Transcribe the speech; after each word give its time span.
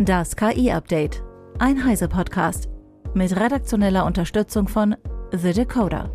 Das 0.00 0.36
KI-Update. 0.36 1.24
Ein 1.58 1.84
Heise-Podcast. 1.84 2.68
Mit 3.14 3.34
redaktioneller 3.34 4.06
Unterstützung 4.06 4.68
von 4.68 4.94
The 5.32 5.52
Decoder. 5.52 6.08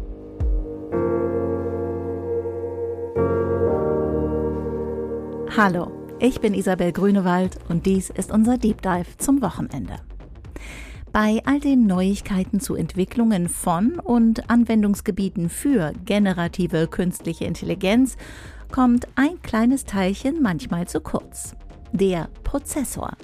Hallo, 5.58 5.92
ich 6.20 6.40
bin 6.40 6.54
Isabel 6.54 6.94
Grünewald 6.94 7.58
und 7.68 7.86
dies 7.86 8.10
ist 8.10 8.32
unser 8.32 8.58
Deep 8.58 8.82
Dive 8.82 9.18
zum 9.18 9.42
Wochenende. 9.42 9.96
Bei 11.12 11.42
all 11.44 11.60
den 11.60 11.86
Neuigkeiten 11.86 12.62
zu 12.62 12.76
Entwicklungen 12.76 13.50
von 13.50 14.00
und 14.00 14.50
Anwendungsgebieten 14.50 15.50
für 15.50 15.92
generative 16.06 16.88
künstliche 16.88 17.44
Intelligenz 17.44 18.16
kommt 18.72 19.10
ein 19.16 19.42
kleines 19.42 19.84
Teilchen 19.84 20.42
manchmal 20.42 20.88
zu 20.88 21.02
kurz. 21.02 21.58
Der 21.92 22.30
Prozessor. 22.46 23.18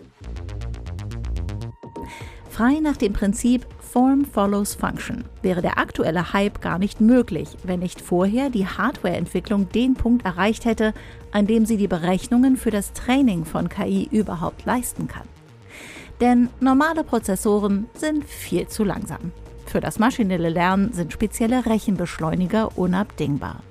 Frei 2.50 2.80
nach 2.82 2.98
dem 2.98 3.14
Prinzip 3.14 3.66
Form 3.80 4.26
follows 4.26 4.76
Function 4.76 5.24
wäre 5.42 5.62
der 5.62 5.80
aktuelle 5.80 6.34
Hype 6.34 6.62
gar 6.62 6.78
nicht 6.78 7.02
möglich, 7.02 7.48
wenn 7.64 7.80
nicht 7.80 8.02
vorher 8.02 8.50
die 8.50 8.68
Hardwareentwicklung 8.68 9.70
den 9.70 9.94
Punkt 9.94 10.26
erreicht 10.26 10.66
hätte, 10.66 10.94
an 11.32 11.48
dem 11.48 11.66
sie 11.66 11.78
die 11.78 11.88
Berechnungen 11.88 12.58
für 12.58 12.70
das 12.70 12.94
Training 12.94 13.46
von 13.46 13.70
KI 13.70 14.08
überhaupt 14.12 14.66
leisten 14.66 15.08
kann. 15.08 15.28
Denn 16.22 16.50
normale 16.60 17.04
Prozessoren 17.04 17.88
sind 17.94 18.26
viel 18.26 18.68
zu 18.68 18.84
langsam. 18.84 19.32
Für 19.66 19.80
das 19.80 19.98
maschinelle 19.98 20.50
Lernen 20.50 20.92
sind 20.94 21.14
spezielle 21.14 21.66
Rechenbeschleuniger 21.66 22.78
unabdingbar. 22.78 23.64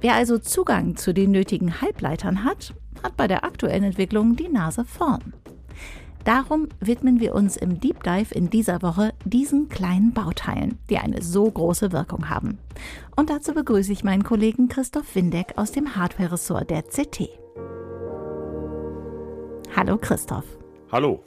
Wer 0.00 0.14
also 0.14 0.38
Zugang 0.38 0.96
zu 0.96 1.14
den 1.14 1.30
nötigen 1.30 1.80
Halbleitern 1.80 2.44
hat, 2.44 2.74
hat 3.02 3.16
bei 3.16 3.28
der 3.28 3.44
aktuellen 3.44 3.84
Entwicklung 3.84 4.34
die 4.34 4.48
Nase 4.48 4.84
vorn. 4.84 5.32
Darum 6.24 6.68
widmen 6.80 7.18
wir 7.18 7.34
uns 7.34 7.56
im 7.56 7.80
Deep 7.80 8.02
Dive 8.02 8.34
in 8.34 8.50
dieser 8.50 8.82
Woche 8.82 9.14
diesen 9.24 9.70
kleinen 9.70 10.12
Bauteilen, 10.12 10.78
die 10.90 10.98
eine 10.98 11.22
so 11.22 11.50
große 11.50 11.92
Wirkung 11.92 12.28
haben. 12.28 12.58
Und 13.16 13.30
dazu 13.30 13.54
begrüße 13.54 13.90
ich 13.90 14.04
meinen 14.04 14.22
Kollegen 14.22 14.68
Christoph 14.68 15.14
Windeck 15.14 15.54
aus 15.56 15.72
dem 15.72 15.96
Hardware-Ressort 15.96 16.68
der 16.68 16.82
CT. 16.82 17.30
Hallo 19.74 19.96
Christoph. 19.96 20.44
Hallo. 20.92 21.24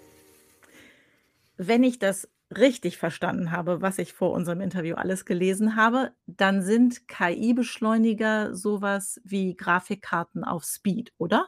Wenn 1.57 1.83
ich 1.83 1.97
das 1.97 2.29
richtig 2.55 2.97
verstanden 2.97 3.51
habe, 3.51 3.81
was 3.81 3.97
ich 3.97 4.13
vor 4.13 4.31
unserem 4.31 4.61
Interview 4.61 4.95
alles 4.95 5.25
gelesen 5.25 5.75
habe, 5.75 6.11
dann 6.27 6.61
sind 6.61 7.07
KI-Beschleuniger 7.07 8.55
sowas 8.55 9.19
wie 9.23 9.55
Grafikkarten 9.55 10.43
auf 10.43 10.63
Speed, 10.65 11.13
oder? 11.17 11.47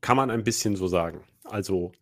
Kann 0.00 0.16
man 0.16 0.30
ein 0.30 0.44
bisschen 0.44 0.76
so 0.76 0.88
sagen. 0.88 1.20
Also 1.44 1.92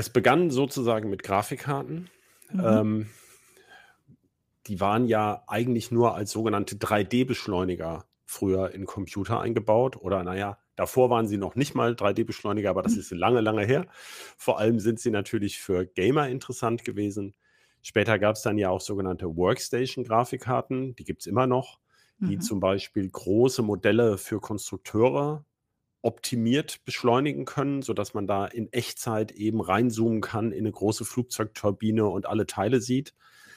es 0.00 0.10
begann 0.10 0.50
sozusagen 0.50 1.10
mit 1.10 1.22
Grafikkarten. 1.22 2.10
Mhm. 2.50 2.64
Ähm, 2.64 3.06
die 4.66 4.80
waren 4.80 5.06
ja 5.06 5.44
eigentlich 5.46 5.90
nur 5.90 6.14
als 6.14 6.32
sogenannte 6.32 6.76
3D-Beschleuniger 6.76 8.04
früher 8.24 8.72
in 8.72 8.86
Computer 8.86 9.40
eingebaut. 9.40 9.96
Oder 9.96 10.22
naja, 10.22 10.58
davor 10.76 11.10
waren 11.10 11.28
sie 11.28 11.36
noch 11.36 11.54
nicht 11.54 11.74
mal 11.74 11.92
3D-Beschleuniger, 11.92 12.70
aber 12.70 12.82
das 12.82 12.94
mhm. 12.94 13.00
ist 13.00 13.10
lange, 13.12 13.40
lange 13.40 13.64
her. 13.64 13.86
Vor 14.36 14.58
allem 14.58 14.80
sind 14.80 15.00
sie 15.00 15.10
natürlich 15.10 15.58
für 15.58 15.86
Gamer 15.86 16.28
interessant 16.28 16.84
gewesen. 16.84 17.34
Später 17.82 18.18
gab 18.18 18.36
es 18.36 18.42
dann 18.42 18.58
ja 18.58 18.70
auch 18.70 18.80
sogenannte 18.80 19.36
Workstation-Grafikkarten, 19.36 20.94
die 20.96 21.04
gibt 21.04 21.22
es 21.22 21.26
immer 21.26 21.46
noch, 21.46 21.78
die 22.18 22.36
mhm. 22.36 22.40
zum 22.42 22.60
Beispiel 22.60 23.08
große 23.08 23.62
Modelle 23.62 24.18
für 24.18 24.38
Konstrukteure 24.38 25.46
optimiert 26.02 26.84
beschleunigen 26.84 27.44
können, 27.44 27.82
sodass 27.82 28.14
man 28.14 28.26
da 28.26 28.46
in 28.46 28.72
Echtzeit 28.72 29.32
eben 29.32 29.60
reinzoomen 29.60 30.20
kann 30.20 30.52
in 30.52 30.60
eine 30.60 30.72
große 30.72 31.04
Flugzeugturbine 31.04 32.06
und 32.06 32.26
alle 32.26 32.46
Teile 32.46 32.80
sieht. 32.80 33.14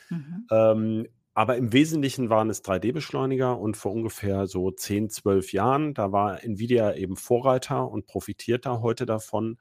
Mhm. 0.10 0.48
Ähm, 0.52 1.08
aber 1.36 1.58
im 1.58 1.74
Wesentlichen 1.74 2.30
waren 2.30 2.50
es 2.50 2.64
3D-Beschleuniger 2.64 3.60
und 3.60 3.76
vor 3.76 3.92
ungefähr 3.92 4.46
so 4.46 4.70
10, 4.70 5.10
12 5.10 5.52
Jahren, 5.52 5.94
da 5.96 6.12
war 6.12 6.44
Nvidia 6.44 6.94
eben 6.94 7.16
Vorreiter 7.16 7.90
und 7.90 8.06
profitiert 8.06 8.66
da 8.66 8.82
heute 8.82 9.08
davon, 9.08 9.58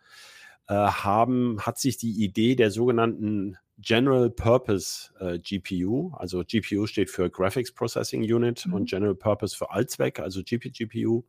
äh, 0.69 0.75
haben, 0.75 1.61
hat 1.61 1.79
sich 1.79 1.97
die 1.97 2.23
Idee 2.23 2.57
der 2.57 2.71
sogenannten 2.71 3.57
General 3.79 4.29
Purpose 4.29 5.11
äh, 5.19 5.39
GPU, 5.39 6.13
also 6.15 6.45
GPU 6.47 6.87
steht 6.87 7.11
für 7.11 7.31
Graphics 7.31 7.73
Processing 7.73 8.23
Unit 8.23 8.67
mhm. 8.67 8.75
und 8.75 8.91
General 8.91 9.15
Purpose 9.15 9.57
für 9.57 9.71
Allzweck, 9.71 10.21
also 10.21 10.43
GPGPU, 10.43 11.25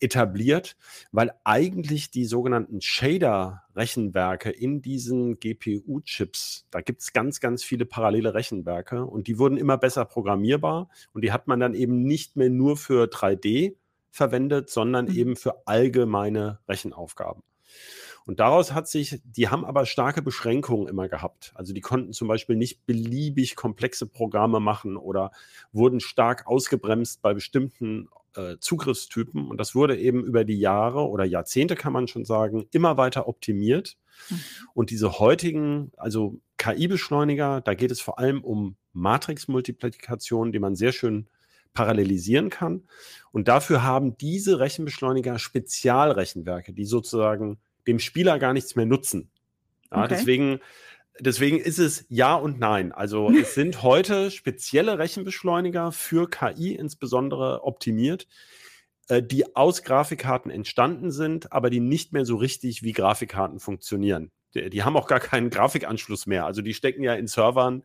etabliert, 0.00 0.76
weil 1.12 1.32
eigentlich 1.44 2.10
die 2.10 2.24
sogenannten 2.24 2.80
Shader-Rechenwerke 2.80 4.50
in 4.50 4.82
diesen 4.82 5.38
GPU-Chips, 5.38 6.66
da 6.70 6.80
gibt 6.80 7.02
es 7.02 7.12
ganz, 7.12 7.40
ganz 7.40 7.64
viele 7.64 7.84
parallele 7.84 8.34
Rechenwerke 8.34 9.04
und 9.04 9.26
die 9.26 9.38
wurden 9.38 9.56
immer 9.56 9.78
besser 9.78 10.04
programmierbar 10.04 10.88
und 11.12 11.22
die 11.22 11.32
hat 11.32 11.48
man 11.48 11.60
dann 11.60 11.74
eben 11.74 12.02
nicht 12.02 12.36
mehr 12.36 12.50
nur 12.50 12.76
für 12.76 13.04
3D 13.04 13.76
verwendet, 14.10 14.70
sondern 14.70 15.06
mhm. 15.06 15.14
eben 15.14 15.36
für 15.36 15.66
allgemeine 15.66 16.60
Rechenaufgaben. 16.68 17.42
Und 18.28 18.40
daraus 18.40 18.74
hat 18.74 18.86
sich, 18.88 19.22
die 19.24 19.48
haben 19.48 19.64
aber 19.64 19.86
starke 19.86 20.20
Beschränkungen 20.20 20.86
immer 20.86 21.08
gehabt. 21.08 21.52
Also 21.54 21.72
die 21.72 21.80
konnten 21.80 22.12
zum 22.12 22.28
Beispiel 22.28 22.56
nicht 22.56 22.84
beliebig 22.84 23.56
komplexe 23.56 24.06
Programme 24.06 24.60
machen 24.60 24.98
oder 24.98 25.30
wurden 25.72 25.98
stark 25.98 26.46
ausgebremst 26.46 27.22
bei 27.22 27.32
bestimmten 27.32 28.10
äh, 28.34 28.56
Zugriffstypen. 28.60 29.48
Und 29.48 29.58
das 29.58 29.74
wurde 29.74 29.96
eben 29.96 30.24
über 30.24 30.44
die 30.44 30.58
Jahre 30.58 31.08
oder 31.08 31.24
Jahrzehnte, 31.24 31.74
kann 31.74 31.92
man 31.92 32.08
schon 32.08 32.24
sagen, 32.24 32.66
immer 32.70 32.96
weiter 32.96 33.28
optimiert. 33.28 33.96
Mhm. 34.30 34.40
Und 34.74 34.90
diese 34.90 35.18
heutigen, 35.18 35.92
also 35.96 36.40
KI-Beschleuniger, 36.58 37.60
da 37.60 37.74
geht 37.74 37.90
es 37.90 38.00
vor 38.00 38.18
allem 38.18 38.42
um 38.42 38.76
Matrix-Multiplikation, 38.92 40.52
die 40.52 40.58
man 40.58 40.74
sehr 40.74 40.92
schön 40.92 41.28
parallelisieren 41.72 42.50
kann. 42.50 42.82
Und 43.30 43.48
dafür 43.48 43.82
haben 43.82 44.16
diese 44.18 44.58
Rechenbeschleuniger 44.58 45.38
Spezialrechenwerke, 45.38 46.72
die 46.72 46.84
sozusagen 46.84 47.58
dem 47.86 47.98
Spieler 47.98 48.38
gar 48.38 48.52
nichts 48.52 48.74
mehr 48.74 48.86
nutzen. 48.86 49.30
Ja, 49.90 50.04
okay. 50.04 50.08
Deswegen 50.10 50.60
deswegen 51.20 51.58
ist 51.58 51.78
es 51.78 52.06
ja 52.08 52.34
und 52.34 52.58
nein. 52.58 52.92
Also 52.92 53.30
es 53.40 53.54
sind 53.54 53.82
heute 53.82 54.30
spezielle 54.30 54.98
Rechenbeschleuniger 54.98 55.92
für 55.92 56.28
KI 56.28 56.74
insbesondere 56.74 57.64
optimiert, 57.64 58.26
äh, 59.08 59.22
die 59.22 59.56
aus 59.56 59.82
Grafikkarten 59.82 60.50
entstanden 60.50 61.10
sind, 61.10 61.52
aber 61.52 61.70
die 61.70 61.80
nicht 61.80 62.12
mehr 62.12 62.24
so 62.24 62.36
richtig 62.36 62.82
wie 62.82 62.92
Grafikkarten 62.92 63.60
funktionieren. 63.60 64.30
Die, 64.54 64.70
die 64.70 64.82
haben 64.82 64.96
auch 64.96 65.08
gar 65.08 65.20
keinen 65.20 65.50
Grafikanschluss 65.50 66.26
mehr. 66.26 66.46
Also 66.46 66.62
die 66.62 66.74
stecken 66.74 67.02
ja 67.02 67.14
in 67.14 67.26
Servern 67.26 67.84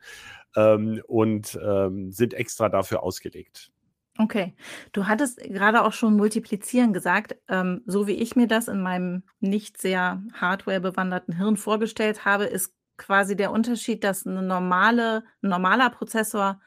ähm, 0.56 1.02
und 1.08 1.60
ähm, 1.64 2.12
sind 2.12 2.34
extra 2.34 2.70
dafür 2.70 3.04
ausgelegt. 3.04 3.72
Okay. 4.20 4.54
Du 4.92 5.08
hattest 5.08 5.40
gerade 5.40 5.84
auch 5.84 5.94
schon 5.94 6.16
multiplizieren 6.16 6.94
gesagt. 6.94 7.36
Ähm, 7.48 7.82
so 7.88 8.06
wie 8.06 8.14
ich 8.14 8.36
mir 8.36 8.48
das 8.48 8.68
in 8.68 8.82
meinem 8.82 9.24
nicht 9.40 9.82
sehr 9.82 10.22
hardwarebewanderten 10.34 11.36
Hirn 11.36 11.58
vorgestellt 11.58 12.24
habe, 12.24 12.46
ist 12.46 12.74
quasi 12.98 13.36
der 13.36 13.52
Unterschied, 13.52 14.04
dass 14.04 14.26
'ne 14.26 14.42
normale 14.44 15.24
'n 15.44 15.50
normaler 15.50 15.90
Prozessor 15.92 16.62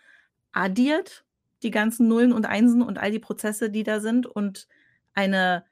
addiert 0.53 1.25
die 1.63 1.71
ganzen 1.71 2.09
Nullen 2.09 2.33
und 2.33 2.47
Einsen 2.47 2.83
und 2.83 2.99
all 2.99 3.11
die 3.13 3.19
Prozesse, 3.21 3.71
die 3.71 3.83
da 3.85 4.01
sind 4.01 4.27
und 4.27 4.67
eine 5.15 5.65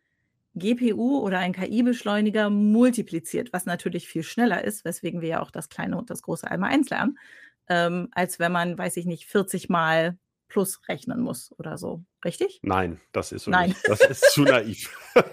GPU 0.56 1.19
oder 1.20 1.38
ein 1.41 1.53
KI-Beschleuniger 1.54 2.50
multipliziert, 2.50 3.53
was 3.53 3.66
natürlich 3.66 4.06
viel 4.09 4.22
schneller 4.25 4.65
ist, 4.65 4.84
weswegen 4.84 5.20
wir 5.22 5.28
ja 5.31 5.41
auch 5.42 5.50
das 5.53 5.69
kleine 5.70 5.97
und 5.98 6.10
das 6.10 6.22
große 6.22 6.48
einmal 6.50 6.71
eins 6.72 6.91
lernen, 6.91 7.19
ähm, 7.69 8.09
als 8.12 8.38
wenn 8.41 8.53
man, 8.53 8.76
weiß 8.78 8.97
ich 8.98 9.06
nicht, 9.06 9.26
40 9.26 9.69
mal 9.71 10.19
plus 10.48 10.81
rechnen 10.88 11.21
muss 11.22 11.53
oder 11.59 11.78
so. 11.78 12.04
Richtig? 12.25 12.62
Nein, 12.66 12.98
das 13.12 13.31
ist 13.32 13.44
so 13.44 13.50
Nein. 13.50 13.53
nicht. 13.53 13.76
Das 13.86 14.03
ist 14.04 14.31
zu 14.31 14.44
naiv. 14.47 14.88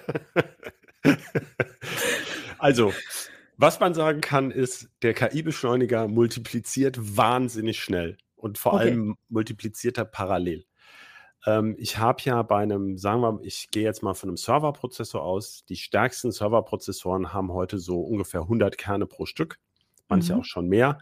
Also, 2.59 2.93
was 3.61 3.79
man 3.79 3.93
sagen 3.93 4.21
kann, 4.21 4.49
ist, 4.49 4.89
der 5.03 5.13
KI-Beschleuniger 5.13 6.07
multipliziert 6.07 6.97
wahnsinnig 7.15 7.79
schnell 7.79 8.17
und 8.35 8.57
vor 8.57 8.73
okay. 8.73 8.83
allem 8.83 9.17
multipliziert 9.29 9.99
er 9.99 10.05
parallel. 10.05 10.65
Ähm, 11.45 11.75
ich 11.77 11.99
habe 11.99 12.21
ja 12.23 12.41
bei 12.41 12.63
einem, 12.63 12.97
sagen 12.97 13.21
wir, 13.21 13.39
ich 13.43 13.69
gehe 13.69 13.83
jetzt 13.83 14.01
mal 14.01 14.15
von 14.15 14.29
einem 14.29 14.37
Serverprozessor 14.37 15.21
aus. 15.21 15.63
Die 15.65 15.75
stärksten 15.75 16.31
Serverprozessoren 16.31 17.33
haben 17.33 17.51
heute 17.51 17.77
so 17.77 18.01
ungefähr 18.01 18.41
100 18.41 18.77
Kerne 18.79 19.05
pro 19.05 19.25
Stück, 19.27 19.59
manche 20.07 20.33
mhm. 20.33 20.39
auch 20.39 20.45
schon 20.45 20.67
mehr. 20.67 20.97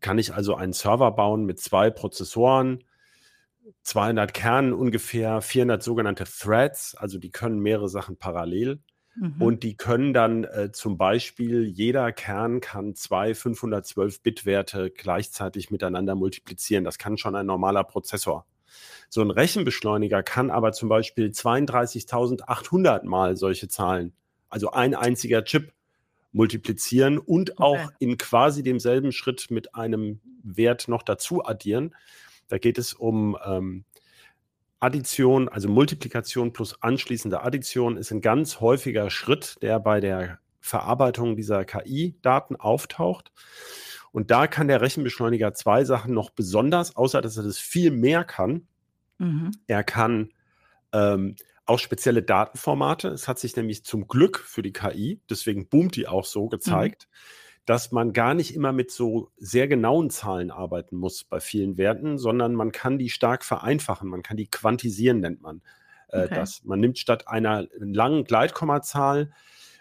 Kann 0.00 0.18
ich 0.18 0.34
also 0.34 0.56
einen 0.56 0.72
Server 0.72 1.12
bauen 1.12 1.44
mit 1.44 1.60
zwei 1.60 1.90
Prozessoren, 1.90 2.82
200 3.82 4.34
Kernen 4.34 4.72
ungefähr, 4.72 5.40
400 5.40 5.82
sogenannte 5.82 6.24
Threads, 6.24 6.94
also 6.96 7.18
die 7.18 7.30
können 7.30 7.60
mehrere 7.60 7.88
Sachen 7.88 8.16
parallel. 8.16 8.80
Mhm. 9.16 9.40
Und 9.40 9.62
die 9.62 9.76
können 9.76 10.12
dann 10.12 10.44
äh, 10.44 10.72
zum 10.72 10.96
Beispiel, 10.96 11.64
jeder 11.64 12.12
Kern 12.12 12.60
kann 12.60 12.94
zwei 12.94 13.32
512-Bit-Werte 13.32 14.90
gleichzeitig 14.90 15.70
miteinander 15.70 16.14
multiplizieren. 16.14 16.84
Das 16.84 16.98
kann 16.98 17.16
schon 17.16 17.36
ein 17.36 17.46
normaler 17.46 17.84
Prozessor. 17.84 18.46
So 19.08 19.22
ein 19.22 19.30
Rechenbeschleuniger 19.30 20.22
kann 20.22 20.50
aber 20.50 20.72
zum 20.72 20.88
Beispiel 20.88 21.28
32.800 21.28 23.04
mal 23.04 23.36
solche 23.36 23.68
Zahlen, 23.68 24.12
also 24.48 24.72
ein 24.72 24.94
einziger 24.94 25.44
Chip, 25.44 25.72
multiplizieren 26.32 27.18
und 27.18 27.58
auch 27.60 27.84
okay. 27.84 27.94
in 28.00 28.18
quasi 28.18 28.64
demselben 28.64 29.12
Schritt 29.12 29.52
mit 29.52 29.76
einem 29.76 30.20
Wert 30.42 30.88
noch 30.88 31.04
dazu 31.04 31.44
addieren. 31.44 31.94
Da 32.48 32.58
geht 32.58 32.76
es 32.76 32.92
um 32.92 33.38
ähm, 33.46 33.84
Addition, 34.84 35.48
also 35.48 35.70
Multiplikation 35.70 36.52
plus 36.52 36.82
anschließende 36.82 37.42
Addition 37.42 37.96
ist 37.96 38.10
ein 38.10 38.20
ganz 38.20 38.60
häufiger 38.60 39.08
Schritt, 39.08 39.56
der 39.62 39.80
bei 39.80 40.00
der 40.00 40.40
Verarbeitung 40.60 41.36
dieser 41.36 41.64
KI-Daten 41.64 42.56
auftaucht. 42.56 43.32
Und 44.12 44.30
da 44.30 44.46
kann 44.46 44.68
der 44.68 44.82
Rechenbeschleuniger 44.82 45.54
zwei 45.54 45.84
Sachen 45.84 46.12
noch 46.12 46.28
besonders, 46.28 46.96
außer 46.96 47.22
dass 47.22 47.38
er 47.38 47.44
das 47.44 47.58
viel 47.58 47.90
mehr 47.90 48.24
kann. 48.24 48.68
Mhm. 49.16 49.52
Er 49.66 49.84
kann 49.84 50.34
ähm, 50.92 51.36
auch 51.64 51.78
spezielle 51.78 52.22
Datenformate. 52.22 53.08
Es 53.08 53.26
hat 53.26 53.38
sich 53.38 53.56
nämlich 53.56 53.84
zum 53.84 54.06
Glück 54.06 54.38
für 54.38 54.60
die 54.60 54.72
KI, 54.72 55.18
deswegen 55.30 55.66
boomt 55.66 55.96
die 55.96 56.06
auch 56.06 56.26
so, 56.26 56.48
gezeigt, 56.48 57.08
mhm. 57.10 57.43
Dass 57.66 57.92
man 57.92 58.12
gar 58.12 58.34
nicht 58.34 58.54
immer 58.54 58.72
mit 58.72 58.90
so 58.90 59.30
sehr 59.36 59.68
genauen 59.68 60.10
Zahlen 60.10 60.50
arbeiten 60.50 60.96
muss 60.96 61.24
bei 61.24 61.40
vielen 61.40 61.76
Werten, 61.76 62.18
sondern 62.18 62.54
man 62.54 62.72
kann 62.72 62.98
die 62.98 63.10
stark 63.10 63.44
vereinfachen. 63.44 64.08
Man 64.08 64.22
kann 64.22 64.36
die 64.36 64.48
quantisieren, 64.48 65.20
nennt 65.20 65.40
man 65.40 65.62
äh, 66.08 66.24
okay. 66.24 66.34
das. 66.34 66.64
Man 66.64 66.80
nimmt 66.80 66.98
statt 66.98 67.28
einer 67.28 67.66
langen 67.78 68.24
Gleitkommazahl, 68.24 69.32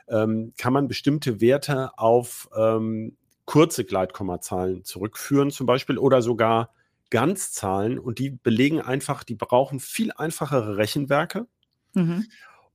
ähm, 0.08 0.54
kann 0.58 0.74
man 0.74 0.88
bestimmte 0.88 1.42
Werte 1.42 1.98
auf 1.98 2.50
ähm, 2.58 3.18
kurze 3.46 3.84
Gleitkommazahlen 3.84 4.84
zurückführen, 4.84 5.52
zum 5.52 5.66
Beispiel, 5.66 5.98
oder 5.98 6.22
sogar 6.22 6.74
Ganzzahlen. 7.10 8.00
Und 8.00 8.20
die 8.20 8.30
belegen 8.32 8.82
einfach, 8.82 9.24
die 9.24 9.36
brauchen 9.36 9.80
viel 9.80 10.12
einfachere 10.14 10.78
Rechenwerke 10.78 11.48
Mhm. 11.94 12.26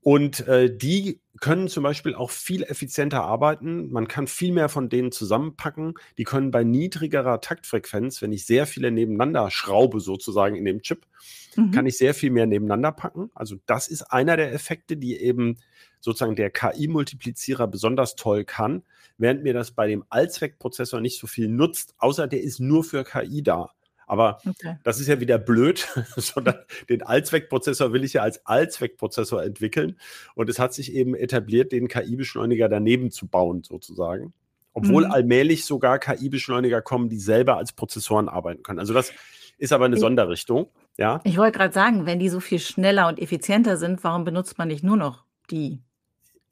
Und 0.02 0.46
äh, 0.46 0.74
die 0.74 1.20
können 1.40 1.68
zum 1.68 1.82
Beispiel 1.82 2.14
auch 2.14 2.30
viel 2.30 2.62
effizienter 2.62 3.22
arbeiten. 3.22 3.90
Man 3.90 4.08
kann 4.08 4.26
viel 4.26 4.52
mehr 4.52 4.68
von 4.68 4.88
denen 4.88 5.12
zusammenpacken. 5.12 5.94
Die 6.18 6.24
können 6.24 6.50
bei 6.50 6.64
niedrigerer 6.64 7.40
Taktfrequenz, 7.40 8.22
wenn 8.22 8.32
ich 8.32 8.46
sehr 8.46 8.66
viele 8.66 8.90
nebeneinander 8.90 9.50
schraube, 9.50 10.00
sozusagen 10.00 10.56
in 10.56 10.64
dem 10.64 10.82
Chip, 10.82 11.06
mhm. 11.56 11.72
kann 11.72 11.86
ich 11.86 11.98
sehr 11.98 12.14
viel 12.14 12.30
mehr 12.30 12.46
nebeneinander 12.46 12.92
packen. 12.92 13.30
Also 13.34 13.56
das 13.66 13.88
ist 13.88 14.02
einer 14.02 14.36
der 14.36 14.52
Effekte, 14.52 14.96
die 14.96 15.16
eben 15.16 15.56
sozusagen 16.00 16.36
der 16.36 16.50
KI-Multiplizierer 16.50 17.66
besonders 17.66 18.14
toll 18.14 18.44
kann, 18.44 18.84
während 19.16 19.42
mir 19.42 19.52
das 19.52 19.72
bei 19.72 19.88
dem 19.88 20.04
Allzweckprozessor 20.08 21.00
nicht 21.00 21.18
so 21.18 21.26
viel 21.26 21.48
nutzt, 21.48 21.94
außer 21.98 22.28
der 22.28 22.42
ist 22.42 22.60
nur 22.60 22.84
für 22.84 23.04
KI 23.04 23.42
da. 23.42 23.70
Aber 24.08 24.38
okay. 24.48 24.78
das 24.82 25.00
ist 25.00 25.06
ja 25.06 25.20
wieder 25.20 25.38
blöd, 25.38 25.86
sondern 26.16 26.56
den 26.88 27.02
Allzweckprozessor 27.02 27.92
will 27.92 28.04
ich 28.04 28.14
ja 28.14 28.22
als 28.22 28.44
Allzweckprozessor 28.46 29.44
entwickeln. 29.44 29.98
Und 30.34 30.48
es 30.48 30.58
hat 30.58 30.74
sich 30.74 30.92
eben 30.94 31.14
etabliert, 31.14 31.72
den 31.72 31.88
KI-Beschleuniger 31.88 32.68
daneben 32.68 33.10
zu 33.10 33.28
bauen, 33.28 33.62
sozusagen. 33.62 34.32
Obwohl 34.72 35.06
mhm. 35.06 35.12
allmählich 35.12 35.64
sogar 35.64 35.98
KI-Beschleuniger 35.98 36.82
kommen, 36.82 37.08
die 37.08 37.18
selber 37.18 37.56
als 37.56 37.72
Prozessoren 37.72 38.28
arbeiten 38.28 38.62
können. 38.62 38.78
Also 38.78 38.94
das 38.94 39.12
ist 39.58 39.72
aber 39.72 39.84
eine 39.84 39.96
ich, 39.96 40.00
Sonderrichtung. 40.00 40.68
Ja? 40.96 41.20
Ich 41.24 41.36
wollte 41.36 41.58
gerade 41.58 41.74
sagen, 41.74 42.06
wenn 42.06 42.18
die 42.18 42.28
so 42.28 42.40
viel 42.40 42.60
schneller 42.60 43.08
und 43.08 43.18
effizienter 43.18 43.76
sind, 43.76 44.02
warum 44.04 44.24
benutzt 44.24 44.56
man 44.56 44.68
nicht 44.68 44.84
nur 44.84 44.96
noch 44.96 45.24
die? 45.50 45.82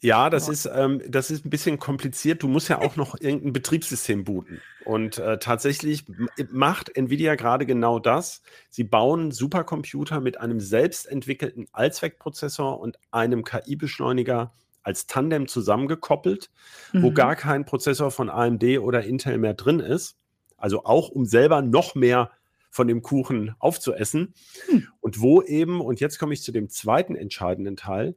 Ja, 0.00 0.28
das 0.28 0.48
ist, 0.48 0.68
ähm, 0.72 1.00
das 1.08 1.30
ist 1.30 1.46
ein 1.46 1.50
bisschen 1.50 1.78
kompliziert. 1.78 2.42
Du 2.42 2.48
musst 2.48 2.68
ja 2.68 2.80
auch 2.80 2.96
noch 2.96 3.18
irgendein 3.18 3.52
Betriebssystem 3.52 4.24
booten. 4.24 4.60
Und 4.84 5.18
äh, 5.18 5.38
tatsächlich 5.38 6.04
macht 6.50 6.94
Nvidia 6.96 7.34
gerade 7.34 7.64
genau 7.64 7.98
das. 7.98 8.42
Sie 8.68 8.84
bauen 8.84 9.32
Supercomputer 9.32 10.20
mit 10.20 10.38
einem 10.38 10.60
selbst 10.60 11.06
entwickelten 11.06 11.66
Allzweckprozessor 11.72 12.78
und 12.78 12.98
einem 13.10 13.42
KI-Beschleuniger 13.42 14.52
als 14.82 15.06
Tandem 15.06 15.48
zusammengekoppelt, 15.48 16.50
mhm. 16.92 17.02
wo 17.02 17.12
gar 17.12 17.34
kein 17.34 17.64
Prozessor 17.64 18.10
von 18.10 18.28
AMD 18.28 18.78
oder 18.78 19.02
Intel 19.02 19.38
mehr 19.38 19.54
drin 19.54 19.80
ist. 19.80 20.16
Also 20.58 20.84
auch 20.84 21.08
um 21.08 21.24
selber 21.24 21.62
noch 21.62 21.94
mehr 21.94 22.30
von 22.70 22.86
dem 22.86 23.00
Kuchen 23.00 23.54
aufzuessen. 23.58 24.34
Mhm. 24.70 24.86
Und 25.00 25.20
wo 25.20 25.42
eben, 25.42 25.80
und 25.80 26.00
jetzt 26.00 26.18
komme 26.18 26.34
ich 26.34 26.42
zu 26.42 26.52
dem 26.52 26.68
zweiten 26.68 27.16
entscheidenden 27.16 27.76
Teil, 27.76 28.14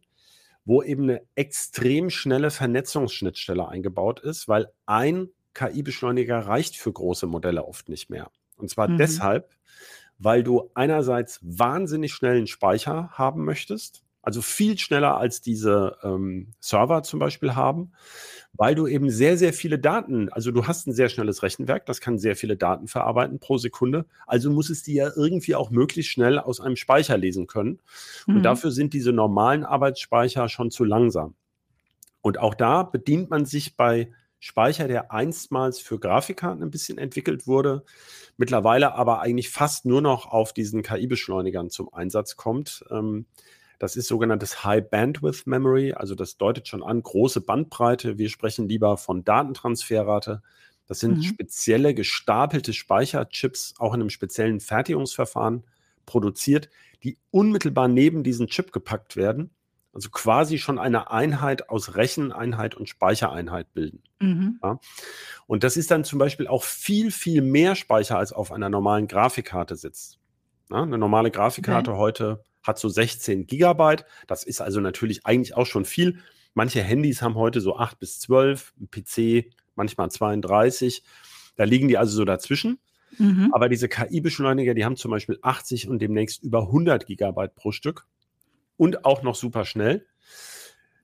wo 0.70 0.84
eben 0.84 1.06
eine 1.06 1.22
extrem 1.34 2.12
schnelle 2.12 2.52
Vernetzungsschnittstelle 2.52 3.68
eingebaut 3.68 4.20
ist, 4.20 4.48
weil 4.48 4.72
ein 4.86 5.30
KI-Beschleuniger 5.56 6.38
reicht 6.42 6.78
für 6.78 6.94
große 6.94 7.26
Modelle 7.26 7.66
oft 7.66 7.90
nicht 7.90 8.12
mehr. 8.12 8.30
Und 8.56 8.70
zwar 8.70 8.88
mhm. 8.88 8.98
deshalb, 8.98 9.50
weil 10.20 10.44
du 10.44 10.70
einerseits 10.76 11.40
wahnsinnig 11.42 12.14
schnellen 12.14 12.46
Speicher 12.46 13.10
haben 13.14 13.46
möchtest, 13.46 14.04
also 14.22 14.42
viel 14.42 14.78
schneller 14.78 15.18
als 15.18 15.42
diese 15.42 15.98
ähm, 16.04 16.48
Server 16.60 17.04
zum 17.04 17.20
Beispiel 17.20 17.56
haben, 17.56 17.92
weil 18.54 18.76
du 18.76 18.88
eben 18.88 19.10
sehr, 19.10 19.38
sehr 19.38 19.54
viele 19.54 19.80
Daten, 19.80 20.30
also 20.30 20.52
du 20.52 20.68
hast 20.68 20.88
ein 20.88 20.94
sehr 20.94 21.10
schnelles 21.10 21.42
Rechenwerk, 21.44 21.86
das 21.86 22.02
kann 22.02 22.20
sehr 22.20 22.36
viele 22.36 22.58
Daten 22.58 22.88
verarbeiten 22.88 23.40
pro 23.40 23.58
Sekunde, 23.58 24.06
also 24.28 24.52
muss 24.52 24.70
es 24.70 24.84
die 24.84 24.96
ja 24.96 25.10
irgendwie 25.16 25.56
auch 25.56 25.72
möglichst 25.72 26.12
schnell 26.12 26.40
aus 26.40 26.60
einem 26.60 26.76
Speicher 26.76 27.18
lesen 27.18 27.48
können. 27.48 27.80
Mhm. 28.28 28.38
Und 28.38 28.44
dafür 28.44 28.72
sind 28.72 28.94
diese 28.94 29.14
normalen 29.14 29.64
Arbeitsspeicher 29.64 30.50
schon 30.50 30.72
zu 30.72 30.84
langsam. 30.84 31.36
Und 32.22 32.38
auch 32.40 32.54
da 32.54 32.84
bedient 32.84 33.30
man 33.30 33.46
sich 33.46 33.78
bei 33.78 34.12
Speicher, 34.40 34.88
der 34.88 35.12
einstmals 35.12 35.80
für 35.80 36.00
Grafikkarten 36.00 36.64
ein 36.64 36.72
bisschen 36.72 36.98
entwickelt 36.98 37.46
wurde, 37.46 37.84
mittlerweile 38.38 38.94
aber 38.96 39.20
eigentlich 39.22 39.50
fast 39.50 39.86
nur 39.86 40.02
noch 40.02 40.28
auf 40.28 40.54
diesen 40.54 40.82
KI-Beschleunigern 40.82 41.70
zum 41.70 41.94
Einsatz 41.94 42.38
kommt. 42.38 42.86
Ähm, 42.90 43.26
das 43.80 43.96
ist 43.96 44.08
sogenanntes 44.08 44.66
High 44.66 44.90
Bandwidth 44.90 45.48
Memory, 45.48 45.94
also 45.94 46.14
das 46.14 46.38
deutet 46.38 46.68
schon 46.68 46.84
an, 46.84 47.02
große 47.02 47.40
Bandbreite. 47.42 48.18
Wir 48.18 48.30
sprechen 48.30 48.68
lieber 48.68 48.98
von 48.98 49.24
Datentransferrate. 49.24 50.42
Das 50.86 51.00
sind 51.00 51.18
mhm. 51.18 51.24
spezielle 51.24 51.94
gestapelte 51.94 52.74
Speicherchips, 52.74 53.76
auch 53.80 53.94
in 53.94 54.02
einem 54.02 54.10
speziellen 54.10 54.60
Fertigungsverfahren 54.60 55.64
produziert, 56.06 56.70
die 57.04 57.18
unmittelbar 57.32 57.88
neben 57.88 58.24
diesen 58.24 58.48
Chip 58.48 58.74
gepackt 58.74 59.16
werden. 59.16 59.52
Also 59.94 60.10
quasi 60.10 60.58
schon 60.60 60.78
eine 60.78 61.10
Einheit 61.10 61.70
aus 61.70 61.96
Recheneinheit 61.96 62.76
und 62.76 62.90
Speichereinheit 62.90 63.74
bilden. 63.74 64.04
Mhm. 64.20 64.60
Ja? 64.62 64.80
Und 65.48 65.64
das 65.64 65.78
ist 65.78 65.90
dann 65.90 66.04
zum 66.04 66.20
Beispiel 66.20 66.48
auch 66.48 66.64
viel, 66.64 67.12
viel 67.12 67.42
mehr 67.42 67.76
Speicher 67.76 68.18
als 68.18 68.34
auf 68.34 68.52
einer 68.52 68.70
normalen 68.70 69.08
Grafikkarte 69.08 69.78
sitzt. 69.78 70.20
Ja? 70.70 70.84
Eine 70.84 70.98
normale 70.98 71.32
Grafikkarte 71.32 71.92
okay. 71.92 72.00
heute 72.00 72.44
hat 72.64 72.80
so 72.80 72.90
16 72.90 73.48
Gigabyte. 73.48 74.06
Das 74.28 74.44
ist 74.44 74.62
also 74.62 74.80
natürlich 74.80 75.26
eigentlich 75.26 75.56
auch 75.56 75.66
schon 75.66 75.86
viel. 75.86 76.20
Manche 76.54 76.82
Handys 76.82 77.22
haben 77.22 77.36
heute 77.36 77.62
so 77.62 77.78
8 77.78 78.00
bis 78.00 78.20
12, 78.20 78.74
ein 78.80 78.90
PC 78.90 79.54
manchmal 79.76 80.12
32. 80.12 81.04
Da 81.56 81.64
liegen 81.64 81.88
die 81.88 81.98
also 81.98 82.16
so 82.16 82.26
dazwischen. 82.26 82.80
Mhm. 83.18 83.50
Aber 83.54 83.70
diese 83.70 83.90
KI-Beschleuniger, 83.90 84.74
die 84.74 84.86
haben 84.86 84.96
zum 84.96 85.12
Beispiel 85.12 85.40
80 85.42 85.88
und 85.88 86.02
demnächst 86.02 86.44
über 86.44 86.64
100 86.64 87.06
Gigabyte 87.06 87.56
pro 87.56 87.72
Stück 87.72 88.06
und 88.78 89.06
auch 89.06 89.24
noch 89.24 89.36
super 89.36 89.66
schnell. 89.66 90.06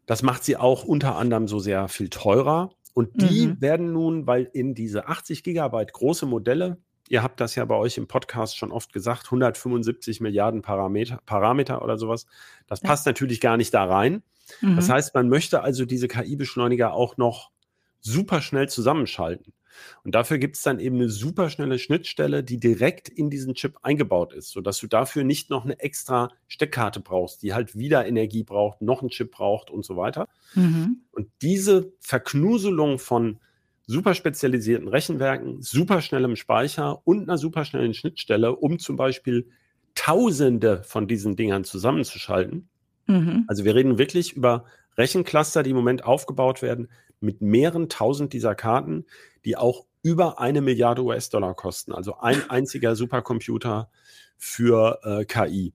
Das 0.05 0.21
macht 0.23 0.43
sie 0.43 0.55
auch 0.55 0.83
unter 0.83 1.15
anderem 1.15 1.47
so 1.47 1.59
sehr 1.59 1.87
viel 1.87 2.09
teurer. 2.09 2.71
Und 2.93 3.21
die 3.21 3.47
mhm. 3.47 3.61
werden 3.61 3.91
nun, 3.91 4.27
weil 4.27 4.49
in 4.53 4.75
diese 4.75 5.07
80 5.07 5.43
Gigabyte 5.43 5.91
große 5.91 6.25
Modelle 6.25 6.77
ihr 7.09 7.23
habt 7.23 7.39
das 7.39 7.55
ja 7.55 7.65
bei 7.65 7.75
euch 7.75 7.97
im 7.97 8.07
Podcast 8.07 8.57
schon 8.57 8.71
oft 8.71 8.93
gesagt, 8.93 9.25
175 9.25 10.21
Milliarden 10.21 10.61
Parameter, 10.61 11.19
Parameter 11.25 11.81
oder 11.83 11.97
sowas. 11.97 12.25
Das 12.67 12.81
ja. 12.81 12.87
passt 12.87 13.05
natürlich 13.05 13.41
gar 13.41 13.57
nicht 13.57 13.73
da 13.73 13.85
rein. 13.85 14.23
Mhm. 14.61 14.75
Das 14.75 14.89
heißt, 14.89 15.13
man 15.13 15.29
möchte 15.29 15.61
also 15.61 15.85
diese 15.85 16.07
KI-Beschleuniger 16.07 16.93
auch 16.93 17.17
noch 17.17 17.51
super 17.99 18.41
schnell 18.41 18.69
zusammenschalten. 18.69 19.53
Und 20.03 20.15
dafür 20.15 20.37
gibt 20.37 20.55
es 20.55 20.61
dann 20.61 20.79
eben 20.79 20.95
eine 20.95 21.09
super 21.09 21.49
schnelle 21.49 21.79
Schnittstelle, 21.79 22.43
die 22.43 22.59
direkt 22.59 23.09
in 23.09 23.29
diesen 23.29 23.55
Chip 23.55 23.77
eingebaut 23.81 24.33
ist, 24.33 24.51
sodass 24.51 24.79
du 24.79 24.87
dafür 24.87 25.23
nicht 25.23 25.49
noch 25.49 25.65
eine 25.65 25.79
extra 25.79 26.29
Steckkarte 26.47 27.01
brauchst, 27.01 27.43
die 27.43 27.53
halt 27.53 27.77
wieder 27.77 28.05
Energie 28.05 28.43
braucht, 28.43 28.81
noch 28.81 29.01
einen 29.01 29.09
Chip 29.09 29.31
braucht 29.31 29.69
und 29.69 29.83
so 29.83 29.97
weiter. 29.97 30.29
Mhm. 30.53 31.01
Und 31.11 31.29
diese 31.41 31.91
Verknuselung 31.99 32.99
von 32.99 33.39
super 33.87 34.13
spezialisierten 34.13 34.87
Rechenwerken, 34.87 35.61
super 35.61 36.01
schnellem 36.01 36.35
Speicher 36.35 37.01
und 37.05 37.23
einer 37.23 37.37
super 37.37 37.65
schnellen 37.65 37.93
Schnittstelle, 37.93 38.55
um 38.55 38.79
zum 38.79 38.95
Beispiel 38.95 39.47
Tausende 39.93 40.83
von 40.83 41.07
diesen 41.07 41.37
Dingern 41.37 41.63
zusammenzuschalten. 41.63 42.67
Mhm. 43.07 43.45
Also 43.47 43.63
wir 43.63 43.75
reden 43.75 43.97
wirklich 43.97 44.33
über 44.33 44.65
Rechencluster, 44.97 45.63
die 45.63 45.69
im 45.69 45.75
Moment 45.77 46.03
aufgebaut 46.03 46.61
werden 46.61 46.89
mit 47.21 47.41
mehreren 47.41 47.87
tausend 47.87 48.33
dieser 48.33 48.55
Karten, 48.55 49.05
die 49.45 49.55
auch 49.55 49.85
über 50.03 50.39
eine 50.39 50.61
Milliarde 50.61 51.03
US-Dollar 51.03 51.55
kosten. 51.55 51.93
Also 51.93 52.17
ein 52.17 52.41
einziger 52.49 52.95
Supercomputer 52.95 53.89
für 54.37 54.99
äh, 55.03 55.25
KI. 55.25 55.73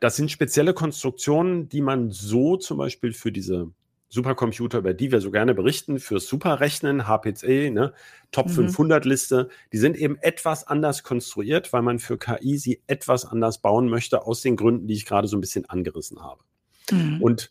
Das 0.00 0.16
sind 0.16 0.30
spezielle 0.30 0.74
Konstruktionen, 0.74 1.68
die 1.68 1.80
man 1.80 2.10
so 2.10 2.56
zum 2.56 2.78
Beispiel 2.78 3.12
für 3.12 3.32
diese 3.32 3.70
Supercomputer, 4.12 4.78
über 4.78 4.92
die 4.92 5.10
wir 5.10 5.22
so 5.22 5.30
gerne 5.30 5.54
berichten, 5.54 5.98
fürs 5.98 6.26
Superrechnen, 6.26 7.08
HPC, 7.08 7.70
ne, 7.72 7.94
Top 8.30 8.48
mhm. 8.48 8.68
500 8.68 9.06
Liste, 9.06 9.48
die 9.72 9.78
sind 9.78 9.96
eben 9.96 10.18
etwas 10.20 10.66
anders 10.66 11.02
konstruiert, 11.02 11.72
weil 11.72 11.80
man 11.80 11.98
für 11.98 12.18
KI 12.18 12.58
sie 12.58 12.82
etwas 12.86 13.24
anders 13.24 13.62
bauen 13.62 13.88
möchte, 13.88 14.26
aus 14.26 14.42
den 14.42 14.56
Gründen, 14.56 14.86
die 14.86 14.94
ich 14.94 15.06
gerade 15.06 15.28
so 15.28 15.36
ein 15.38 15.40
bisschen 15.40 15.64
angerissen 15.64 16.22
habe. 16.22 16.42
Mhm. 16.90 17.22
Und 17.22 17.50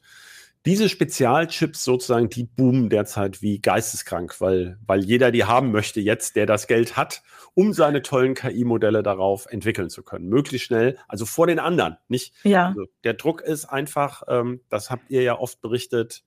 diese 0.68 0.88
Spezialchips 0.88 1.84
sozusagen, 1.84 2.30
die 2.30 2.44
boomen 2.44 2.92
derzeit 2.92 3.42
wie 3.42 3.60
geisteskrank, 3.60 4.40
weil, 4.40 4.78
weil 4.86 5.04
jeder 5.04 5.32
die 5.32 5.46
haben 5.46 5.72
möchte 5.72 6.00
jetzt, 6.00 6.36
der 6.36 6.46
das 6.46 6.68
Geld 6.68 6.96
hat, 6.96 7.24
um 7.56 7.74
seine 7.74 8.04
tollen 8.04 8.36
KI-Modelle 8.36 9.02
darauf 9.02 9.48
entwickeln 9.48 9.90
zu 9.90 10.04
können. 10.04 10.30
Möglichst 10.30 10.68
schnell, 10.68 11.00
also 11.08 11.26
vor 11.26 11.48
den 11.48 11.58
anderen, 11.58 11.98
nicht? 12.08 12.36
Ja. 12.44 12.68
Also 12.68 12.86
der 13.04 13.16
Druck 13.16 13.42
ist 13.42 13.66
einfach, 13.66 14.22
ähm, 14.28 14.62
das 14.70 14.92
habt 14.92 15.10
ihr 15.10 15.24
ja 15.24 15.40
oft 15.40 15.60
berichtet, 15.62 16.24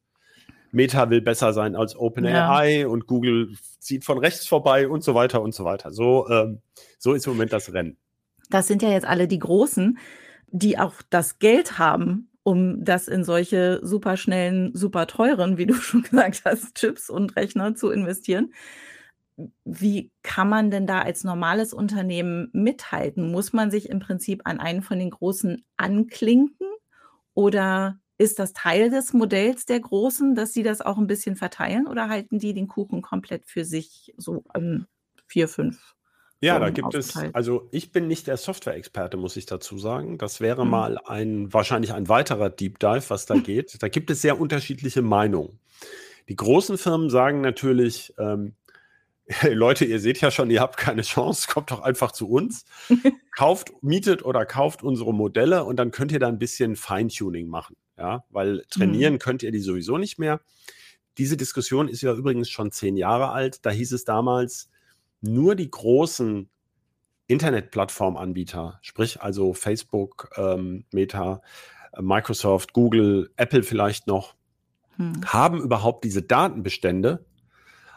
Meta 0.75 1.09
will 1.11 1.21
besser 1.21 1.52
sein 1.52 1.76
als 1.76 1.97
OpenAI 1.97 2.81
ja. 2.81 2.87
und 2.88 3.07
Google 3.07 3.57
zieht 3.78 4.04
von 4.04 4.19
rechts 4.19 4.47
vorbei 4.47 4.88
und 4.88 5.02
so 5.02 5.14
weiter 5.14 5.43
und 5.43 5.54
so 5.54 5.64
weiter. 5.64 5.93
So, 5.93 6.28
ähm, 6.28 6.61
so 6.99 7.14
ist 7.14 7.26
im 7.26 7.35
Moment 7.35 7.52
das 7.52 7.73
Rennen. 7.73 7.97
Das 8.50 8.66
sind 8.66 8.83
ja 8.83 8.90
jetzt 8.90 9.07
alle 9.07 9.28
die 9.28 9.38
Großen, 9.38 9.99
die 10.49 10.78
auch 10.78 10.95
das 11.11 11.38
Geld 11.38 11.78
haben, 11.78 12.31
um 12.43 12.85
das 12.85 13.09
in 13.09 13.25
solche 13.25 13.81
super 13.83 14.16
schnellen, 14.16 14.75
super 14.75 15.07
teuren, 15.07 15.57
wie 15.57 15.66
du 15.66 15.75
schon 15.75 16.02
gesagt 16.02 16.43
hast, 16.45 16.75
Chips 16.75 17.09
und 17.11 17.37
Rechner 17.37 17.75
zu 17.75 17.90
investieren. 17.90 18.52
Wie 19.64 20.12
kann 20.23 20.49
man 20.49 20.71
denn 20.71 20.87
da 20.87 21.02
als 21.02 21.25
normales 21.25 21.73
Unternehmen 21.73 22.50
mithalten? 22.52 23.33
Muss 23.33 23.52
man 23.52 23.71
sich 23.71 23.88
im 23.88 23.99
Prinzip 23.99 24.43
an 24.45 24.61
einen 24.61 24.83
von 24.83 24.99
den 24.99 25.11
Großen 25.11 25.64
anklinken 25.76 26.69
oder 27.35 27.99
ist 28.18 28.38
das 28.38 28.52
Teil 28.52 28.90
des 28.90 29.12
Modells 29.12 29.66
der 29.66 29.80
Großen, 29.80 30.35
dass 30.35 30.52
sie 30.52 30.62
das 30.62 30.80
auch 30.80 30.99
ein 30.99 31.06
bisschen 31.06 31.37
verteilen 31.37 31.87
oder 31.87 32.09
halten 32.09 32.38
die 32.38 32.54
den 32.54 32.68
Kuchen 32.68 33.02
komplett 33.02 33.47
für 33.47 33.64
sich 33.64 34.14
so 34.16 34.44
an 34.49 34.87
vier, 35.26 35.49
fünf? 35.49 35.94
Ja, 36.40 36.59
da 36.59 36.68
gibt 36.68 36.94
es, 36.94 37.16
also 37.33 37.68
ich 37.71 37.90
bin 37.90 38.06
nicht 38.06 38.26
der 38.26 38.37
Software-Experte, 38.37 39.16
muss 39.16 39.37
ich 39.37 39.47
dazu 39.47 39.78
sagen. 39.78 40.18
Das 40.18 40.40
wäre 40.40 40.64
mhm. 40.64 40.71
mal 40.71 40.99
ein, 40.99 41.52
wahrscheinlich 41.52 41.94
ein 41.94 42.09
weiterer 42.09 42.50
Deep 42.50 42.78
Dive, 42.78 43.04
was 43.09 43.25
da 43.25 43.35
geht. 43.37 43.83
Da 43.83 43.88
gibt 43.88 44.11
es 44.11 44.21
sehr 44.21 44.38
unterschiedliche 44.38 45.00
Meinungen. 45.00 45.59
Die 46.28 46.37
großen 46.37 46.76
Firmen 46.76 47.09
sagen 47.09 47.40
natürlich, 47.40 48.12
ähm, 48.18 48.54
Leute, 49.42 49.85
ihr 49.85 50.00
seht 50.00 50.21
ja 50.21 50.30
schon, 50.30 50.50
ihr 50.50 50.61
habt 50.61 50.76
keine 50.76 51.02
Chance, 51.02 51.49
kommt 51.49 51.71
doch 51.71 51.80
einfach 51.80 52.12
zu 52.12 52.28
uns, 52.28 52.66
kauft, 53.37 53.73
mietet 53.83 54.25
oder 54.25 54.44
kauft 54.44 54.83
unsere 54.83 55.14
Modelle 55.14 55.64
und 55.64 55.76
dann 55.76 55.90
könnt 55.90 56.12
ihr 56.12 56.18
da 56.18 56.28
ein 56.28 56.38
bisschen 56.38 56.76
Feintuning 56.76 57.49
machen, 57.49 57.76
ja, 57.98 58.24
weil 58.30 58.64
trainieren 58.70 59.14
mhm. 59.14 59.18
könnt 59.18 59.42
ihr 59.42 59.52
die 59.52 59.60
sowieso 59.60 59.98
nicht 59.98 60.18
mehr. 60.18 60.40
Diese 61.18 61.36
Diskussion 61.36 61.88
ist 61.88 62.02
ja 62.02 62.12
übrigens 62.12 62.48
schon 62.50 62.72
zehn 62.72 62.96
Jahre 62.96 63.30
alt. 63.30 63.64
Da 63.64 63.70
hieß 63.70 63.92
es 63.92 64.04
damals, 64.04 64.68
nur 65.20 65.54
die 65.54 65.70
großen 65.70 66.48
Internetplattformanbieter, 67.26 68.78
sprich 68.82 69.22
also 69.22 69.54
Facebook, 69.54 70.30
ähm, 70.36 70.84
Meta, 70.92 71.40
äh, 71.92 72.02
Microsoft, 72.02 72.72
Google, 72.72 73.30
Apple 73.36 73.62
vielleicht 73.62 74.06
noch, 74.06 74.34
hm. 74.96 75.22
haben 75.24 75.60
überhaupt 75.60 76.04
diese 76.04 76.22
Datenbestände, 76.22 77.24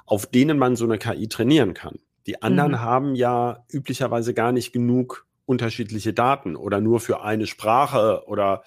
auf 0.05 0.25
denen 0.25 0.57
man 0.57 0.75
so 0.75 0.85
eine 0.85 0.97
KI 0.97 1.27
trainieren 1.27 1.73
kann. 1.73 1.99
Die 2.27 2.41
anderen 2.41 2.73
mhm. 2.73 2.81
haben 2.81 3.15
ja 3.15 3.63
üblicherweise 3.71 4.33
gar 4.33 4.51
nicht 4.51 4.73
genug 4.73 5.25
unterschiedliche 5.45 6.13
Daten 6.13 6.57
oder 6.57 6.81
nur 6.81 6.99
für 6.99 7.21
eine 7.21 7.47
Sprache 7.47 8.23
oder 8.27 8.63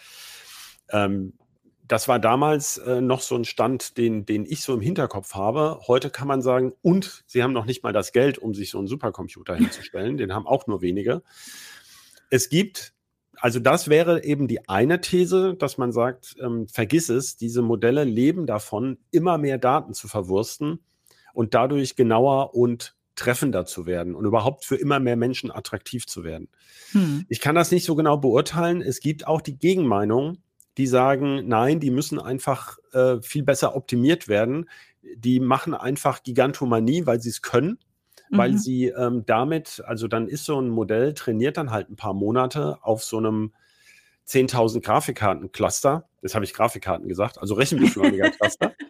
ähm, 0.92 1.35
das 1.90 2.06
war 2.06 2.20
damals 2.20 2.78
äh, 2.78 3.00
noch 3.00 3.20
so 3.20 3.35
ein 3.35 3.44
Stand, 3.44 3.99
den, 3.99 4.25
den 4.25 4.47
ich 4.47 4.62
so 4.62 4.75
im 4.75 4.80
Hinterkopf 4.80 5.35
habe. 5.35 5.80
Heute 5.88 6.09
kann 6.09 6.28
man 6.28 6.40
sagen, 6.40 6.73
und 6.82 7.25
sie 7.26 7.42
haben 7.42 7.52
noch 7.52 7.66
nicht 7.66 7.82
mal 7.82 7.92
das 7.92 8.12
Geld, 8.12 8.38
um 8.38 8.54
sich 8.54 8.70
so 8.70 8.78
einen 8.78 8.87
Supercomputer 8.87 9.56
hinzustellen. 9.56 10.16
Den 10.16 10.32
haben 10.32 10.47
auch 10.47 10.68
nur 10.68 10.82
wenige. 10.82 11.23
Es 12.30 12.49
gibt, 12.49 12.94
also 13.35 13.59
das 13.59 13.88
wäre 13.88 14.23
eben 14.23 14.47
die 14.47 14.68
eine 14.68 15.00
These, 15.00 15.54
dass 15.54 15.78
man 15.78 15.90
sagt, 15.90 16.37
ähm, 16.40 16.68
vergiss 16.68 17.09
es, 17.09 17.37
diese 17.37 17.61
Modelle 17.61 18.04
leben 18.04 18.47
davon, 18.47 18.99
immer 19.11 19.37
mehr 19.37 19.59
Daten 19.59 19.92
zu 19.92 20.06
verwursten 20.06 20.78
und 21.35 21.54
dadurch 21.54 21.97
genauer 21.97 22.54
und 22.54 22.94
treffender 23.16 23.66
zu 23.66 23.85
werden 23.87 24.14
und 24.14 24.25
überhaupt 24.25 24.64
für 24.64 24.76
immer 24.76 25.00
mehr 25.00 25.16
Menschen 25.16 25.50
attraktiv 25.50 26.06
zu 26.06 26.23
werden. 26.23 26.49
Hm. 26.92 27.26
Ich 27.28 27.40
kann 27.40 27.56
das 27.56 27.73
nicht 27.73 27.85
so 27.85 27.97
genau 27.97 28.16
beurteilen. 28.16 28.80
Es 28.80 29.00
gibt 29.00 29.26
auch 29.26 29.40
die 29.40 29.59
Gegenmeinung, 29.59 30.38
die 30.78 30.86
sagen, 30.86 31.48
nein, 31.48 31.80
die 31.80 31.90
müssen 31.90 32.18
einfach 32.18 32.78
äh, 32.92 33.20
viel 33.20 33.42
besser 33.42 33.74
optimiert 33.74 34.28
werden. 34.28 34.68
Die 35.16 35.40
machen 35.40 35.74
einfach 35.74 36.22
Gigantomanie, 36.22 37.06
weil 37.06 37.20
sie 37.20 37.30
es 37.30 37.42
können, 37.42 37.78
mhm. 38.30 38.38
weil 38.38 38.58
sie 38.58 38.86
ähm, 38.86 39.24
damit, 39.26 39.82
also 39.86 40.08
dann 40.08 40.28
ist 40.28 40.44
so 40.44 40.60
ein 40.60 40.68
Modell, 40.68 41.14
trainiert 41.14 41.56
dann 41.56 41.70
halt 41.70 41.90
ein 41.90 41.96
paar 41.96 42.14
Monate 42.14 42.78
auf 42.82 43.02
so 43.02 43.18
einem 43.18 43.52
10.000 44.28 44.80
Grafikkarten-Cluster. 44.82 46.08
Das 46.22 46.34
habe 46.34 46.44
ich 46.44 46.54
Grafikkarten 46.54 47.08
gesagt, 47.08 47.38
also 47.38 47.54
Rechenbeschleuniger-Cluster. 47.54 48.74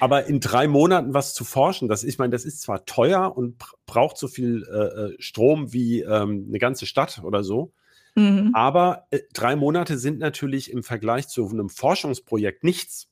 Aber 0.00 0.26
in 0.26 0.40
drei 0.40 0.66
Monaten 0.66 1.14
was 1.14 1.34
zu 1.34 1.44
forschen, 1.44 1.88
das, 1.88 2.04
ich 2.04 2.18
meine, 2.18 2.30
das 2.30 2.44
ist 2.44 2.62
zwar 2.62 2.84
teuer 2.84 3.36
und 3.36 3.62
braucht 3.86 4.18
so 4.18 4.28
viel 4.28 4.66
äh, 4.68 4.76
äh, 4.76 5.16
Strom 5.18 5.72
wie 5.72 6.00
ähm, 6.00 6.46
eine 6.48 6.58
ganze 6.58 6.86
Stadt 6.86 7.22
oder 7.22 7.44
so. 7.44 7.72
Mhm. 8.14 8.50
Aber 8.54 9.06
äh, 9.10 9.20
drei 9.32 9.56
Monate 9.56 9.98
sind 9.98 10.18
natürlich 10.18 10.70
im 10.70 10.82
Vergleich 10.82 11.28
zu 11.28 11.48
einem 11.48 11.68
Forschungsprojekt 11.68 12.64
nichts. 12.64 13.08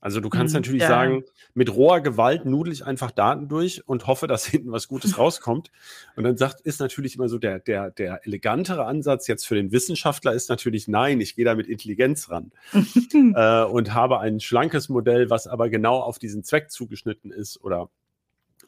Also 0.00 0.20
du 0.20 0.28
kannst 0.28 0.54
mhm, 0.54 0.60
natürlich 0.60 0.82
ja. 0.82 0.88
sagen, 0.88 1.24
mit 1.54 1.74
roher 1.74 2.00
Gewalt 2.00 2.44
nudel 2.44 2.72
ich 2.72 2.86
einfach 2.86 3.10
Daten 3.10 3.48
durch 3.48 3.86
und 3.88 4.06
hoffe, 4.06 4.26
dass 4.28 4.46
hinten 4.46 4.70
was 4.70 4.86
Gutes 4.88 5.18
rauskommt. 5.18 5.70
Und 6.14 6.24
dann 6.24 6.36
sagt, 6.36 6.60
ist 6.60 6.80
natürlich 6.80 7.16
immer 7.16 7.28
so 7.28 7.38
der, 7.38 7.58
der, 7.58 7.90
der 7.90 8.24
elegantere 8.24 8.84
Ansatz 8.84 9.26
jetzt 9.26 9.46
für 9.46 9.56
den 9.56 9.72
Wissenschaftler 9.72 10.32
ist 10.32 10.48
natürlich, 10.48 10.86
nein, 10.86 11.20
ich 11.20 11.34
gehe 11.34 11.44
da 11.44 11.54
mit 11.54 11.66
Intelligenz 11.66 12.30
ran 12.30 12.52
äh, 13.34 13.64
und 13.64 13.92
habe 13.92 14.20
ein 14.20 14.40
schlankes 14.40 14.88
Modell, 14.88 15.30
was 15.30 15.46
aber 15.46 15.68
genau 15.68 16.00
auf 16.00 16.18
diesen 16.18 16.44
Zweck 16.44 16.70
zugeschnitten 16.70 17.32
ist 17.32 17.62
oder 17.62 17.90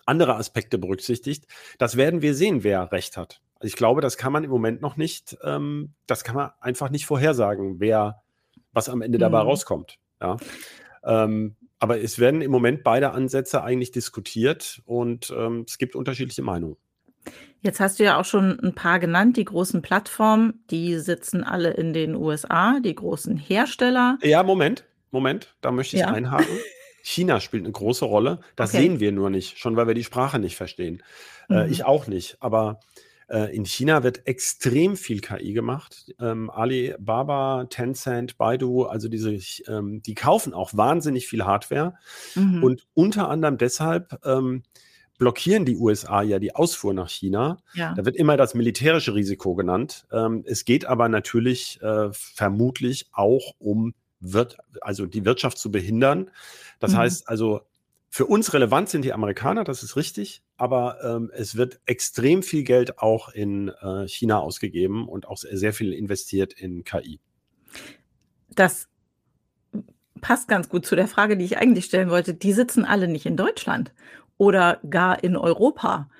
andere 0.06 0.34
Aspekte 0.34 0.78
berücksichtigt. 0.78 1.46
Das 1.78 1.96
werden 1.96 2.22
wir 2.22 2.34
sehen, 2.34 2.64
wer 2.64 2.90
recht 2.90 3.16
hat. 3.16 3.40
Ich 3.62 3.76
glaube, 3.76 4.00
das 4.00 4.16
kann 4.16 4.32
man 4.32 4.44
im 4.44 4.50
Moment 4.50 4.80
noch 4.80 4.96
nicht, 4.96 5.36
ähm, 5.44 5.92
das 6.06 6.24
kann 6.24 6.34
man 6.34 6.50
einfach 6.60 6.90
nicht 6.90 7.06
vorhersagen, 7.06 7.78
wer, 7.78 8.22
was 8.72 8.88
am 8.88 9.02
Ende 9.02 9.18
dabei 9.18 9.42
mhm. 9.42 9.48
rauskommt. 9.48 9.98
Ja. 10.20 10.36
Ähm, 11.04 11.56
aber 11.78 12.00
es 12.00 12.18
werden 12.18 12.42
im 12.42 12.50
Moment 12.50 12.82
beide 12.82 13.12
Ansätze 13.12 13.62
eigentlich 13.62 13.90
diskutiert 13.90 14.82
und 14.84 15.32
ähm, 15.36 15.64
es 15.66 15.78
gibt 15.78 15.96
unterschiedliche 15.96 16.42
Meinungen. 16.42 16.76
Jetzt 17.62 17.80
hast 17.80 17.98
du 17.98 18.04
ja 18.04 18.18
auch 18.18 18.24
schon 18.24 18.58
ein 18.60 18.74
paar 18.74 18.98
genannt, 18.98 19.36
die 19.36 19.44
großen 19.44 19.82
Plattformen, 19.82 20.64
die 20.70 20.98
sitzen 20.98 21.44
alle 21.44 21.70
in 21.70 21.92
den 21.92 22.14
USA, 22.14 22.80
die 22.80 22.94
großen 22.94 23.36
Hersteller. 23.36 24.18
Ja, 24.22 24.42
Moment, 24.42 24.84
Moment, 25.10 25.54
da 25.60 25.70
möchte 25.70 25.96
ich 25.96 26.02
ja. 26.02 26.08
einhaken. 26.08 26.58
China 27.02 27.40
spielt 27.40 27.64
eine 27.64 27.72
große 27.72 28.04
Rolle. 28.04 28.40
Das 28.56 28.70
okay. 28.70 28.82
sehen 28.82 29.00
wir 29.00 29.12
nur 29.12 29.30
nicht, 29.30 29.58
schon 29.58 29.76
weil 29.76 29.86
wir 29.86 29.94
die 29.94 30.04
Sprache 30.04 30.38
nicht 30.38 30.56
verstehen. 30.56 31.02
Äh, 31.48 31.52
mhm. 31.52 31.58
Äh, 31.58 31.68
ich 31.68 31.84
auch 31.84 32.06
nicht. 32.06 32.36
Aber 32.40 32.80
äh, 33.30 33.54
in 33.54 33.64
China 33.64 34.02
wird 34.02 34.26
extrem 34.26 34.96
viel 34.96 35.20
KI 35.20 35.52
gemacht. 35.52 36.12
Ähm, 36.18 36.50
Alibaba, 36.50 37.64
Tencent, 37.70 38.37
Baidu, 38.37 38.84
also 38.84 39.08
diese, 39.08 39.38
ähm, 39.68 40.02
die 40.02 40.14
kaufen 40.14 40.52
auch 40.52 40.75
wahnsinnig 40.75 41.28
viel 41.28 41.44
Hardware. 41.44 41.94
Mhm. 42.34 42.62
Und 42.62 42.87
unter 42.94 43.28
anderem 43.28 43.56
deshalb 43.56 44.20
ähm, 44.25 44.64
blockieren 45.18 45.64
die 45.64 45.76
USA 45.76 46.22
ja 46.22 46.38
die 46.38 46.54
Ausfuhr 46.56 46.92
nach 46.92 47.10
China. 47.10 47.58
Ja. 47.75 47.94
Da 47.94 48.04
wird 48.04 48.16
immer 48.16 48.37
das 48.37 48.54
militärische 48.54 49.14
Risiko 49.14 49.54
genannt. 49.54 50.06
Ähm, 50.10 50.42
es 50.46 50.64
geht 50.64 50.87
aber 50.87 51.08
natürlich 51.08 51.80
äh, 51.82 52.08
vermutlich 52.12 53.08
auch 53.12 53.54
um 53.58 53.94
wird, 54.18 54.58
also 54.80 55.06
die 55.06 55.25
Wirtschaft 55.25 55.58
zu 55.58 55.70
behindern. 55.70 56.30
Das 56.78 56.92
mhm. 56.92 56.99
heißt 56.99 57.28
also, 57.28 57.60
für 58.08 58.26
uns 58.26 58.52
relevant 58.54 58.88
sind 58.88 59.04
die 59.04 59.12
Amerikaner, 59.12 59.62
das 59.62 59.84
ist 59.84 59.94
richtig, 59.94 60.42
aber 60.60 60.98
ähm, 61.02 61.30
es 61.32 61.56
wird 61.56 61.80
extrem 61.86 62.42
viel 62.42 62.64
Geld 62.64 62.98
auch 62.98 63.30
in 63.30 63.68
äh, 63.80 64.06
China 64.06 64.40
ausgegeben 64.40 65.08
und 65.08 65.26
auch 65.26 65.38
sehr 65.38 65.72
viel 65.72 65.94
investiert 65.94 66.52
in 66.52 66.84
KI. 66.84 67.18
Das 68.50 68.88
passt 70.20 70.48
ganz 70.48 70.68
gut 70.68 70.84
zu 70.84 70.96
der 70.96 71.08
Frage, 71.08 71.38
die 71.38 71.46
ich 71.46 71.56
eigentlich 71.56 71.86
stellen 71.86 72.10
wollte. 72.10 72.34
Die 72.34 72.52
sitzen 72.52 72.84
alle 72.84 73.08
nicht 73.08 73.24
in 73.24 73.38
Deutschland 73.38 73.94
oder 74.36 74.80
gar 74.88 75.24
in 75.24 75.34
Europa. 75.34 76.10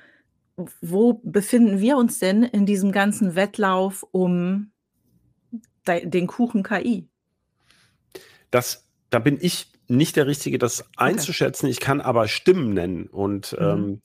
Wo 0.80 1.20
befinden 1.23 1.80
wir 1.80 1.99
uns 1.99 2.18
denn 2.18 2.42
in 2.42 2.64
diesem 2.64 2.92
ganzen 2.92 3.35
Wettlauf 3.35 4.06
um 4.11 4.70
den 5.87 6.26
Kuchen 6.26 6.62
KI? 6.62 7.09
Das, 8.50 8.87
da 9.11 9.18
bin 9.18 9.37
ich 9.38 9.70
nicht 9.90 10.16
der 10.16 10.26
Richtige, 10.26 10.59
das 10.59 10.85
einzuschätzen. 10.97 11.66
Ich 11.66 11.80
kann 11.80 12.00
aber 12.00 12.28
Stimmen 12.28 12.73
nennen. 12.73 13.06
Und 13.06 13.52
mhm. 13.52 13.66
ähm, 13.66 14.02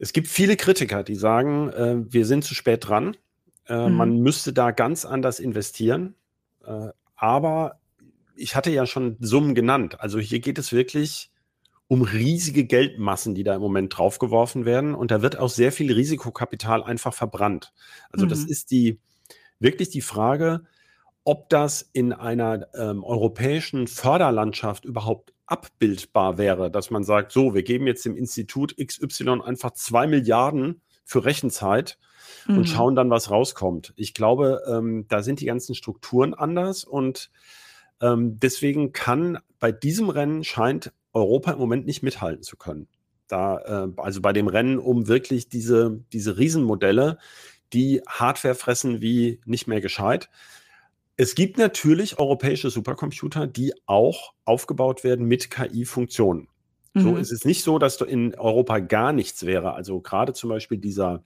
es 0.00 0.14
gibt 0.14 0.28
viele 0.28 0.56
Kritiker, 0.56 1.04
die 1.04 1.14
sagen, 1.14 1.68
äh, 1.70 1.96
wir 2.10 2.24
sind 2.24 2.42
zu 2.42 2.54
spät 2.54 2.88
dran. 2.88 3.16
Äh, 3.66 3.88
mhm. 3.88 3.96
Man 3.96 4.18
müsste 4.20 4.52
da 4.52 4.70
ganz 4.70 5.04
anders 5.04 5.38
investieren. 5.38 6.14
Äh, 6.64 6.88
aber 7.16 7.80
ich 8.34 8.56
hatte 8.56 8.70
ja 8.70 8.86
schon 8.86 9.18
Summen 9.20 9.54
genannt. 9.54 10.00
Also 10.00 10.18
hier 10.18 10.40
geht 10.40 10.58
es 10.58 10.72
wirklich 10.72 11.30
um 11.86 12.00
riesige 12.00 12.64
Geldmassen, 12.64 13.34
die 13.34 13.42
da 13.42 13.54
im 13.54 13.60
Moment 13.60 13.96
draufgeworfen 13.96 14.64
werden. 14.64 14.94
Und 14.94 15.10
da 15.10 15.20
wird 15.20 15.38
auch 15.38 15.50
sehr 15.50 15.70
viel 15.70 15.92
Risikokapital 15.92 16.82
einfach 16.82 17.12
verbrannt. 17.12 17.74
Also 18.10 18.24
mhm. 18.24 18.30
das 18.30 18.44
ist 18.44 18.70
die 18.70 18.98
wirklich 19.58 19.90
die 19.90 20.00
Frage, 20.00 20.62
ob 21.24 21.50
das 21.50 21.90
in 21.92 22.14
einer 22.14 22.68
ähm, 22.74 23.04
europäischen 23.04 23.86
Förderlandschaft 23.86 24.86
überhaupt 24.86 25.34
abbildbar 25.50 26.38
wäre, 26.38 26.70
dass 26.70 26.90
man 26.90 27.04
sagt, 27.04 27.32
so, 27.32 27.54
wir 27.54 27.62
geben 27.62 27.86
jetzt 27.86 28.04
dem 28.04 28.16
Institut 28.16 28.76
XY 28.76 29.40
einfach 29.44 29.72
zwei 29.72 30.06
Milliarden 30.06 30.80
für 31.04 31.24
Rechenzeit 31.24 31.98
mhm. 32.46 32.58
und 32.58 32.68
schauen 32.68 32.94
dann, 32.94 33.10
was 33.10 33.30
rauskommt. 33.30 33.92
Ich 33.96 34.14
glaube, 34.14 34.62
ähm, 34.68 35.06
da 35.08 35.22
sind 35.22 35.40
die 35.40 35.46
ganzen 35.46 35.74
Strukturen 35.74 36.34
anders 36.34 36.84
und 36.84 37.30
ähm, 38.00 38.38
deswegen 38.38 38.92
kann 38.92 39.38
bei 39.58 39.72
diesem 39.72 40.08
Rennen 40.08 40.44
scheint 40.44 40.92
Europa 41.12 41.52
im 41.52 41.58
Moment 41.58 41.84
nicht 41.84 42.02
mithalten 42.02 42.42
zu 42.42 42.56
können. 42.56 42.86
Da, 43.26 43.58
äh, 43.58 44.00
also 44.00 44.20
bei 44.20 44.32
dem 44.32 44.46
Rennen 44.46 44.78
um 44.78 45.08
wirklich 45.08 45.48
diese, 45.48 46.00
diese 46.12 46.38
Riesenmodelle, 46.38 47.18
die 47.72 48.02
Hardware 48.06 48.54
fressen 48.54 49.00
wie 49.00 49.40
nicht 49.44 49.66
mehr 49.66 49.80
gescheit. 49.80 50.30
Es 51.20 51.34
gibt 51.34 51.58
natürlich 51.58 52.18
europäische 52.18 52.70
Supercomputer, 52.70 53.46
die 53.46 53.74
auch 53.84 54.32
aufgebaut 54.46 55.04
werden 55.04 55.26
mit 55.26 55.50
KI-Funktionen. 55.50 56.48
Mhm. 56.94 57.00
So 57.02 57.16
ist 57.16 57.30
es 57.30 57.44
nicht 57.44 57.62
so, 57.62 57.78
dass 57.78 58.00
in 58.00 58.34
Europa 58.36 58.78
gar 58.78 59.12
nichts 59.12 59.44
wäre. 59.44 59.74
Also 59.74 60.00
gerade 60.00 60.32
zum 60.32 60.48
Beispiel 60.48 60.78
dieser 60.78 61.22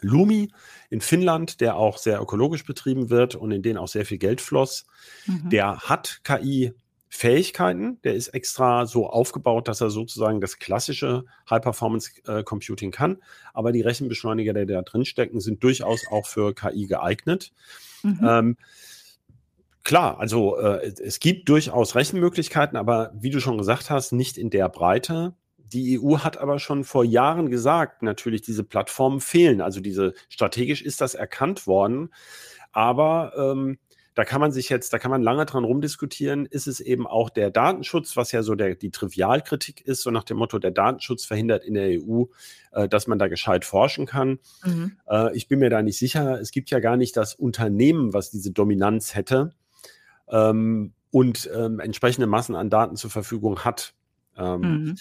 Lumi 0.00 0.50
in 0.88 1.02
Finnland, 1.02 1.60
der 1.60 1.76
auch 1.76 1.98
sehr 1.98 2.22
ökologisch 2.22 2.64
betrieben 2.64 3.10
wird 3.10 3.34
und 3.34 3.50
in 3.50 3.60
den 3.60 3.76
auch 3.76 3.88
sehr 3.88 4.06
viel 4.06 4.16
Geld 4.16 4.40
floss, 4.40 4.86
mhm. 5.26 5.50
der 5.50 5.80
hat 5.80 6.22
KI 6.24 6.72
Fähigkeiten. 7.10 8.00
Der 8.04 8.14
ist 8.14 8.28
extra 8.28 8.86
so 8.86 9.10
aufgebaut, 9.10 9.68
dass 9.68 9.82
er 9.82 9.90
sozusagen 9.90 10.40
das 10.40 10.58
klassische 10.58 11.26
High-Performance-Computing 11.50 12.88
äh, 12.88 12.96
kann. 12.96 13.18
Aber 13.52 13.72
die 13.72 13.82
Rechenbeschleuniger, 13.82 14.54
die 14.54 14.64
da 14.64 14.80
drin 14.80 15.04
stecken, 15.04 15.38
sind 15.40 15.62
durchaus 15.62 16.00
auch 16.10 16.26
für 16.26 16.54
KI 16.54 16.86
geeignet. 16.86 17.52
Mhm. 18.02 18.20
Ähm, 18.26 18.56
klar, 19.84 20.18
also 20.18 20.58
äh, 20.58 20.92
es 21.02 21.20
gibt 21.20 21.48
durchaus 21.48 21.94
Rechenmöglichkeiten, 21.94 22.76
aber 22.76 23.12
wie 23.14 23.30
du 23.30 23.40
schon 23.40 23.58
gesagt 23.58 23.90
hast, 23.90 24.12
nicht 24.12 24.38
in 24.38 24.50
der 24.50 24.68
Breite. 24.68 25.34
Die 25.58 25.98
EU 25.98 26.18
hat 26.18 26.36
aber 26.36 26.58
schon 26.58 26.84
vor 26.84 27.04
Jahren 27.04 27.50
gesagt, 27.50 28.02
natürlich, 28.02 28.42
diese 28.42 28.64
Plattformen 28.64 29.20
fehlen. 29.20 29.60
Also 29.60 29.80
diese 29.80 30.12
strategisch 30.28 30.82
ist 30.82 31.00
das 31.00 31.14
erkannt 31.14 31.66
worden. 31.66 32.10
Aber 32.72 33.32
ähm, 33.36 33.78
da 34.14 34.24
kann 34.24 34.42
man 34.42 34.52
sich 34.52 34.68
jetzt, 34.68 34.92
da 34.92 34.98
kann 34.98 35.10
man 35.10 35.22
lange 35.22 35.46
dran 35.46 35.64
rumdiskutieren, 35.64 36.44
ist 36.44 36.66
es 36.66 36.80
eben 36.80 37.06
auch 37.06 37.30
der 37.30 37.50
Datenschutz, 37.50 38.16
was 38.16 38.32
ja 38.32 38.42
so 38.42 38.54
der, 38.54 38.74
die 38.74 38.90
Trivialkritik 38.90 39.80
ist, 39.80 40.02
so 40.02 40.10
nach 40.10 40.24
dem 40.24 40.36
Motto, 40.36 40.58
der 40.58 40.70
Datenschutz 40.70 41.24
verhindert 41.24 41.64
in 41.64 41.72
der 41.72 41.98
EU, 41.98 42.24
äh, 42.72 42.88
dass 42.88 43.06
man 43.06 43.18
da 43.18 43.28
gescheit 43.28 43.64
forschen 43.64 44.04
kann. 44.04 44.38
Mhm. 44.64 44.98
Äh, 45.08 45.34
ich 45.34 45.48
bin 45.48 45.60
mir 45.60 45.70
da 45.70 45.80
nicht 45.80 45.98
sicher. 45.98 46.38
Es 46.38 46.50
gibt 46.50 46.70
ja 46.70 46.80
gar 46.80 46.98
nicht 46.98 47.16
das 47.16 47.34
Unternehmen, 47.34 48.12
was 48.12 48.30
diese 48.30 48.50
Dominanz 48.50 49.14
hätte 49.14 49.54
ähm, 50.32 50.94
und 51.10 51.48
ähm, 51.54 51.78
entsprechende 51.78 52.26
Massen 52.26 52.56
an 52.56 52.70
Daten 52.70 52.96
zur 52.96 53.10
Verfügung 53.10 53.60
hat. 53.60 53.94
Ähm, 54.36 54.60
mhm. 54.60 54.98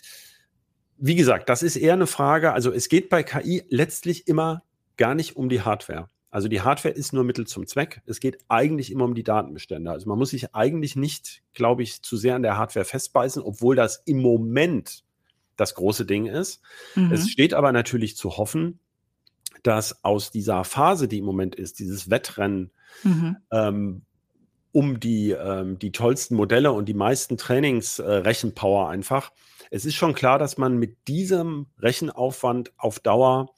Wie 0.97 1.15
gesagt, 1.15 1.49
das 1.49 1.63
ist 1.63 1.77
eher 1.77 1.93
eine 1.93 2.05
Frage. 2.05 2.53
Also 2.53 2.71
es 2.71 2.89
geht 2.89 3.09
bei 3.09 3.23
KI 3.23 3.63
letztlich 3.69 4.27
immer 4.27 4.63
gar 4.97 5.15
nicht 5.15 5.35
um 5.35 5.49
die 5.49 5.61
Hardware. 5.61 6.09
Also 6.29 6.47
die 6.47 6.61
Hardware 6.61 6.93
ist 6.93 7.11
nur 7.11 7.23
Mittel 7.23 7.47
zum 7.47 7.65
Zweck. 7.65 8.01
Es 8.05 8.19
geht 8.19 8.37
eigentlich 8.47 8.91
immer 8.91 9.05
um 9.05 9.15
die 9.15 9.23
Datenbestände. 9.23 9.89
Also 9.89 10.07
man 10.07 10.17
muss 10.17 10.29
sich 10.29 10.53
eigentlich 10.53 10.95
nicht, 10.95 11.41
glaube 11.53 11.83
ich, 11.83 12.03
zu 12.03 12.17
sehr 12.17 12.35
an 12.35 12.43
der 12.43 12.57
Hardware 12.57 12.85
festbeißen, 12.85 13.41
obwohl 13.41 13.75
das 13.75 14.03
im 14.05 14.21
Moment 14.21 15.03
das 15.57 15.75
große 15.75 16.05
Ding 16.05 16.27
ist. 16.27 16.61
Mhm. 16.95 17.11
Es 17.11 17.29
steht 17.29 17.53
aber 17.53 17.71
natürlich 17.71 18.15
zu 18.15 18.37
hoffen, 18.37 18.79
dass 19.63 20.03
aus 20.03 20.31
dieser 20.31 20.63
Phase, 20.63 21.07
die 21.07 21.19
im 21.19 21.25
Moment 21.25 21.55
ist, 21.55 21.79
dieses 21.79 22.09
Wettrennen 22.09 22.71
mhm. 23.03 23.37
ähm, 23.51 24.01
um 24.71 24.99
die, 24.99 25.31
ähm, 25.31 25.79
die 25.79 25.91
tollsten 25.91 26.35
Modelle 26.35 26.71
und 26.71 26.85
die 26.85 26.93
meisten 26.93 27.37
Trainingsrechenpower 27.37 28.87
äh, 28.87 28.93
einfach, 28.93 29.31
es 29.69 29.85
ist 29.85 29.95
schon 29.95 30.13
klar, 30.13 30.37
dass 30.37 30.57
man 30.57 30.77
mit 30.77 31.07
diesem 31.07 31.67
Rechenaufwand 31.79 32.73
auf 32.77 32.99
Dauer 32.99 33.53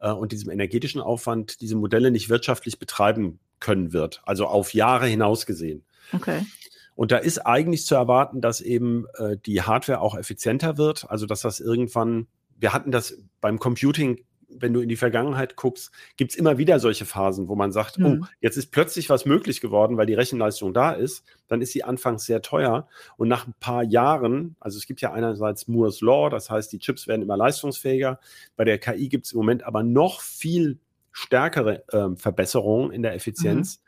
äh, 0.00 0.10
und 0.10 0.32
diesem 0.32 0.50
energetischen 0.50 1.00
Aufwand 1.00 1.60
diese 1.60 1.76
Modelle 1.76 2.10
nicht 2.10 2.28
wirtschaftlich 2.28 2.78
betreiben 2.78 3.40
können 3.58 3.92
wird, 3.92 4.22
also 4.24 4.46
auf 4.46 4.74
Jahre 4.74 5.06
hinaus 5.06 5.46
gesehen. 5.46 5.84
Okay. 6.12 6.46
Und 6.94 7.10
da 7.10 7.16
ist 7.16 7.38
eigentlich 7.38 7.86
zu 7.86 7.94
erwarten, 7.94 8.40
dass 8.40 8.60
eben 8.60 9.06
äh, 9.14 9.36
die 9.36 9.62
Hardware 9.62 10.00
auch 10.00 10.16
effizienter 10.16 10.76
wird, 10.76 11.10
also 11.10 11.26
dass 11.26 11.40
das 11.40 11.58
irgendwann, 11.58 12.26
wir 12.58 12.72
hatten 12.72 12.90
das 12.90 13.18
beim 13.40 13.58
Computing 13.58 14.24
wenn 14.58 14.72
du 14.72 14.80
in 14.80 14.88
die 14.88 14.96
Vergangenheit 14.96 15.56
guckst, 15.56 15.90
gibt 16.16 16.32
es 16.32 16.36
immer 16.36 16.58
wieder 16.58 16.78
solche 16.80 17.04
Phasen, 17.04 17.48
wo 17.48 17.54
man 17.54 17.72
sagt, 17.72 17.98
oh, 17.98 18.08
mhm. 18.08 18.20
oh, 18.22 18.26
jetzt 18.40 18.56
ist 18.56 18.70
plötzlich 18.70 19.10
was 19.10 19.24
möglich 19.24 19.60
geworden, 19.60 19.96
weil 19.96 20.06
die 20.06 20.14
Rechenleistung 20.14 20.74
da 20.74 20.92
ist. 20.92 21.24
Dann 21.48 21.60
ist 21.60 21.72
sie 21.72 21.84
anfangs 21.84 22.24
sehr 22.24 22.42
teuer. 22.42 22.88
Und 23.16 23.28
nach 23.28 23.46
ein 23.46 23.54
paar 23.60 23.82
Jahren, 23.82 24.56
also 24.60 24.78
es 24.78 24.86
gibt 24.86 25.00
ja 25.00 25.12
einerseits 25.12 25.68
Moore's 25.68 26.00
Law, 26.00 26.30
das 26.30 26.50
heißt, 26.50 26.72
die 26.72 26.78
Chips 26.78 27.06
werden 27.06 27.22
immer 27.22 27.36
leistungsfähiger. 27.36 28.20
Bei 28.56 28.64
der 28.64 28.78
KI 28.78 29.08
gibt 29.08 29.26
es 29.26 29.32
im 29.32 29.38
Moment 29.38 29.64
aber 29.64 29.82
noch 29.82 30.20
viel 30.20 30.78
stärkere 31.12 31.84
äh, 31.88 32.16
Verbesserungen 32.16 32.92
in 32.92 33.02
der 33.02 33.14
Effizienz. 33.14 33.78
Mhm 33.78 33.82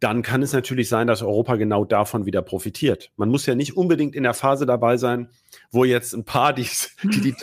dann 0.00 0.22
kann 0.22 0.42
es 0.42 0.52
natürlich 0.52 0.88
sein, 0.88 1.08
dass 1.08 1.22
Europa 1.22 1.56
genau 1.56 1.84
davon 1.84 2.24
wieder 2.24 2.42
profitiert. 2.42 3.10
Man 3.16 3.30
muss 3.30 3.46
ja 3.46 3.54
nicht 3.54 3.76
unbedingt 3.76 4.14
in 4.14 4.22
der 4.22 4.34
Phase 4.34 4.64
dabei 4.64 4.96
sein, 4.96 5.30
wo 5.70 5.84
jetzt 5.84 6.14
ein 6.14 6.24
paar, 6.24 6.52
die, 6.52 6.68
die, 7.02 7.34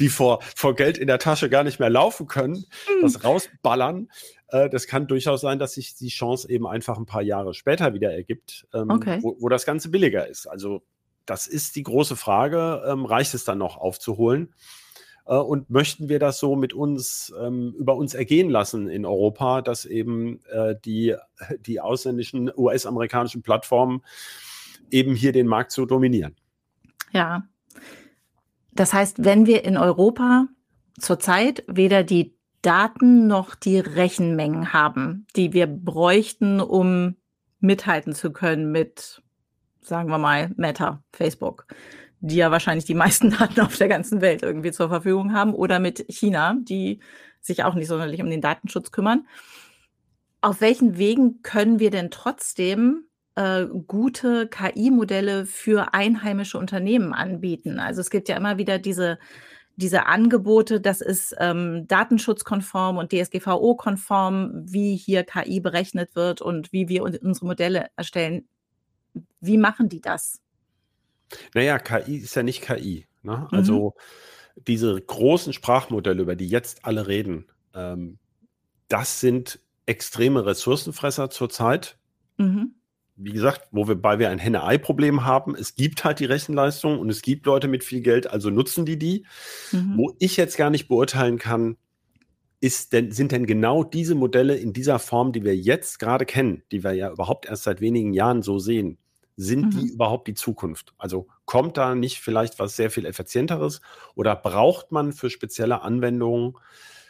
die, 0.00 0.08
vor, 0.08 0.40
vor 0.56 0.74
Geld 0.74 0.96
in 0.96 1.06
der 1.06 1.18
Tasche 1.18 1.50
gar 1.50 1.62
nicht 1.62 1.80
mehr 1.80 1.90
laufen 1.90 2.26
können, 2.26 2.64
das 3.02 3.22
rausballern. 3.22 4.08
Äh, 4.48 4.70
das 4.70 4.86
kann 4.86 5.06
durchaus 5.06 5.42
sein, 5.42 5.58
dass 5.58 5.74
sich 5.74 5.94
die 5.94 6.08
Chance 6.08 6.48
eben 6.48 6.66
einfach 6.66 6.96
ein 6.96 7.06
paar 7.06 7.22
Jahre 7.22 7.52
später 7.52 7.92
wieder 7.92 8.12
ergibt, 8.12 8.66
ähm, 8.72 8.90
okay. 8.90 9.18
wo, 9.20 9.36
wo 9.40 9.48
das 9.48 9.66
Ganze 9.66 9.90
billiger 9.90 10.26
ist. 10.26 10.46
Also 10.46 10.82
das 11.26 11.46
ist 11.46 11.76
die 11.76 11.82
große 11.82 12.16
Frage, 12.16 12.82
ähm, 12.86 13.04
reicht 13.04 13.34
es 13.34 13.44
dann 13.44 13.58
noch 13.58 13.76
aufzuholen? 13.76 14.54
Äh, 15.26 15.36
und 15.36 15.70
möchten 15.70 16.08
wir 16.08 16.18
das 16.18 16.38
so 16.38 16.56
mit 16.56 16.72
uns 16.72 17.32
ähm, 17.40 17.74
über 17.78 17.96
uns 17.96 18.14
ergehen 18.14 18.50
lassen 18.50 18.88
in 18.88 19.06
Europa, 19.06 19.62
dass 19.62 19.84
eben 19.84 20.40
äh, 20.50 20.74
die, 20.84 21.16
die 21.60 21.80
ausländischen 21.80 22.50
US-amerikanischen 22.56 23.42
Plattformen 23.42 24.02
eben 24.90 25.14
hier 25.14 25.32
den 25.32 25.46
Markt 25.46 25.72
so 25.72 25.86
dominieren. 25.86 26.36
Ja. 27.12 27.44
Das 28.72 28.92
heißt, 28.92 29.24
wenn 29.24 29.46
wir 29.46 29.64
in 29.64 29.76
Europa 29.76 30.48
zurzeit 30.98 31.64
weder 31.68 32.02
die 32.02 32.36
Daten 32.62 33.26
noch 33.26 33.54
die 33.54 33.78
Rechenmengen 33.78 34.72
haben, 34.72 35.26
die 35.36 35.52
wir 35.52 35.66
bräuchten, 35.66 36.60
um 36.60 37.16
mithalten 37.60 38.14
zu 38.14 38.32
können 38.32 38.72
mit, 38.72 39.22
sagen 39.80 40.08
wir 40.08 40.18
mal, 40.18 40.50
Meta, 40.56 41.02
Facebook, 41.12 41.66
die 42.24 42.36
ja 42.36 42.50
wahrscheinlich 42.50 42.86
die 42.86 42.94
meisten 42.94 43.30
Daten 43.38 43.60
auf 43.60 43.76
der 43.76 43.88
ganzen 43.88 44.20
Welt 44.20 44.42
irgendwie 44.42 44.72
zur 44.72 44.88
Verfügung 44.88 45.34
haben, 45.34 45.54
oder 45.54 45.78
mit 45.78 46.04
China, 46.08 46.56
die 46.58 47.00
sich 47.40 47.64
auch 47.64 47.74
nicht 47.74 47.88
sonderlich 47.88 48.22
um 48.22 48.30
den 48.30 48.40
Datenschutz 48.40 48.90
kümmern. 48.90 49.26
Auf 50.40 50.60
welchen 50.60 50.96
Wegen 50.96 51.42
können 51.42 51.78
wir 51.78 51.90
denn 51.90 52.10
trotzdem 52.10 53.04
äh, 53.34 53.66
gute 53.86 54.48
KI-Modelle 54.48 55.44
für 55.44 55.92
einheimische 55.92 56.58
Unternehmen 56.58 57.12
anbieten? 57.12 57.78
Also 57.78 58.00
es 58.00 58.10
gibt 58.10 58.28
ja 58.28 58.36
immer 58.36 58.56
wieder 58.56 58.78
diese, 58.78 59.18
diese 59.76 60.06
Angebote, 60.06 60.80
das 60.80 61.02
ist 61.02 61.34
ähm, 61.38 61.86
datenschutzkonform 61.88 62.96
und 62.96 63.12
DSGVO-konform, 63.12 64.64
wie 64.64 64.96
hier 64.96 65.24
KI 65.24 65.60
berechnet 65.60 66.16
wird 66.16 66.40
und 66.40 66.72
wie 66.72 66.88
wir 66.88 67.02
unsere 67.02 67.46
Modelle 67.46 67.88
erstellen. 67.96 68.48
Wie 69.40 69.58
machen 69.58 69.90
die 69.90 70.00
das? 70.00 70.43
Naja, 71.54 71.78
KI 71.78 72.16
ist 72.16 72.34
ja 72.34 72.42
nicht 72.42 72.62
KI. 72.62 73.06
Ne? 73.22 73.48
Mhm. 73.50 73.56
Also 73.56 73.94
diese 74.56 75.00
großen 75.00 75.52
Sprachmodelle, 75.52 76.22
über 76.22 76.36
die 76.36 76.48
jetzt 76.48 76.84
alle 76.84 77.06
reden, 77.06 77.46
ähm, 77.74 78.18
das 78.88 79.20
sind 79.20 79.60
extreme 79.86 80.46
Ressourcenfresser 80.46 81.30
zurzeit. 81.30 81.98
Mhm. 82.36 82.74
Wie 83.16 83.32
gesagt, 83.32 83.68
wobei 83.70 84.18
wir 84.18 84.30
ein 84.30 84.38
Henne-Ei-Problem 84.38 85.24
haben. 85.24 85.54
Es 85.54 85.76
gibt 85.76 86.04
halt 86.04 86.18
die 86.18 86.24
Rechenleistung 86.24 86.98
und 86.98 87.10
es 87.10 87.22
gibt 87.22 87.46
Leute 87.46 87.68
mit 87.68 87.84
viel 87.84 88.00
Geld, 88.00 88.26
also 88.26 88.50
nutzen 88.50 88.84
die 88.84 88.98
die. 88.98 89.24
Mhm. 89.70 89.96
Wo 89.96 90.16
ich 90.18 90.36
jetzt 90.36 90.56
gar 90.56 90.70
nicht 90.70 90.88
beurteilen 90.88 91.38
kann, 91.38 91.76
denn, 92.92 93.12
sind 93.12 93.32
denn 93.32 93.46
genau 93.46 93.84
diese 93.84 94.14
Modelle 94.14 94.56
in 94.56 94.72
dieser 94.72 94.98
Form, 94.98 95.32
die 95.32 95.44
wir 95.44 95.56
jetzt 95.56 95.98
gerade 95.98 96.24
kennen, 96.24 96.62
die 96.72 96.82
wir 96.82 96.92
ja 96.92 97.10
überhaupt 97.10 97.46
erst 97.46 97.64
seit 97.64 97.80
wenigen 97.80 98.12
Jahren 98.14 98.42
so 98.42 98.58
sehen, 98.58 98.98
sind 99.36 99.66
mhm. 99.66 99.70
die 99.70 99.88
überhaupt 99.88 100.28
die 100.28 100.34
Zukunft? 100.34 100.94
Also 100.98 101.28
kommt 101.44 101.76
da 101.76 101.94
nicht 101.94 102.20
vielleicht 102.20 102.58
was 102.58 102.76
sehr 102.76 102.90
viel 102.90 103.06
effizienteres 103.06 103.80
oder 104.14 104.36
braucht 104.36 104.92
man 104.92 105.12
für 105.12 105.30
spezielle 105.30 105.82
Anwendungen, 105.82 106.54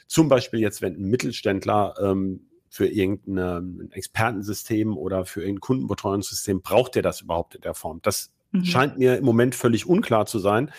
zum 0.06 0.28
Beispiel 0.28 0.60
jetzt, 0.60 0.82
wenn 0.82 0.94
ein 0.94 1.10
Mittelständler 1.10 1.94
ähm, 2.00 2.46
für 2.68 2.86
irgendein 2.86 3.90
Expertensystem 3.92 4.96
oder 4.96 5.24
für 5.24 5.40
irgendein 5.40 5.60
Kundenbetreuungssystem, 5.60 6.60
braucht 6.60 6.94
der 6.96 7.02
das 7.02 7.20
überhaupt 7.20 7.54
in 7.54 7.62
der 7.62 7.74
Form? 7.74 8.00
Das 8.02 8.32
mhm. 8.52 8.64
scheint 8.64 8.98
mir 8.98 9.16
im 9.16 9.24
Moment 9.24 9.54
völlig 9.54 9.86
unklar 9.86 10.26
zu 10.26 10.38
sein. 10.38 10.70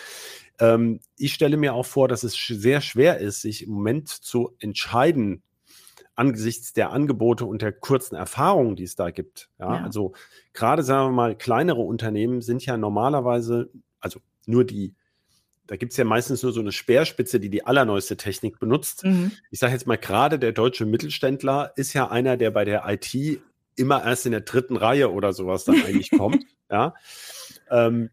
Ähm, 0.58 1.00
ich 1.16 1.34
stelle 1.34 1.56
mir 1.56 1.74
auch 1.74 1.86
vor, 1.86 2.08
dass 2.08 2.22
es 2.22 2.34
sehr 2.34 2.80
schwer 2.80 3.18
ist, 3.18 3.42
sich 3.42 3.64
im 3.64 3.72
Moment 3.72 4.08
zu 4.08 4.54
entscheiden, 4.58 5.42
angesichts 6.16 6.72
der 6.72 6.90
Angebote 6.90 7.44
und 7.44 7.62
der 7.62 7.72
kurzen 7.72 8.16
Erfahrungen, 8.16 8.74
die 8.74 8.84
es 8.84 8.96
da 8.96 9.10
gibt. 9.10 9.50
Ja, 9.58 9.76
ja. 9.76 9.84
also 9.84 10.14
gerade 10.54 10.82
sagen 10.82 11.10
wir 11.10 11.14
mal, 11.14 11.36
kleinere 11.36 11.82
Unternehmen 11.82 12.40
sind 12.40 12.64
ja 12.64 12.76
normalerweise, 12.76 13.70
also 14.00 14.20
nur 14.46 14.64
die, 14.64 14.94
da 15.66 15.76
gibt 15.76 15.92
es 15.92 15.98
ja 15.98 16.04
meistens 16.04 16.42
nur 16.42 16.52
so 16.52 16.60
eine 16.60 16.72
Speerspitze, 16.72 17.38
die 17.38 17.50
die 17.50 17.66
allerneueste 17.66 18.16
Technik 18.16 18.58
benutzt. 18.58 19.04
Mhm. 19.04 19.32
Ich 19.50 19.58
sage 19.58 19.74
jetzt 19.74 19.86
mal, 19.86 19.98
gerade 19.98 20.38
der 20.38 20.52
deutsche 20.52 20.86
Mittelständler 20.86 21.72
ist 21.76 21.92
ja 21.92 22.08
einer, 22.10 22.36
der 22.36 22.50
bei 22.50 22.64
der 22.64 22.84
IT 22.86 23.40
immer 23.76 24.02
erst 24.02 24.24
in 24.24 24.32
der 24.32 24.40
dritten 24.40 24.76
Reihe 24.76 25.12
oder 25.12 25.32
sowas 25.32 25.64
dann 25.64 25.82
eigentlich 25.82 26.10
kommt. 26.10 26.44
Ja. 26.68 26.94
Ähm, 27.70 28.06
äh, 28.06 28.08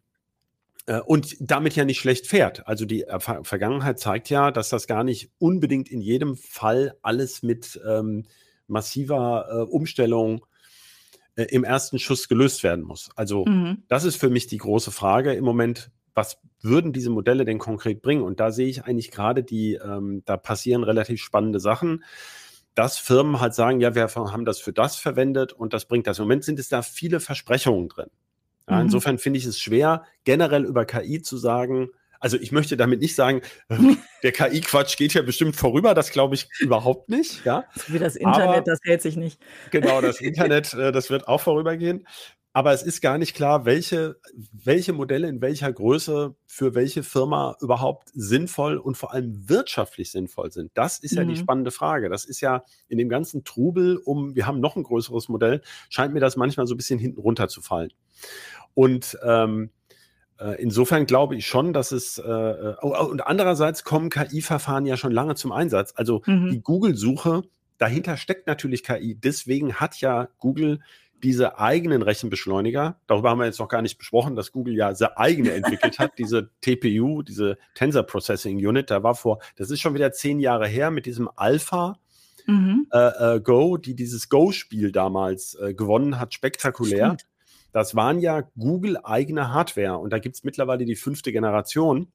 und 1.06 1.36
damit 1.40 1.76
ja 1.76 1.86
nicht 1.86 2.00
schlecht 2.00 2.28
fährt. 2.28 2.68
Also 2.68 2.86
die 2.86 3.06
Vergangenheit 3.44 4.00
zeigt 4.00 4.30
ja, 4.30 4.52
dass 4.52 4.70
das 4.70 4.88
gar 4.88 5.04
nicht 5.04 5.32
unbedingt 5.40 5.90
in 5.90 6.02
jedem 6.02 6.36
Fall 6.36 6.98
alles 7.02 7.44
mit 7.44 7.80
ähm, 7.88 8.26
massiver 8.68 9.48
äh, 9.50 9.72
Umstellung 9.72 10.46
äh, 11.36 11.44
im 11.44 11.64
ersten 11.64 12.00
Schuss 12.00 12.28
gelöst 12.28 12.64
werden 12.64 12.84
muss. 12.84 13.10
Also 13.16 13.46
mhm. 13.46 13.84
das 13.88 14.04
ist 14.04 14.18
für 14.18 14.30
mich 14.30 14.48
die 14.48 14.58
große 14.58 14.92
Frage 14.92 15.34
im 15.34 15.46
Moment. 15.46 15.92
Was 16.16 16.38
würden 16.62 16.94
diese 16.94 17.10
Modelle 17.10 17.44
denn 17.44 17.58
konkret 17.60 18.02
bringen? 18.02 18.22
Und 18.22 18.40
da 18.40 18.52
sehe 18.52 18.68
ich 18.68 18.84
eigentlich 18.84 19.10
gerade 19.10 19.44
die, 19.44 19.76
ähm, 19.76 20.22
da 20.26 20.38
passieren 20.38 20.84
relativ 20.84 21.22
spannende 21.22 21.60
Sachen 21.60 22.04
dass 22.76 22.98
Firmen 22.98 23.40
halt 23.40 23.54
sagen, 23.54 23.80
ja, 23.82 23.94
wir 23.96 24.08
haben 24.08 24.46
das 24.46 24.60
für 24.60 24.74
das 24.74 24.96
verwendet 24.96 25.54
und 25.54 25.74
das 25.74 25.86
bringt 25.86 26.08
das. 26.08 26.18
Im 26.18 26.26
Moment 26.26 26.44
sind 26.44 26.60
es 26.60 26.70
da 26.70 26.82
viele 26.82 27.20
Versprechungen 27.20 27.88
drin. 27.88 28.10
Ja, 28.70 28.78
mhm. 28.78 28.84
Insofern 28.84 29.20
finde 29.20 29.40
ich 29.40 29.46
es 29.46 29.60
schwer, 29.60 30.04
generell 30.24 30.66
über 30.66 30.86
KI 30.86 31.22
zu 31.22 31.38
sagen, 31.38 31.90
also 32.24 32.38
ich 32.38 32.54
möchte 32.54 32.78
damit 32.78 33.02
nicht 33.02 33.16
sagen, 33.16 33.42
der 34.24 34.32
KI-Quatsch 34.32 34.96
geht 34.96 35.14
ja 35.14 35.22
bestimmt 35.22 35.58
vorüber, 35.58 35.94
das 35.94 36.10
glaube 36.10 36.36
ich 36.36 36.48
überhaupt 36.60 37.10
nicht. 37.10 37.44
Ja? 37.44 37.66
Wie 37.88 38.00
das 38.00 38.16
Internet, 38.16 38.48
Aber, 38.48 38.62
das 38.62 38.80
hält 38.86 39.02
sich 39.02 39.18
nicht. 39.18 39.42
Genau, 39.72 40.00
das 40.00 40.22
Internet, 40.22 40.74
äh, 40.74 40.94
das 40.94 41.10
wird 41.10 41.28
auch 41.28 41.42
vorübergehen. 41.42 42.08
Aber 42.56 42.72
es 42.72 42.84
ist 42.84 43.02
gar 43.02 43.18
nicht 43.18 43.36
klar, 43.36 43.66
welche, 43.66 44.16
welche 44.54 44.94
Modelle 44.94 45.28
in 45.28 45.42
welcher 45.42 45.74
Größe 45.74 46.36
für 46.46 46.76
welche 46.76 47.02
Firma 47.02 47.58
überhaupt 47.60 48.10
sinnvoll 48.14 48.78
und 48.78 48.96
vor 48.96 49.12
allem 49.12 49.50
wirtschaftlich 49.50 50.12
sinnvoll 50.12 50.52
sind. 50.52 50.72
Das 50.76 51.00
ist 51.00 51.16
ja 51.16 51.24
die 51.24 51.32
mhm. 51.32 51.38
spannende 51.38 51.72
Frage. 51.72 52.10
Das 52.10 52.26
ist 52.26 52.42
ja 52.42 52.64
in 52.88 53.00
dem 53.00 53.10
ganzen 53.10 53.44
Trubel 53.44 53.98
um, 53.98 54.36
wir 54.36 54.46
haben 54.46 54.60
noch 54.60 54.76
ein 54.76 54.84
größeres 54.84 55.30
Modell, 55.30 55.62
scheint 55.90 56.14
mir 56.14 56.20
das 56.20 56.38
manchmal 56.38 56.68
so 56.68 56.76
ein 56.76 56.78
bisschen 56.78 57.00
hinten 57.00 57.20
runterzufallen. 57.20 57.92
Und 58.74 59.18
ähm, 59.24 59.70
äh, 60.40 60.62
insofern 60.62 61.06
glaube 61.06 61.36
ich 61.36 61.48
schon, 61.48 61.74
dass 61.74 61.92
es, 61.92 62.18
äh, 62.18 62.22
äh 62.30 62.76
und 62.82 63.26
andererseits 63.26 63.84
kommen 63.84 64.10
KI-Verfahren 64.10 64.86
ja 64.86 64.98
schon 64.98 65.12
lange 65.12 65.36
zum 65.36 65.52
Einsatz. 65.52 65.94
Also 65.96 66.22
mhm. 66.26 66.50
die 66.50 66.62
Google-Suche, 66.62 67.44
dahinter 67.78 68.18
steckt 68.18 68.48
natürlich 68.48 68.84
KI. 68.84 69.16
Deswegen 69.16 69.76
hat 69.76 70.00
ja 70.02 70.30
Google 70.40 70.80
diese 71.24 71.58
eigenen 71.58 72.02
Rechenbeschleuniger, 72.02 73.00
darüber 73.08 73.30
haben 73.30 73.40
wir 73.40 73.46
jetzt 73.46 73.60
noch 73.60 73.70
gar 73.70 73.82
nicht 73.82 73.98
besprochen, 73.98 74.36
dass 74.36 74.52
Google 74.52 74.76
ja 74.76 74.94
sehr 74.94 75.18
eigene 75.18 75.52
entwickelt 75.54 75.98
hat, 75.98 76.18
diese 76.18 76.50
TPU, 76.60 77.22
diese 77.22 77.58
Tensor 77.76 78.04
Processing 78.04 78.58
Unit, 78.58 78.92
da 78.92 79.04
war 79.04 79.16
vor, 79.16 79.40
das 79.56 79.72
ist 79.72 79.80
schon 79.80 79.94
wieder 79.94 80.12
zehn 80.12 80.40
Jahre 80.40 80.68
her 80.68 80.92
mit 80.92 81.06
diesem 81.06 81.30
Alpha 81.36 81.98
mhm. 82.46 82.88
äh, 82.92 83.36
äh, 83.36 83.40
Go, 83.40 83.78
die 83.78 83.96
dieses 83.96 84.28
Go-Spiel 84.28 84.92
damals 84.92 85.56
äh, 85.56 85.74
gewonnen 85.74 86.20
hat, 86.20 86.34
spektakulär. 86.34 87.06
Stimmt. 87.06 87.26
Das 87.74 87.96
waren 87.96 88.20
ja 88.20 88.44
Google 88.58 88.98
eigene 89.04 89.52
Hardware 89.52 89.98
und 89.98 90.12
da 90.12 90.20
gibt 90.20 90.36
es 90.36 90.44
mittlerweile 90.44 90.86
die 90.86 90.96
fünfte 90.96 91.32
Generation. 91.34 92.08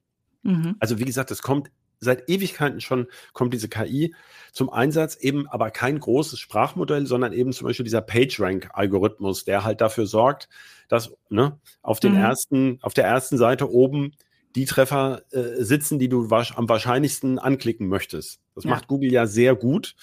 Mhm. 0.43 0.77
Also 0.79 0.99
wie 0.99 1.05
gesagt, 1.05 1.31
es 1.31 1.43
kommt 1.43 1.71
seit 2.01 2.29
Ewigkeiten 2.29 2.81
schon, 2.81 3.09
kommt 3.33 3.53
diese 3.53 3.69
KI 3.69 4.15
zum 4.53 4.71
Einsatz, 4.71 5.17
eben 5.17 5.49
aber 5.49 5.71
kein 5.71 5.99
großes 5.99 6.39
Sprachmodell, 6.39 7.07
sondern 7.07 7.33
eben 7.33 7.53
zum 7.53 7.67
Beispiel 7.67 7.85
dieser 7.85 8.01
PageRank-Algorithmus, 8.01 9.45
der 9.45 9.65
halt 9.65 9.81
dafür 9.81 10.07
sorgt, 10.07 10.49
dass 10.89 11.13
ne, 11.29 11.59
auf, 11.83 12.01
den 12.01 12.13
mhm. 12.13 12.21
ersten, 12.21 12.79
auf 12.83 12.95
der 12.95 13.05
ersten 13.05 13.37
Seite 13.37 13.71
oben 13.71 14.13
die 14.55 14.65
Treffer 14.65 15.23
äh, 15.31 15.63
sitzen, 15.63 15.99
die 15.99 16.09
du 16.09 16.29
am 16.31 16.69
wahrscheinlichsten 16.69 17.39
anklicken 17.39 17.89
möchtest. 17.89 18.41
Das 18.55 18.65
ja. 18.65 18.71
macht 18.71 18.89
Google 18.89 19.13
ja 19.13 19.27
sehr 19.27 19.55
gut. 19.55 19.95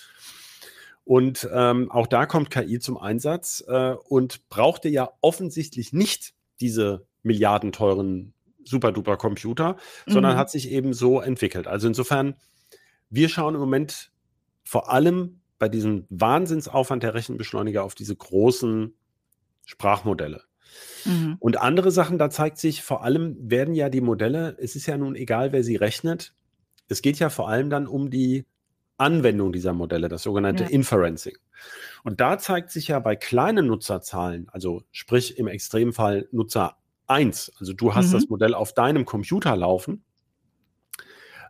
Und 1.05 1.47
ähm, 1.53 1.91
auch 1.91 2.07
da 2.07 2.25
kommt 2.25 2.49
KI 2.49 2.79
zum 2.79 2.97
Einsatz 2.97 3.63
äh, 3.67 3.93
und 4.09 4.49
brauchte 4.49 4.89
ja 4.89 5.11
offensichtlich 5.21 5.93
nicht 5.93 6.33
diese 6.59 7.05
milliardenteuren 7.21 8.33
super-duper 8.63 9.15
Computer, 9.15 9.77
sondern 10.07 10.33
mhm. 10.33 10.37
hat 10.37 10.49
sich 10.49 10.71
eben 10.71 10.93
so 10.93 11.21
entwickelt. 11.21 11.67
Also 11.67 11.87
insofern, 11.87 12.35
wir 13.11 13.29
schauen 13.29 13.53
im 13.53 13.61
Moment 13.61 14.11
vor 14.63 14.91
allem 14.91 15.41
bei 15.59 15.69
diesem 15.69 16.05
Wahnsinnsaufwand 16.09 17.03
der 17.03 17.13
Rechenbeschleuniger 17.13 17.83
auf 17.83 17.93
diese 17.93 18.15
großen 18.15 18.95
Sprachmodelle. 19.65 20.41
Mhm. 21.05 21.37
Und 21.39 21.61
andere 21.61 21.91
Sachen, 21.91 22.17
da 22.17 22.31
zeigt 22.31 22.57
sich 22.57 22.81
vor 22.81 23.03
allem, 23.03 23.37
werden 23.39 23.75
ja 23.75 23.89
die 23.89 24.01
Modelle, 24.01 24.57
es 24.59 24.75
ist 24.75 24.87
ja 24.87 24.97
nun 24.97 25.15
egal, 25.15 25.51
wer 25.51 25.63
sie 25.63 25.75
rechnet, 25.75 26.33
es 26.87 27.01
geht 27.01 27.19
ja 27.19 27.29
vor 27.29 27.47
allem 27.47 27.69
dann 27.69 27.87
um 27.87 28.09
die 28.09 28.45
Anwendung 28.97 29.51
dieser 29.51 29.73
Modelle, 29.73 30.08
das 30.08 30.23
sogenannte 30.23 30.63
ja. 30.63 30.69
Inferencing. 30.69 31.38
Und 32.03 32.21
da 32.21 32.38
zeigt 32.38 32.71
sich 32.71 32.88
ja 32.88 32.99
bei 32.99 33.15
kleinen 33.15 33.67
Nutzerzahlen, 33.67 34.47
also 34.49 34.84
sprich 34.91 35.38
im 35.38 35.47
Extremfall 35.47 36.27
Nutzer 36.31 36.77
1, 37.08 37.53
also 37.60 37.73
du 37.73 37.93
hast 37.93 38.10
mhm. 38.10 38.13
das 38.13 38.29
Modell 38.29 38.53
auf 38.53 38.73
deinem 38.73 39.05
Computer 39.05 39.55
laufen, 39.55 40.03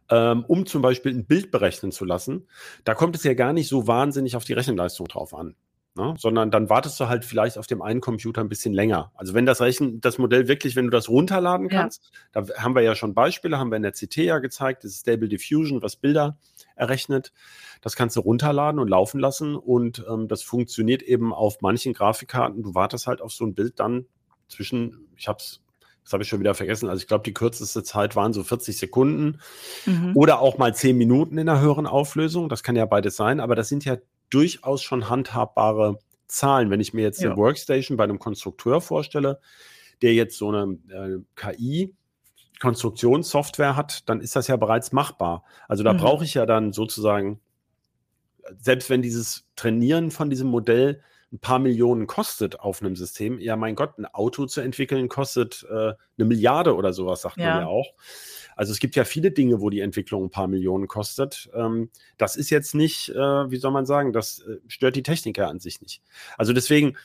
ähm, 0.09 0.45
um 0.47 0.65
zum 0.65 0.81
Beispiel 0.81 1.13
ein 1.13 1.25
Bild 1.25 1.51
berechnen 1.51 1.91
zu 1.91 2.05
lassen, 2.05 2.47
da 2.83 2.93
kommt 2.93 3.15
es 3.15 3.23
ja 3.23 3.33
gar 3.33 3.53
nicht 3.53 3.67
so 3.67 3.87
wahnsinnig 3.87 4.35
auf 4.35 4.43
die 4.43 4.53
Rechenleistung 4.53 5.07
drauf 5.07 5.33
an. 5.33 5.55
Ne? 5.97 6.13
sondern 6.17 6.51
dann 6.51 6.69
wartest 6.69 6.99
du 6.99 7.07
halt 7.07 7.23
vielleicht 7.23 7.57
auf 7.57 7.67
dem 7.67 7.81
einen 7.81 8.01
Computer 8.01 8.41
ein 8.41 8.49
bisschen 8.49 8.73
länger. 8.73 9.13
Also 9.15 9.33
wenn 9.33 9.45
das 9.45 9.61
Rechen, 9.61 10.01
das 10.01 10.17
Modell 10.17 10.49
wirklich, 10.49 10.75
wenn 10.75 10.83
du 10.83 10.91
das 10.91 11.07
runterladen 11.07 11.69
kannst, 11.69 12.11
ja. 12.33 12.41
da 12.41 12.53
haben 12.61 12.75
wir 12.75 12.81
ja 12.81 12.95
schon 12.95 13.13
Beispiele, 13.13 13.57
haben 13.57 13.71
wir 13.71 13.77
in 13.77 13.83
der 13.83 13.93
CT 13.93 14.17
ja 14.17 14.39
gezeigt, 14.39 14.83
das 14.83 14.91
ist 14.91 14.99
Stable 14.99 15.29
Diffusion, 15.29 15.81
was 15.81 15.95
Bilder 15.95 16.37
errechnet. 16.75 17.31
Das 17.79 17.95
kannst 17.95 18.17
du 18.17 18.19
runterladen 18.19 18.81
und 18.81 18.89
laufen 18.89 19.21
lassen 19.21 19.55
und 19.55 20.03
ähm, 20.09 20.27
das 20.27 20.41
funktioniert 20.41 21.01
eben 21.01 21.33
auf 21.33 21.61
manchen 21.61 21.93
Grafikkarten. 21.93 22.61
Du 22.61 22.75
wartest 22.75 23.07
halt 23.07 23.21
auf 23.21 23.31
so 23.31 23.45
ein 23.45 23.55
Bild 23.55 23.79
dann 23.79 24.05
zwischen, 24.49 25.07
ich 25.15 25.29
habe 25.29 25.37
es 25.39 25.61
das 26.03 26.13
habe 26.13 26.21
ich 26.21 26.29
schon 26.29 26.39
wieder 26.39 26.53
vergessen. 26.53 26.87
Also 26.87 27.01
ich 27.01 27.07
glaube, 27.07 27.23
die 27.23 27.33
kürzeste 27.33 27.81
Zeit 27.83 28.15
waren 28.15 28.31
so 28.31 28.43
40 28.43 28.77
Sekunden 28.77 29.39
mhm. 29.87 30.11
oder 30.13 30.39
auch 30.39 30.59
mal 30.59 30.75
10 30.75 30.95
Minuten 30.95 31.39
in 31.39 31.49
einer 31.49 31.61
höheren 31.61 31.87
Auflösung. 31.87 32.47
Das 32.47 32.61
kann 32.61 32.75
ja 32.75 32.85
beides 32.85 33.15
sein, 33.15 33.39
aber 33.39 33.55
das 33.55 33.69
sind 33.69 33.85
ja 33.85 33.97
durchaus 34.29 34.81
schon 34.81 35.09
handhabbare 35.09 35.99
Zahlen. 36.27 36.69
Wenn 36.69 36.79
ich 36.79 36.93
mir 36.93 37.03
jetzt 37.03 37.21
ja. 37.21 37.29
eine 37.29 37.37
Workstation 37.37 37.97
bei 37.97 38.03
einem 38.03 38.19
Konstrukteur 38.19 38.81
vorstelle, 38.81 39.39
der 40.01 40.13
jetzt 40.13 40.37
so 40.37 40.49
eine 40.49 40.77
äh, 40.89 41.19
KI 41.35 41.93
Konstruktionssoftware 42.59 43.75
hat, 43.75 44.07
dann 44.09 44.21
ist 44.21 44.35
das 44.35 44.47
ja 44.47 44.55
bereits 44.55 44.91
machbar. 44.91 45.43
Also 45.67 45.83
da 45.83 45.93
mhm. 45.93 45.97
brauche 45.97 46.23
ich 46.23 46.33
ja 46.33 46.45
dann 46.45 46.71
sozusagen, 46.73 47.41
selbst 48.59 48.89
wenn 48.89 49.01
dieses 49.01 49.47
Trainieren 49.55 50.11
von 50.11 50.29
diesem 50.29 50.47
Modell 50.47 51.01
ein 51.35 51.39
paar 51.39 51.59
Millionen 51.59 52.07
kostet 52.07 52.59
auf 52.59 52.81
einem 52.81 52.95
System, 52.95 53.39
ja 53.39 53.55
mein 53.55 53.75
Gott, 53.75 53.97
ein 53.97 54.05
Auto 54.05 54.45
zu 54.45 54.61
entwickeln 54.61 55.09
kostet 55.09 55.65
äh, 55.69 55.73
eine 55.73 56.25
Milliarde 56.25 56.75
oder 56.75 56.93
sowas, 56.93 57.21
sagt 57.21 57.37
ja. 57.37 57.55
man 57.55 57.61
ja 57.63 57.67
auch. 57.67 57.93
Also 58.55 58.71
es 58.71 58.79
gibt 58.79 58.95
ja 58.95 59.03
viele 59.03 59.31
Dinge, 59.31 59.59
wo 59.59 59.69
die 59.69 59.81
Entwicklung 59.81 60.23
ein 60.25 60.29
paar 60.29 60.47
Millionen 60.47 60.87
kostet. 60.87 61.49
Ähm, 61.53 61.89
das 62.17 62.37
ist 62.37 62.49
jetzt 62.49 62.73
nicht, 62.73 63.09
äh, 63.09 63.51
wie 63.51 63.57
soll 63.57 63.71
man 63.71 63.85
sagen, 63.85 64.13
das 64.13 64.39
äh, 64.39 64.59
stört 64.67 64.95
die 64.95 65.03
Techniker 65.03 65.49
an 65.49 65.59
sich 65.59 65.81
nicht. 65.81 66.01
Also 66.37 66.53
deswegen 66.53 66.95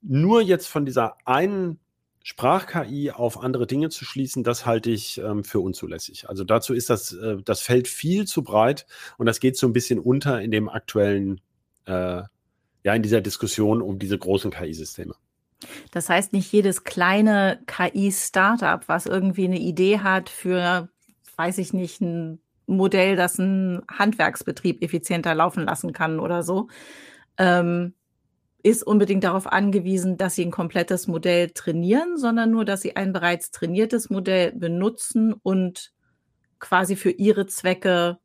nur 0.00 0.42
jetzt 0.42 0.68
von 0.68 0.86
dieser 0.86 1.16
einen 1.24 1.80
Sprach-KI 2.24 3.10
auf 3.10 3.42
andere 3.42 3.66
Dinge 3.66 3.88
zu 3.88 4.04
schließen, 4.04 4.44
das 4.44 4.64
halte 4.64 4.90
ich 4.90 5.18
ähm, 5.18 5.42
für 5.42 5.58
unzulässig. 5.58 6.28
Also 6.28 6.44
dazu 6.44 6.72
ist 6.72 6.88
das, 6.88 7.12
äh, 7.12 7.38
das 7.44 7.60
Feld 7.60 7.88
viel 7.88 8.28
zu 8.28 8.44
breit 8.44 8.86
und 9.18 9.26
das 9.26 9.40
geht 9.40 9.56
so 9.56 9.66
ein 9.66 9.72
bisschen 9.72 9.98
unter 9.98 10.40
in 10.40 10.52
dem 10.52 10.68
aktuellen, 10.68 11.40
äh, 11.86 12.22
ja, 12.84 12.94
in 12.94 13.02
dieser 13.02 13.20
Diskussion 13.20 13.82
um 13.82 13.98
diese 13.98 14.18
großen 14.18 14.50
KI-Systeme. 14.50 15.14
Das 15.90 16.08
heißt, 16.08 16.32
nicht 16.32 16.50
jedes 16.52 16.84
kleine 16.84 17.60
KI-Startup, 17.66 18.82
was 18.88 19.06
irgendwie 19.06 19.44
eine 19.44 19.60
Idee 19.60 20.00
hat 20.00 20.28
für, 20.28 20.88
weiß 21.36 21.58
ich 21.58 21.72
nicht, 21.72 22.00
ein 22.00 22.40
Modell, 22.66 23.16
das 23.16 23.38
einen 23.38 23.82
Handwerksbetrieb 23.88 24.82
effizienter 24.82 25.34
laufen 25.34 25.64
lassen 25.64 25.92
kann 25.92 26.18
oder 26.18 26.42
so, 26.42 26.68
ähm, 27.38 27.94
ist 28.62 28.84
unbedingt 28.84 29.24
darauf 29.24 29.46
angewiesen, 29.46 30.16
dass 30.16 30.36
sie 30.36 30.44
ein 30.44 30.52
komplettes 30.52 31.08
Modell 31.08 31.50
trainieren, 31.50 32.16
sondern 32.16 32.50
nur, 32.50 32.64
dass 32.64 32.80
sie 32.80 32.96
ein 32.96 33.12
bereits 33.12 33.50
trainiertes 33.50 34.08
Modell 34.08 34.52
benutzen 34.52 35.34
und 35.42 35.92
quasi 36.60 36.94
für 36.94 37.10
ihre 37.10 37.46
Zwecke 37.46 38.18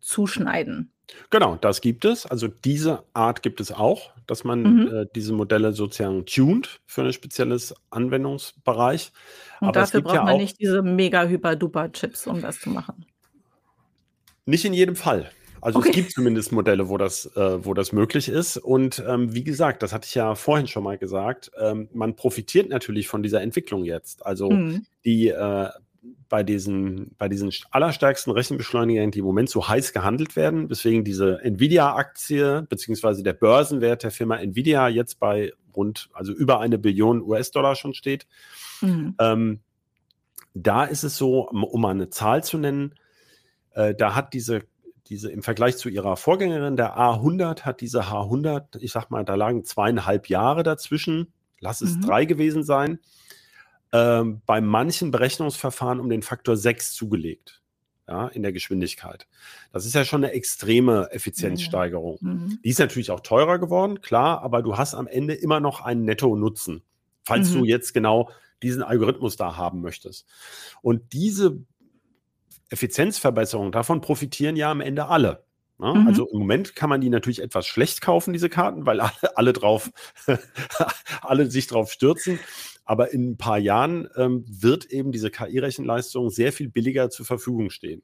zuschneiden. 0.00 0.92
Genau, 1.30 1.56
das 1.56 1.80
gibt 1.80 2.04
es. 2.04 2.26
Also 2.26 2.48
diese 2.48 3.04
Art 3.14 3.42
gibt 3.42 3.60
es 3.60 3.72
auch, 3.72 4.10
dass 4.26 4.44
man 4.44 4.62
mhm. 4.62 4.94
äh, 4.94 5.06
diese 5.14 5.32
Modelle 5.32 5.72
sozusagen 5.72 6.26
tuned 6.26 6.80
für 6.86 7.02
ein 7.02 7.12
spezielles 7.12 7.74
Anwendungsbereich. 7.90 9.12
Und 9.60 9.68
Aber 9.68 9.80
dafür 9.80 10.02
braucht 10.02 10.14
ja 10.14 10.24
man 10.24 10.36
nicht 10.36 10.60
diese 10.60 10.82
mega 10.82 11.24
hyper 11.24 11.56
duper 11.56 11.90
Chips, 11.92 12.26
um 12.26 12.42
das 12.42 12.60
zu 12.60 12.70
machen. 12.70 13.06
Nicht 14.44 14.64
in 14.64 14.72
jedem 14.72 14.96
Fall. 14.96 15.30
Also 15.60 15.80
okay. 15.80 15.88
es 15.90 15.96
gibt 15.96 16.12
zumindest 16.12 16.52
Modelle, 16.52 16.88
wo 16.88 16.96
das, 16.96 17.26
äh, 17.34 17.64
wo 17.64 17.74
das 17.74 17.92
möglich 17.92 18.28
ist. 18.28 18.56
Und 18.56 19.02
ähm, 19.06 19.34
wie 19.34 19.42
gesagt, 19.42 19.82
das 19.82 19.92
hatte 19.92 20.06
ich 20.06 20.14
ja 20.14 20.34
vorhin 20.34 20.68
schon 20.68 20.84
mal 20.84 20.98
gesagt, 20.98 21.50
ähm, 21.58 21.88
man 21.92 22.14
profitiert 22.14 22.68
natürlich 22.68 23.08
von 23.08 23.22
dieser 23.22 23.40
Entwicklung 23.42 23.84
jetzt. 23.84 24.24
Also 24.24 24.50
mhm. 24.50 24.86
die 25.04 25.28
äh, 25.28 25.68
bei 26.28 26.42
diesen, 26.42 27.14
bei 27.18 27.28
diesen 27.28 27.52
allerstärksten 27.70 28.32
Rechenbeschleunigern, 28.32 29.10
die 29.10 29.20
im 29.20 29.24
Moment 29.24 29.48
so 29.48 29.68
heiß 29.68 29.92
gehandelt 29.92 30.36
werden, 30.36 30.68
weswegen 30.68 31.04
diese 31.04 31.40
Nvidia-Aktie 31.42 32.66
beziehungsweise 32.68 33.22
der 33.22 33.32
Börsenwert 33.32 34.02
der 34.02 34.10
Firma 34.10 34.36
Nvidia 34.36 34.88
jetzt 34.88 35.18
bei 35.20 35.52
rund, 35.74 36.08
also 36.12 36.32
über 36.32 36.60
eine 36.60 36.78
Billion 36.78 37.22
US-Dollar 37.22 37.76
schon 37.76 37.94
steht. 37.94 38.26
Mhm. 38.80 39.14
Ähm, 39.20 39.60
da 40.54 40.84
ist 40.84 41.04
es 41.04 41.16
so, 41.16 41.48
um 41.48 41.80
mal 41.80 41.90
eine 41.90 42.08
Zahl 42.08 42.42
zu 42.42 42.58
nennen, 42.58 42.94
äh, 43.72 43.94
da 43.94 44.14
hat 44.14 44.32
diese 44.32 44.62
diese 45.08 45.30
im 45.30 45.42
Vergleich 45.42 45.76
zu 45.76 45.88
ihrer 45.88 46.16
Vorgängerin, 46.16 46.76
der 46.76 46.98
A100, 46.98 47.62
hat 47.62 47.80
diese 47.80 48.02
H100, 48.02 48.78
ich 48.80 48.92
sag 48.92 49.10
mal, 49.10 49.24
da 49.24 49.34
lagen 49.34 49.64
zweieinhalb 49.64 50.28
Jahre 50.28 50.62
dazwischen, 50.62 51.32
lass 51.60 51.80
es 51.80 51.96
mhm. 51.96 52.00
drei 52.02 52.24
gewesen 52.24 52.64
sein, 52.64 52.98
ähm, 53.96 54.42
bei 54.46 54.60
manchen 54.60 55.10
Berechnungsverfahren 55.10 56.00
um 56.00 56.08
den 56.08 56.22
Faktor 56.22 56.56
6 56.56 56.92
zugelegt. 56.92 57.62
Ja, 58.08 58.28
in 58.28 58.42
der 58.42 58.52
Geschwindigkeit. 58.52 59.26
Das 59.72 59.84
ist 59.84 59.96
ja 59.96 60.04
schon 60.04 60.22
eine 60.22 60.32
extreme 60.32 61.10
Effizienzsteigerung. 61.10 62.18
Mhm. 62.20 62.60
Die 62.62 62.68
ist 62.68 62.78
natürlich 62.78 63.10
auch 63.10 63.18
teurer 63.18 63.58
geworden, 63.58 64.00
klar, 64.00 64.42
aber 64.42 64.62
du 64.62 64.76
hast 64.76 64.94
am 64.94 65.08
Ende 65.08 65.34
immer 65.34 65.58
noch 65.58 65.80
einen 65.80 66.04
Netto-Nutzen, 66.04 66.84
falls 67.24 67.50
mhm. 67.50 67.58
du 67.58 67.64
jetzt 67.64 67.94
genau 67.94 68.30
diesen 68.62 68.84
Algorithmus 68.84 69.36
da 69.36 69.56
haben 69.56 69.80
möchtest. 69.80 70.24
Und 70.82 71.12
diese 71.14 71.58
Effizienzverbesserung, 72.70 73.72
davon 73.72 74.00
profitieren 74.00 74.54
ja 74.54 74.70
am 74.70 74.80
Ende 74.80 75.06
alle. 75.06 75.44
Ne? 75.78 75.92
Mhm. 75.94 76.06
Also 76.06 76.28
im 76.28 76.38
Moment 76.38 76.74
kann 76.74 76.88
man 76.88 77.00
die 77.00 77.10
natürlich 77.10 77.42
etwas 77.42 77.66
schlecht 77.66 78.00
kaufen, 78.00 78.32
diese 78.32 78.48
Karten, 78.48 78.86
weil 78.86 79.00
alle, 79.00 79.36
alle 79.36 79.52
drauf, 79.52 79.90
alle 81.22 81.50
sich 81.50 81.66
drauf 81.66 81.92
stürzen. 81.92 82.38
Aber 82.86 83.12
in 83.12 83.32
ein 83.32 83.36
paar 83.36 83.58
Jahren 83.58 84.08
ähm, 84.16 84.44
wird 84.48 84.86
eben 84.86 85.12
diese 85.12 85.30
KI-Rechenleistung 85.30 86.30
sehr 86.30 86.52
viel 86.52 86.68
billiger 86.68 87.10
zur 87.10 87.26
Verfügung 87.26 87.68
stehen. 87.68 88.02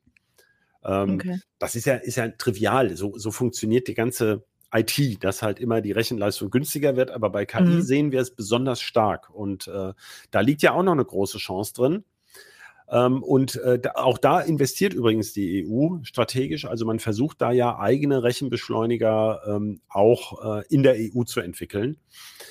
Ähm, 0.85 1.15
okay. 1.15 1.41
Das 1.59 1.77
ist 1.77 1.87
ja, 1.87 1.95
ist 1.95 2.17
ja 2.17 2.29
trivial. 2.29 2.97
So, 2.97 3.17
so 3.17 3.31
funktioniert 3.31 3.87
die 3.87 3.95
ganze 3.95 4.45
IT, 4.75 5.23
dass 5.23 5.43
halt 5.43 5.61
immer 5.61 5.81
die 5.81 5.93
Rechenleistung 5.93 6.51
günstiger 6.51 6.97
wird. 6.97 7.13
Aber 7.13 7.31
bei 7.31 7.47
KI 7.47 7.63
mhm. 7.63 7.83
sehen 7.83 8.13
wir 8.13 8.21
es 8.21 8.35
besonders 8.35 8.81
stark. 8.81 9.31
Und 9.31 9.69
äh, 9.69 9.93
da 10.31 10.41
liegt 10.41 10.63
ja 10.63 10.73
auch 10.73 10.83
noch 10.83 10.93
eine 10.93 11.05
große 11.05 11.39
Chance 11.39 11.75
drin. 11.75 12.05
Ähm, 12.93 13.23
und 13.23 13.57
äh, 13.57 13.81
auch 13.95 14.19
da 14.19 14.41
investiert 14.41 14.93
übrigens 14.93 15.33
die 15.33 15.67
EU 15.67 15.97
strategisch. 16.03 16.67
Also 16.67 16.85
man 16.85 16.99
versucht 16.99 17.41
da 17.41 17.51
ja 17.51 17.79
eigene 17.79 18.23
Rechenbeschleuniger 18.23 19.41
ähm, 19.47 19.81
auch 19.89 20.61
äh, 20.61 20.65
in 20.69 20.83
der 20.83 20.97
EU 20.99 21.25
zu 21.25 21.41
entwickeln. 21.41 21.97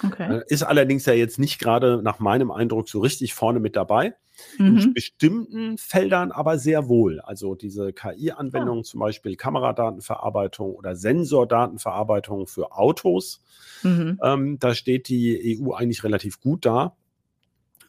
Okay. 0.03 0.39
Äh, 0.39 0.43
ist 0.47 0.63
allerdings 0.63 1.05
ja 1.05 1.13
jetzt 1.13 1.37
nicht 1.37 1.59
gerade 1.59 2.01
nach 2.01 2.19
meinem 2.19 2.49
Eindruck 2.49 2.89
so 2.89 2.99
richtig 3.01 3.35
vorne 3.35 3.59
mit 3.59 3.75
dabei. 3.75 4.15
Mhm. 4.57 4.77
In 4.77 4.93
bestimmten 4.95 5.77
Feldern 5.77 6.31
aber 6.31 6.57
sehr 6.57 6.87
wohl. 6.87 7.19
Also 7.19 7.53
diese 7.53 7.93
KI-Anwendungen, 7.93 8.81
ja. 8.81 8.89
zum 8.89 8.99
Beispiel 8.99 9.35
Kameradatenverarbeitung 9.35 10.73
oder 10.73 10.95
Sensordatenverarbeitung 10.95 12.47
für 12.47 12.71
Autos. 12.71 13.43
Mhm. 13.83 14.19
Ähm, 14.23 14.57
da 14.59 14.73
steht 14.73 15.07
die 15.09 15.59
EU 15.61 15.73
eigentlich 15.73 16.03
relativ 16.03 16.39
gut 16.39 16.65
da. 16.65 16.95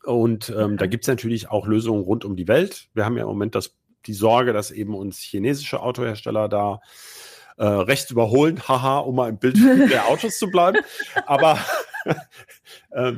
Und 0.04 0.52
ähm, 0.56 0.76
da 0.76 0.86
gibt 0.86 1.04
es 1.04 1.08
natürlich 1.08 1.48
auch 1.50 1.66
Lösungen 1.66 2.02
rund 2.02 2.24
um 2.24 2.36
die 2.36 2.48
Welt. 2.48 2.88
Wir 2.94 3.04
haben 3.04 3.16
ja 3.16 3.22
im 3.22 3.28
Moment 3.28 3.54
das, 3.54 3.76
die 4.06 4.14
Sorge, 4.14 4.52
dass 4.52 4.70
eben 4.70 4.94
uns 4.94 5.18
chinesische 5.18 5.80
Autohersteller 5.80 6.48
da 6.48 6.80
äh, 7.56 7.64
rechts 7.64 8.10
überholen, 8.10 8.60
haha, 8.66 8.98
um 8.98 9.16
mal 9.16 9.28
im 9.28 9.38
Bild 9.38 9.56
der 9.90 10.08
Autos 10.08 10.38
zu 10.38 10.48
bleiben. 10.48 10.78
Aber 11.26 11.58
äh, 12.90 13.12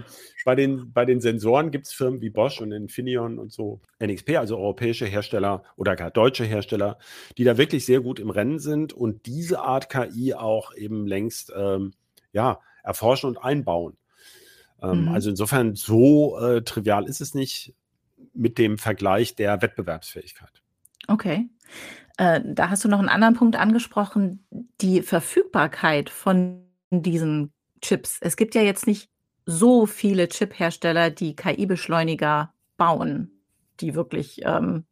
bei, 0.44 0.54
den, 0.54 0.92
bei 0.92 1.04
den 1.04 1.20
Sensoren 1.20 1.70
gibt 1.70 1.86
es 1.86 1.92
Firmen 1.92 2.20
wie 2.20 2.30
Bosch 2.30 2.60
und 2.60 2.72
Infineon 2.72 3.38
und 3.38 3.52
so, 3.52 3.80
NXP, 4.02 4.36
also 4.36 4.58
europäische 4.58 5.06
Hersteller 5.06 5.62
oder 5.76 5.96
gar 5.96 6.10
deutsche 6.10 6.44
Hersteller, 6.44 6.98
die 7.38 7.44
da 7.44 7.56
wirklich 7.56 7.86
sehr 7.86 8.00
gut 8.00 8.18
im 8.18 8.30
Rennen 8.30 8.58
sind 8.58 8.92
und 8.92 9.26
diese 9.26 9.60
Art 9.60 9.88
KI 9.88 10.34
auch 10.34 10.74
eben 10.74 11.06
längst 11.06 11.52
ähm, 11.56 11.94
ja, 12.32 12.60
erforschen 12.82 13.30
und 13.30 13.38
einbauen. 13.38 13.96
Ähm, 14.82 15.02
mhm. 15.02 15.08
Also 15.08 15.30
insofern 15.30 15.74
so 15.74 16.38
äh, 16.38 16.62
trivial 16.62 17.06
ist 17.06 17.20
es 17.20 17.34
nicht 17.34 17.74
mit 18.32 18.58
dem 18.58 18.78
Vergleich 18.78 19.36
der 19.36 19.62
Wettbewerbsfähigkeit. 19.62 20.62
Okay. 21.08 21.48
Äh, 22.16 22.40
da 22.44 22.70
hast 22.70 22.84
du 22.84 22.88
noch 22.88 22.98
einen 22.98 23.08
anderen 23.08 23.34
Punkt 23.34 23.56
angesprochen, 23.56 24.46
die 24.80 25.02
Verfügbarkeit 25.02 26.10
von 26.10 26.64
diesen 26.90 27.52
Chips. 27.80 28.18
Es 28.20 28.36
gibt 28.36 28.54
ja 28.54 28.62
jetzt 28.62 28.86
nicht 28.86 29.10
so 29.46 29.86
viele 29.86 30.28
Chip-Hersteller, 30.28 31.10
die 31.10 31.36
KI-Beschleuniger 31.36 32.52
bauen, 32.76 33.30
die 33.80 33.94
wirklich 33.94 34.40
ähm, 34.44 34.84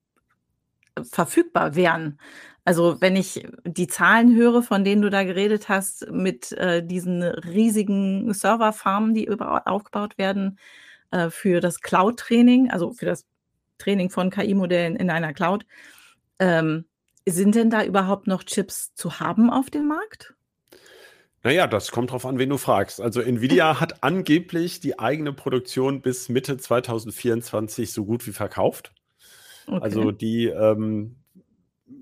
verfügbar 1.03 1.75
wären. 1.75 2.18
Also 2.64 3.01
wenn 3.01 3.16
ich 3.16 3.44
die 3.64 3.88
Zahlen 3.88 4.37
höre, 4.37 4.62
von 4.62 4.85
denen 4.85 5.03
du 5.03 5.11
da 5.11 5.25
geredet 5.25 5.68
hast, 5.68 6.09
mit 6.11 6.53
äh, 6.53 6.85
diesen 6.87 7.22
riesigen 7.22 8.33
Serverfarmen, 8.33 9.14
die 9.14 9.25
über, 9.25 9.66
aufgebaut 9.66 10.16
werden 10.16 10.59
äh, 11.11 11.31
für 11.31 11.61
das 11.61 11.81
Cloud-Training, 11.81 12.70
also 12.70 12.92
für 12.92 13.07
das 13.07 13.27
Training 13.79 14.11
von 14.11 14.31
KI-Modellen 14.31 14.94
in 14.94 15.11
einer 15.11 15.33
Cloud, 15.33 15.66
ähm, 16.38 16.85
sind 17.27 17.55
denn 17.55 17.70
da 17.70 17.85
überhaupt 17.85 18.27
noch 18.29 18.44
Chips 18.44 18.94
zu 18.94 19.18
haben 19.18 19.51
auf 19.51 19.70
dem 19.70 19.88
Markt? 19.88 20.35
Naja, 21.44 21.66
das 21.66 21.90
kommt 21.90 22.12
drauf 22.12 22.25
an, 22.25 22.38
wen 22.38 22.51
du 22.51 22.59
fragst. 22.59 23.01
Also 23.01 23.20
Nvidia 23.20 23.81
hat 23.81 24.05
angeblich 24.05 24.79
die 24.79 25.01
eigene 25.01 25.33
Produktion 25.33 26.01
bis 26.01 26.29
Mitte 26.29 26.57
2024 26.57 27.92
so 27.92 28.05
gut 28.05 28.25
wie 28.29 28.33
verkauft. 28.33 28.92
Also 29.66 29.77
okay. 29.77 29.85
Also 29.85 30.11
die 30.12 30.46
ähm, 30.46 31.16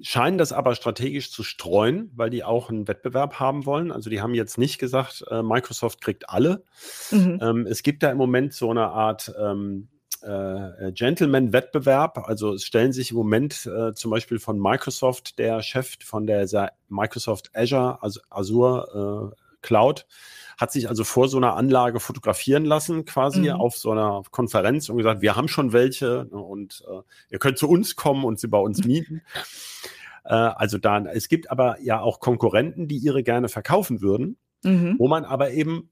scheinen 0.03 0.38
das 0.38 0.53
aber 0.53 0.74
strategisch 0.74 1.31
zu 1.31 1.42
streuen, 1.42 2.11
weil 2.14 2.31
die 2.31 2.44
auch 2.44 2.70
einen 2.70 2.88
Wettbewerb 2.88 3.40
haben 3.40 3.66
wollen. 3.66 3.92
Also 3.92 4.11
die 4.11 4.20
haben 4.20 4.35
jetzt 4.35 4.59
nicht 4.59 4.79
gesagt, 4.79 5.24
äh, 5.31 5.42
Microsoft 5.42 6.00
kriegt 6.00 6.29
alle. 6.29 6.64
Mhm. 7.11 7.38
Ähm, 7.42 7.66
es 7.66 7.83
gibt 7.83 8.03
da 8.03 8.11
im 8.11 8.18
Moment 8.18 8.55
so 8.55 8.70
eine 8.70 8.88
Art 8.88 9.33
ähm, 9.38 9.88
äh, 10.22 10.92
Gentleman-Wettbewerb. 10.92 12.18
Also 12.29 12.55
es 12.55 12.64
stellen 12.64 12.92
sich 12.92 13.11
im 13.11 13.16
Moment 13.16 13.66
äh, 13.66 13.94
zum 13.94 14.11
Beispiel 14.11 14.38
von 14.38 14.61
Microsoft 14.61 15.38
der 15.38 15.62
Chef 15.62 15.96
von 16.05 16.26
der 16.26 16.72
Microsoft 16.88 17.50
Azure, 17.55 18.03
also 18.03 18.20
Azure 18.31 19.33
äh, 19.33 19.49
Cloud, 19.62 20.07
hat 20.59 20.73
sich 20.73 20.88
also 20.88 21.05
vor 21.05 21.29
so 21.29 21.38
einer 21.38 21.57
Anlage 21.57 22.01
fotografieren 22.01 22.64
lassen, 22.64 23.05
quasi 23.05 23.42
mhm. 23.42 23.53
auf 23.53 23.77
so 23.77 23.92
einer 23.92 24.23
Konferenz 24.31 24.88
und 24.88 24.99
gesagt, 24.99 25.23
wir 25.23 25.37
haben 25.37 25.49
schon 25.49 25.73
welche 25.73 26.29
ne, 26.31 26.38
und 26.38 26.85
äh, 26.88 27.01
ihr 27.31 27.38
könnt 27.38 27.59
zu 27.59 27.68
uns 27.68 27.96
kommen 27.96 28.25
und 28.25 28.38
sie 28.38 28.49
bei 28.49 28.59
uns 28.59 28.85
mieten. 28.85 29.23
äh, 30.25 30.35
also 30.35 30.79
da, 30.79 30.99
es 31.07 31.29
gibt 31.29 31.51
aber 31.51 31.81
ja 31.81 32.01
auch 32.01 32.20
Konkurrenten, 32.20 32.88
die 32.88 32.99
ihre 32.99 33.23
gerne 33.23 33.49
verkaufen 33.49 34.03
würden, 34.03 34.37
mhm. 34.62 34.96
wo 34.99 35.09
man 35.09 35.25
aber 35.25 35.51
eben 35.53 35.90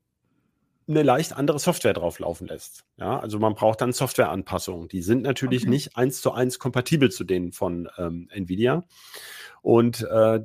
eine 0.88 1.02
leicht 1.02 1.34
andere 1.34 1.58
Software 1.58 1.92
drauf 1.92 2.18
laufen 2.18 2.46
lässt. 2.46 2.84
Ja, 2.96 3.18
also 3.18 3.38
man 3.38 3.54
braucht 3.54 3.80
dann 3.80 3.92
Softwareanpassungen. 3.92 4.88
Die 4.88 5.02
sind 5.02 5.22
natürlich 5.22 5.62
okay. 5.62 5.70
nicht 5.70 5.96
eins 5.96 6.20
zu 6.20 6.32
eins 6.32 6.58
kompatibel 6.58 7.10
zu 7.10 7.24
denen 7.24 7.52
von 7.52 7.88
ähm, 7.98 8.28
Nvidia. 8.32 8.84
Und 9.60 10.02
äh, 10.10 10.40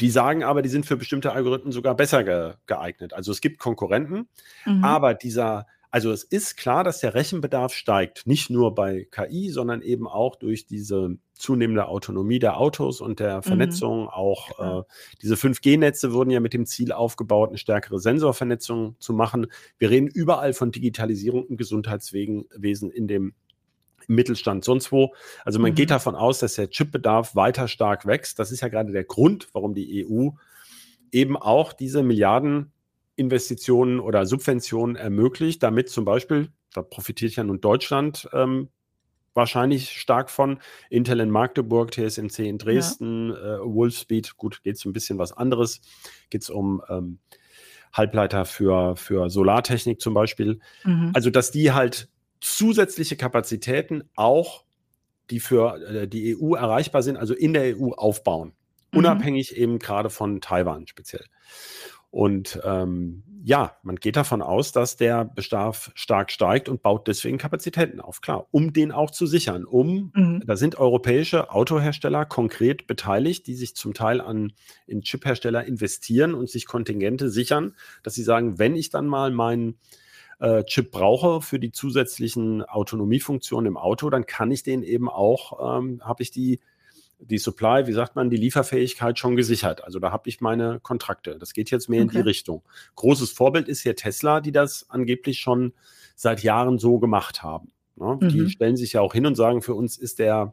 die 0.00 0.10
sagen 0.10 0.44
aber, 0.44 0.62
die 0.62 0.68
sind 0.68 0.86
für 0.86 0.96
bestimmte 0.96 1.32
Algorithmen 1.32 1.72
sogar 1.72 1.94
besser 1.94 2.24
ge 2.24 2.54
geeignet. 2.66 3.14
Also 3.14 3.32
es 3.32 3.40
gibt 3.40 3.58
Konkurrenten, 3.58 4.28
mhm. 4.66 4.84
aber 4.84 5.14
dieser, 5.14 5.66
also 5.90 6.12
es 6.12 6.22
ist 6.22 6.56
klar, 6.56 6.84
dass 6.84 7.00
der 7.00 7.14
Rechenbedarf 7.14 7.72
steigt, 7.72 8.26
nicht 8.26 8.50
nur 8.50 8.74
bei 8.74 9.08
KI, 9.10 9.50
sondern 9.50 9.80
eben 9.80 10.06
auch 10.06 10.36
durch 10.36 10.66
diese 10.66 11.16
zunehmende 11.32 11.88
Autonomie 11.88 12.38
der 12.38 12.58
Autos 12.58 13.00
und 13.00 13.20
der 13.20 13.38
mhm. 13.38 13.42
Vernetzung. 13.42 14.02
Mhm. 14.02 14.08
Auch 14.08 14.80
äh, 14.80 14.82
diese 15.22 15.34
5G-Netze 15.34 16.12
wurden 16.12 16.30
ja 16.30 16.40
mit 16.40 16.52
dem 16.52 16.66
Ziel 16.66 16.92
aufgebaut, 16.92 17.50
eine 17.50 17.58
stärkere 17.58 17.98
Sensorvernetzung 17.98 18.96
zu 18.98 19.12
machen. 19.12 19.46
Wir 19.78 19.90
reden 19.90 20.08
überall 20.08 20.52
von 20.52 20.72
Digitalisierung 20.72 21.46
im 21.46 21.56
Gesundheitswesen 21.56 22.90
in 22.90 23.08
dem 23.08 23.34
Mittelstand, 24.06 24.64
sonst 24.64 24.92
wo. 24.92 25.14
Also 25.44 25.58
man 25.58 25.72
mhm. 25.72 25.76
geht 25.76 25.90
davon 25.90 26.14
aus, 26.14 26.38
dass 26.38 26.54
der 26.54 26.70
Chipbedarf 26.70 27.34
weiter 27.34 27.68
stark 27.68 28.06
wächst. 28.06 28.38
Das 28.38 28.52
ist 28.52 28.60
ja 28.60 28.68
gerade 28.68 28.92
der 28.92 29.04
Grund, 29.04 29.48
warum 29.52 29.74
die 29.74 30.06
EU 30.06 30.30
eben 31.12 31.36
auch 31.36 31.72
diese 31.72 32.02
Milliardeninvestitionen 32.02 34.00
oder 34.00 34.26
Subventionen 34.26 34.96
ermöglicht, 34.96 35.62
damit 35.62 35.88
zum 35.88 36.04
Beispiel, 36.04 36.48
da 36.74 36.82
profitiert 36.82 37.36
ja 37.36 37.44
nun 37.44 37.60
Deutschland 37.60 38.28
ähm, 38.32 38.68
wahrscheinlich 39.36 39.90
stark 40.00 40.30
von, 40.30 40.58
Intel 40.90 41.20
in 41.20 41.30
Magdeburg, 41.30 41.92
TSMC 41.92 42.40
in 42.40 42.58
Dresden, 42.58 43.30
ja. 43.30 43.56
äh, 43.56 43.58
Wolfspeed, 43.60 44.36
gut, 44.36 44.62
geht 44.62 44.76
es 44.76 44.84
um 44.84 44.90
ein 44.90 44.94
bisschen 44.94 45.18
was 45.18 45.32
anderes, 45.32 45.80
geht 46.30 46.42
es 46.42 46.50
um 46.50 46.82
ähm, 46.88 47.18
Halbleiter 47.92 48.44
für, 48.44 48.96
für 48.96 49.30
Solartechnik 49.30 50.00
zum 50.00 50.14
Beispiel. 50.14 50.58
Mhm. 50.84 51.12
Also, 51.14 51.30
dass 51.30 51.50
die 51.50 51.72
halt 51.72 52.08
zusätzliche 52.40 53.16
Kapazitäten 53.16 54.04
auch, 54.14 54.64
die 55.30 55.40
für 55.40 55.80
äh, 55.80 56.08
die 56.08 56.36
EU 56.36 56.54
erreichbar 56.54 57.02
sind, 57.02 57.16
also 57.16 57.34
in 57.34 57.52
der 57.52 57.76
EU 57.76 57.92
aufbauen. 57.92 58.52
mhm. 58.92 58.98
unabhängig 58.98 59.56
eben 59.56 59.78
gerade 59.78 60.10
von 60.10 60.40
Taiwan 60.40 60.86
speziell. 60.86 61.24
Und 62.10 62.60
ähm, 62.64 63.24
ja, 63.42 63.76
man 63.82 63.96
geht 63.96 64.16
davon 64.16 64.40
aus, 64.40 64.72
dass 64.72 64.96
der 64.96 65.24
Bedarf 65.24 65.92
stark 65.94 66.30
steigt 66.30 66.68
und 66.68 66.82
baut 66.82 67.06
deswegen 67.06 67.36
Kapazitäten 67.36 68.00
auf, 68.00 68.20
klar, 68.20 68.46
um 68.50 68.72
den 68.72 68.90
auch 68.90 69.10
zu 69.10 69.26
sichern. 69.26 69.64
Um, 69.64 70.12
mhm. 70.14 70.42
da 70.46 70.56
sind 70.56 70.76
europäische 70.76 71.50
Autohersteller 71.50 72.24
konkret 72.24 72.86
beteiligt, 72.86 73.46
die 73.46 73.54
sich 73.54 73.76
zum 73.76 73.92
Teil 73.92 74.20
an 74.20 74.52
in 74.86 75.02
Chiphersteller 75.02 75.64
investieren 75.64 76.34
und 76.34 76.48
sich 76.48 76.66
Kontingente 76.66 77.28
sichern, 77.28 77.74
dass 78.02 78.14
sie 78.14 78.22
sagen, 78.22 78.58
wenn 78.58 78.76
ich 78.76 78.90
dann 78.90 79.06
mal 79.06 79.30
meinen 79.30 79.78
äh, 80.38 80.64
Chip 80.64 80.90
brauche 80.90 81.40
für 81.40 81.58
die 81.58 81.72
zusätzlichen 81.72 82.62
Autonomiefunktionen 82.62 83.66
im 83.66 83.76
Auto, 83.76 84.10
dann 84.10 84.26
kann 84.26 84.50
ich 84.50 84.62
den 84.62 84.82
eben 84.82 85.08
auch, 85.08 85.78
ähm, 85.78 86.00
habe 86.04 86.22
ich 86.22 86.30
die 86.30 86.60
die 87.18 87.38
Supply, 87.38 87.86
wie 87.86 87.92
sagt 87.92 88.14
man, 88.16 88.30
die 88.30 88.36
Lieferfähigkeit 88.36 89.18
schon 89.18 89.36
gesichert. 89.36 89.82
Also 89.84 89.98
da 89.98 90.12
habe 90.12 90.28
ich 90.28 90.40
meine 90.40 90.80
Kontrakte. 90.80 91.38
Das 91.38 91.54
geht 91.54 91.70
jetzt 91.70 91.88
mehr 91.88 92.02
okay. 92.02 92.16
in 92.16 92.22
die 92.22 92.28
Richtung. 92.28 92.62
Großes 92.96 93.32
Vorbild 93.32 93.68
ist 93.68 93.80
hier 93.80 93.96
Tesla, 93.96 94.40
die 94.40 94.52
das 94.52 94.90
angeblich 94.90 95.38
schon 95.38 95.72
seit 96.14 96.42
Jahren 96.42 96.78
so 96.78 96.98
gemacht 96.98 97.42
haben. 97.42 97.72
Ne? 97.96 98.18
Mhm. 98.20 98.28
Die 98.28 98.50
stellen 98.50 98.76
sich 98.76 98.92
ja 98.92 99.00
auch 99.00 99.14
hin 99.14 99.26
und 99.26 99.34
sagen, 99.34 99.62
für 99.62 99.74
uns 99.74 99.96
ist 99.96 100.18
der 100.18 100.52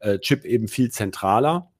äh, 0.00 0.18
Chip 0.18 0.44
eben 0.44 0.68
viel 0.68 0.90
zentraler. 0.90 1.70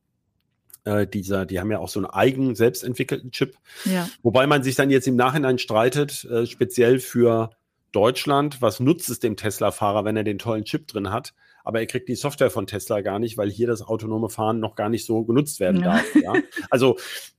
Äh, 0.84 1.06
dieser, 1.06 1.46
die 1.46 1.60
haben 1.60 1.70
ja 1.70 1.78
auch 1.78 1.88
so 1.88 2.00
einen 2.00 2.06
eigen 2.06 2.54
selbstentwickelten 2.54 3.30
Chip. 3.32 3.56
Ja. 3.84 4.08
Wobei 4.22 4.46
man 4.46 4.62
sich 4.62 4.76
dann 4.76 4.90
jetzt 4.90 5.06
im 5.06 5.16
Nachhinein 5.16 5.58
streitet, 5.58 6.24
äh, 6.24 6.46
speziell 6.46 6.98
für 6.98 7.50
Deutschland, 7.92 8.62
was 8.62 8.80
nutzt 8.80 9.10
es 9.10 9.18
dem 9.18 9.36
Tesla-Fahrer, 9.36 10.04
wenn 10.04 10.16
er 10.16 10.24
den 10.24 10.38
tollen 10.38 10.64
Chip 10.64 10.86
drin 10.86 11.10
hat? 11.10 11.34
aber 11.64 11.80
er 11.80 11.86
kriegt 11.86 12.08
die 12.08 12.14
Software 12.14 12.50
von 12.50 12.66
Tesla 12.66 13.00
gar 13.00 13.18
nicht, 13.18 13.36
weil 13.36 13.50
hier 13.50 13.66
das 13.66 13.82
autonome 13.82 14.28
Fahren 14.28 14.60
noch 14.60 14.74
gar 14.74 14.88
nicht 14.88 15.04
so 15.04 15.24
genutzt 15.24 15.60
werden 15.60 15.82
ja. 15.82 15.96
darf. 15.96 16.14
Ja? 16.14 16.32
Also 16.70 16.96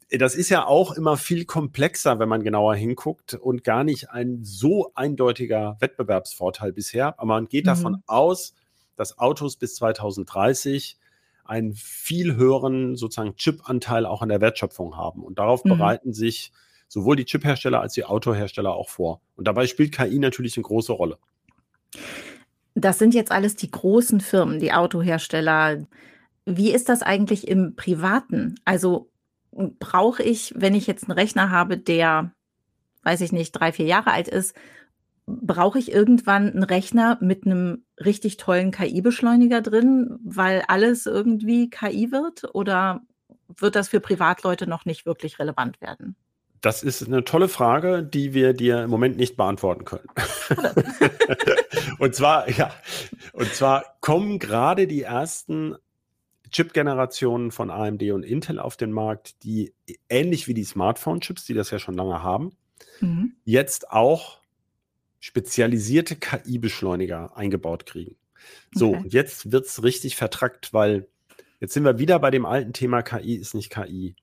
das 0.09 0.35
ist 0.35 0.49
ja 0.49 0.65
auch 0.65 0.91
immer 0.91 1.15
viel 1.15 1.45
komplexer, 1.45 2.19
wenn 2.19 2.27
man 2.27 2.43
genauer 2.43 2.75
hinguckt 2.75 3.33
und 3.33 3.63
gar 3.63 3.83
nicht 3.83 4.09
ein 4.09 4.39
so 4.43 4.91
eindeutiger 4.93 5.77
Wettbewerbsvorteil 5.79 6.73
bisher. 6.73 7.17
Aber 7.19 7.27
man 7.27 7.47
geht 7.47 7.65
mhm. 7.65 7.69
davon 7.69 8.03
aus, 8.07 8.53
dass 8.97 9.17
Autos 9.17 9.55
bis 9.55 9.75
2030 9.75 10.97
einen 11.51 11.73
viel 11.73 12.37
höheren 12.37 12.95
sozusagen 12.95 13.35
Chip-Anteil 13.35 14.05
auch 14.05 14.21
an 14.21 14.29
der 14.29 14.39
Wertschöpfung 14.39 14.95
haben. 14.95 15.21
Und 15.21 15.37
darauf 15.37 15.65
mhm. 15.65 15.71
bereiten 15.71 16.13
sich 16.13 16.53
sowohl 16.87 17.17
die 17.17 17.25
Chip-Hersteller 17.25 17.81
als 17.81 17.93
die 17.93 18.05
Autohersteller 18.05 18.73
auch 18.73 18.87
vor. 18.87 19.19
Und 19.35 19.47
dabei 19.47 19.67
spielt 19.67 19.91
KI 19.91 20.17
natürlich 20.17 20.55
eine 20.55 20.63
große 20.63 20.93
Rolle. 20.93 21.17
Das 22.73 22.99
sind 22.99 23.13
jetzt 23.13 23.33
alles 23.33 23.57
die 23.57 23.69
großen 23.69 24.21
Firmen, 24.21 24.59
die 24.59 24.71
Autohersteller. 24.71 25.85
Wie 26.45 26.71
ist 26.71 26.87
das 26.87 27.01
eigentlich 27.01 27.49
im 27.49 27.75
Privaten? 27.75 28.55
Also 28.63 29.09
brauche 29.51 30.23
ich, 30.23 30.53
wenn 30.55 30.73
ich 30.73 30.87
jetzt 30.87 31.03
einen 31.03 31.19
Rechner 31.19 31.51
habe, 31.51 31.77
der, 31.77 32.31
weiß 33.03 33.19
ich 33.19 33.33
nicht, 33.33 33.51
drei, 33.51 33.73
vier 33.73 33.87
Jahre 33.87 34.11
alt 34.11 34.29
ist, 34.29 34.55
brauche 35.25 35.79
ich 35.79 35.91
irgendwann 35.91 36.51
einen 36.51 36.63
Rechner 36.63 37.17
mit 37.21 37.45
einem 37.45 37.83
richtig 38.03 38.37
tollen 38.37 38.71
KI-Beschleuniger 38.71 39.61
drin, 39.61 40.19
weil 40.23 40.63
alles 40.67 41.05
irgendwie 41.05 41.69
KI 41.69 42.11
wird? 42.11 42.53
Oder 42.53 43.01
wird 43.57 43.75
das 43.75 43.89
für 43.89 43.99
Privatleute 43.99 44.67
noch 44.67 44.85
nicht 44.85 45.05
wirklich 45.05 45.39
relevant 45.39 45.81
werden? 45.81 46.15
Das 46.61 46.83
ist 46.83 47.05
eine 47.05 47.23
tolle 47.23 47.47
Frage, 47.47 48.03
die 48.03 48.35
wir 48.35 48.53
dir 48.53 48.83
im 48.83 48.89
Moment 48.89 49.17
nicht 49.17 49.35
beantworten 49.35 49.83
können. 49.83 50.07
und 51.99 52.13
zwar, 52.13 52.49
ja, 52.51 52.71
und 53.33 53.51
zwar 53.53 53.97
kommen 53.99 54.37
gerade 54.37 54.85
die 54.85 55.01
ersten 55.01 55.75
Chip-Generationen 56.51 57.51
von 57.51 57.71
AMD 57.71 58.03
und 58.11 58.23
Intel 58.23 58.59
auf 58.59 58.77
den 58.77 58.91
Markt, 58.91 59.43
die 59.43 59.73
ähnlich 60.07 60.47
wie 60.47 60.53
die 60.53 60.63
Smartphone-Chips, 60.63 61.45
die 61.45 61.53
das 61.55 61.71
ja 61.71 61.79
schon 61.79 61.95
lange 61.95 62.21
haben, 62.21 62.51
mhm. 62.99 63.33
jetzt 63.43 63.89
auch 63.89 64.40
spezialisierte 65.21 66.17
KI-Beschleuniger 66.17 67.37
eingebaut 67.37 67.85
kriegen. 67.85 68.17
So, 68.73 68.89
okay. 68.89 68.97
und 68.97 69.13
jetzt 69.13 69.51
wird 69.51 69.67
es 69.67 69.83
richtig 69.83 70.17
vertrackt, 70.17 70.73
weil 70.73 71.07
jetzt 71.59 71.73
sind 71.73 71.85
wir 71.85 71.99
wieder 71.99 72.19
bei 72.19 72.31
dem 72.31 72.45
alten 72.45 72.73
Thema 72.73 73.03
KI 73.03 73.35
ist 73.35 73.53
nicht 73.53 73.69
KI. 73.69 74.15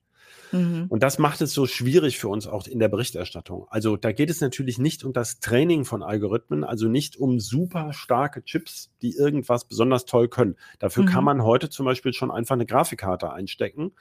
Mhm. 0.51 0.87
Und 0.89 1.01
das 1.01 1.17
macht 1.17 1.41
es 1.41 1.53
so 1.53 1.67
schwierig 1.67 2.19
für 2.19 2.27
uns 2.27 2.47
auch 2.47 2.67
in 2.67 2.79
der 2.79 2.89
Berichterstattung. 2.89 3.65
Also 3.69 3.95
da 3.95 4.11
geht 4.11 4.29
es 4.29 4.41
natürlich 4.41 4.77
nicht 4.77 5.05
um 5.05 5.13
das 5.13 5.39
Training 5.39 5.85
von 5.85 6.03
Algorithmen, 6.03 6.65
also 6.65 6.89
nicht 6.89 7.17
um 7.17 7.39
super 7.39 7.93
starke 7.93 8.43
Chips, 8.43 8.91
die 9.01 9.15
irgendwas 9.15 9.65
besonders 9.65 10.05
toll 10.05 10.27
können. 10.27 10.57
Dafür 10.79 11.03
mhm. 11.03 11.07
kann 11.07 11.23
man 11.23 11.43
heute 11.43 11.69
zum 11.69 11.85
Beispiel 11.85 12.11
schon 12.11 12.29
einfach 12.29 12.55
eine 12.55 12.65
Grafikkarte 12.65 13.31
einstecken. 13.31 13.93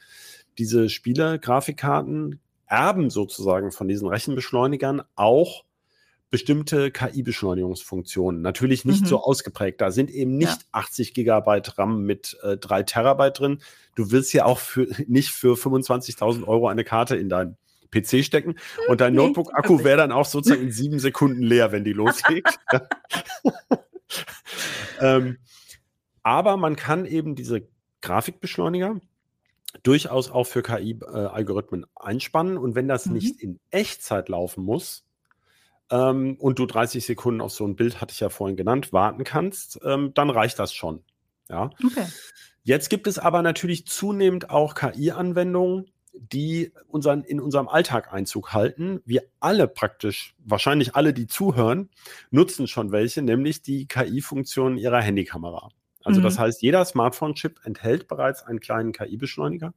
Diese 0.58 0.88
Spiele-Grafikkarten 0.88 2.40
erben 2.66 3.08
sozusagen 3.10 3.70
von 3.70 3.86
diesen 3.86 4.08
Rechenbeschleunigern 4.08 5.02
auch 5.14 5.64
bestimmte 6.30 6.90
KI-Beschleunigungsfunktionen. 6.90 8.42
Natürlich 8.42 8.84
nicht 8.84 9.02
mhm. 9.02 9.06
so 9.06 9.22
ausgeprägt. 9.22 9.80
Da 9.80 9.90
sind 9.90 10.10
eben 10.10 10.36
nicht 10.36 10.62
ja. 10.62 10.68
80 10.72 11.14
Gigabyte 11.14 11.78
RAM 11.78 12.02
mit 12.02 12.36
äh, 12.42 12.56
3 12.56 12.82
Terabyte 12.82 13.38
drin. 13.38 13.62
Du 13.94 14.10
willst 14.10 14.32
ja 14.34 14.44
auch 14.44 14.58
für, 14.58 14.86
nicht 15.06 15.30
für 15.30 15.54
25.000 15.54 16.46
Euro 16.46 16.68
eine 16.68 16.84
Karte 16.84 17.16
in 17.16 17.28
deinen 17.28 17.56
PC 17.90 18.22
stecken 18.22 18.56
und 18.88 19.00
dein 19.00 19.14
Notebook-Akku 19.14 19.82
wäre 19.82 19.96
dann 19.96 20.12
auch 20.12 20.26
sozusagen 20.26 20.62
in 20.62 20.72
sieben 20.72 20.98
Sekunden 20.98 21.42
leer, 21.42 21.72
wenn 21.72 21.84
die 21.84 21.94
loslegt. 21.94 22.58
ähm, 25.00 25.38
aber 26.22 26.58
man 26.58 26.76
kann 26.76 27.06
eben 27.06 27.34
diese 27.34 27.66
Grafikbeschleuniger 28.02 29.00
durchaus 29.82 30.30
auch 30.30 30.44
für 30.44 30.62
KI-Algorithmen 30.62 31.84
äh, 31.84 31.86
einspannen 31.96 32.58
und 32.58 32.74
wenn 32.74 32.88
das 32.88 33.06
mhm. 33.06 33.14
nicht 33.14 33.40
in 33.40 33.58
Echtzeit 33.70 34.28
laufen 34.28 34.64
muss, 34.64 35.07
ähm, 35.90 36.36
und 36.38 36.58
du 36.58 36.66
30 36.66 37.04
Sekunden 37.04 37.40
auf 37.40 37.52
so 37.52 37.66
ein 37.66 37.76
Bild, 37.76 38.00
hatte 38.00 38.12
ich 38.12 38.20
ja 38.20 38.28
vorhin 38.28 38.56
genannt, 38.56 38.92
warten 38.92 39.24
kannst, 39.24 39.80
ähm, 39.84 40.12
dann 40.14 40.30
reicht 40.30 40.58
das 40.58 40.72
schon. 40.72 41.02
Ja. 41.48 41.70
Okay. 41.84 42.06
Jetzt 42.62 42.90
gibt 42.90 43.06
es 43.06 43.18
aber 43.18 43.42
natürlich 43.42 43.86
zunehmend 43.86 44.50
auch 44.50 44.74
KI-Anwendungen, 44.74 45.86
die 46.12 46.72
unseren, 46.88 47.22
in 47.22 47.40
unserem 47.40 47.68
Alltag 47.68 48.12
Einzug 48.12 48.52
halten. 48.52 49.00
Wir 49.04 49.22
alle 49.40 49.68
praktisch, 49.68 50.34
wahrscheinlich 50.38 50.94
alle, 50.94 51.14
die 51.14 51.26
zuhören, 51.26 51.90
nutzen 52.30 52.66
schon 52.66 52.92
welche, 52.92 53.22
nämlich 53.22 53.62
die 53.62 53.86
KI-Funktion 53.86 54.76
ihrer 54.76 55.00
Handykamera. 55.00 55.70
Also 56.04 56.20
mhm. 56.20 56.24
das 56.24 56.38
heißt, 56.38 56.62
jeder 56.62 56.84
Smartphone-Chip 56.84 57.60
enthält 57.64 58.08
bereits 58.08 58.42
einen 58.42 58.60
kleinen 58.60 58.92
KI-Beschleuniger, 58.92 59.72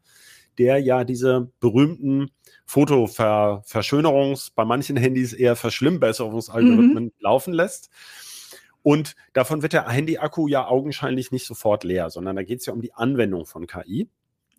der 0.57 0.79
ja 0.79 1.03
diese 1.03 1.51
berühmten 1.59 2.31
Fotoverschönerungs, 2.65 4.51
bei 4.51 4.65
manchen 4.65 4.97
Handys 4.97 5.33
eher 5.33 5.55
Verschlimmbesserungsalgorithmen 5.55 7.05
mhm. 7.05 7.11
laufen 7.19 7.53
lässt. 7.53 7.89
Und 8.83 9.15
davon 9.33 9.61
wird 9.61 9.73
der 9.73 9.87
Handy-Akku 9.87 10.47
ja 10.47 10.67
augenscheinlich 10.67 11.31
nicht 11.31 11.45
sofort 11.45 11.83
leer, 11.83 12.09
sondern 12.09 12.35
da 12.35 12.43
geht 12.43 12.61
es 12.61 12.65
ja 12.65 12.73
um 12.73 12.81
die 12.81 12.93
Anwendung 12.93 13.45
von 13.45 13.67
KI. 13.67 14.09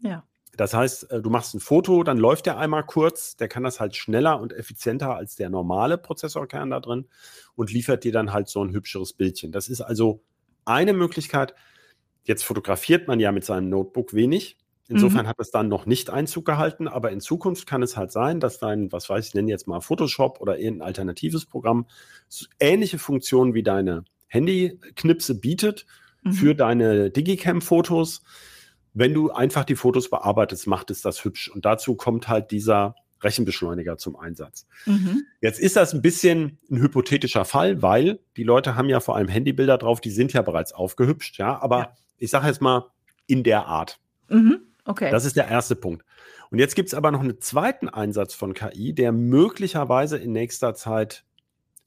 Ja. 0.00 0.24
Das 0.56 0.74
heißt, 0.74 1.10
äh, 1.10 1.22
du 1.22 1.30
machst 1.30 1.54
ein 1.54 1.60
Foto, 1.60 2.02
dann 2.02 2.18
läuft 2.18 2.46
der 2.46 2.58
einmal 2.58 2.84
kurz, 2.84 3.36
der 3.36 3.48
kann 3.48 3.62
das 3.62 3.80
halt 3.80 3.96
schneller 3.96 4.40
und 4.40 4.52
effizienter 4.52 5.16
als 5.16 5.34
der 5.34 5.48
normale 5.48 5.98
Prozessorkern 5.98 6.70
da 6.70 6.80
drin 6.80 7.08
und 7.54 7.72
liefert 7.72 8.04
dir 8.04 8.12
dann 8.12 8.32
halt 8.32 8.48
so 8.48 8.62
ein 8.62 8.72
hübscheres 8.72 9.14
Bildchen. 9.14 9.50
Das 9.50 9.68
ist 9.68 9.80
also 9.80 10.22
eine 10.64 10.92
Möglichkeit. 10.92 11.54
Jetzt 12.24 12.44
fotografiert 12.44 13.08
man 13.08 13.18
ja 13.18 13.32
mit 13.32 13.44
seinem 13.44 13.68
Notebook 13.70 14.14
wenig. 14.14 14.58
Insofern 14.88 15.24
mhm. 15.24 15.28
hat 15.28 15.38
es 15.38 15.50
dann 15.50 15.68
noch 15.68 15.86
nicht 15.86 16.10
Einzug 16.10 16.44
gehalten, 16.44 16.88
aber 16.88 17.12
in 17.12 17.20
Zukunft 17.20 17.66
kann 17.66 17.82
es 17.82 17.96
halt 17.96 18.12
sein, 18.12 18.40
dass 18.40 18.58
dein, 18.58 18.90
was 18.92 19.08
weiß 19.08 19.28
ich, 19.28 19.34
nenne 19.34 19.50
jetzt 19.50 19.68
mal 19.68 19.80
Photoshop 19.80 20.40
oder 20.40 20.58
irgendein 20.58 20.86
alternatives 20.88 21.46
Programm 21.46 21.86
ähnliche 22.58 22.98
Funktionen 22.98 23.54
wie 23.54 23.62
deine 23.62 24.04
Handyknipse 24.28 25.38
bietet 25.38 25.86
mhm. 26.22 26.32
für 26.32 26.54
deine 26.54 27.10
Digicam-Fotos. 27.10 28.22
Wenn 28.94 29.14
du 29.14 29.30
einfach 29.30 29.64
die 29.64 29.76
Fotos 29.76 30.10
bearbeitest, 30.10 30.66
macht 30.66 30.90
es 30.90 31.00
das 31.00 31.24
hübsch. 31.24 31.48
Und 31.48 31.64
dazu 31.64 31.94
kommt 31.94 32.28
halt 32.28 32.50
dieser 32.50 32.94
Rechenbeschleuniger 33.22 33.98
zum 33.98 34.16
Einsatz. 34.16 34.66
Mhm. 34.84 35.24
Jetzt 35.40 35.60
ist 35.60 35.76
das 35.76 35.94
ein 35.94 36.02
bisschen 36.02 36.58
ein 36.70 36.80
hypothetischer 36.80 37.44
Fall, 37.44 37.82
weil 37.82 38.18
die 38.36 38.42
Leute 38.42 38.74
haben 38.74 38.88
ja 38.88 39.00
vor 39.00 39.16
allem 39.16 39.28
Handybilder 39.28 39.78
drauf, 39.78 40.00
die 40.00 40.10
sind 40.10 40.32
ja 40.32 40.42
bereits 40.42 40.72
aufgehübscht, 40.72 41.38
ja. 41.38 41.60
Aber 41.62 41.78
ja. 41.78 41.92
ich 42.18 42.30
sage 42.30 42.48
jetzt 42.48 42.60
mal 42.60 42.86
in 43.26 43.44
der 43.44 43.66
Art. 43.66 44.00
Mhm. 44.28 44.60
Okay. 44.84 45.10
Das 45.10 45.24
ist 45.24 45.36
der 45.36 45.48
erste 45.48 45.76
Punkt. 45.76 46.04
Und 46.50 46.58
jetzt 46.58 46.74
gibt 46.74 46.88
es 46.88 46.94
aber 46.94 47.10
noch 47.10 47.20
einen 47.20 47.40
zweiten 47.40 47.88
Einsatz 47.88 48.34
von 48.34 48.52
KI, 48.54 48.92
der 48.92 49.12
möglicherweise 49.12 50.18
in 50.18 50.32
nächster 50.32 50.74
Zeit 50.74 51.24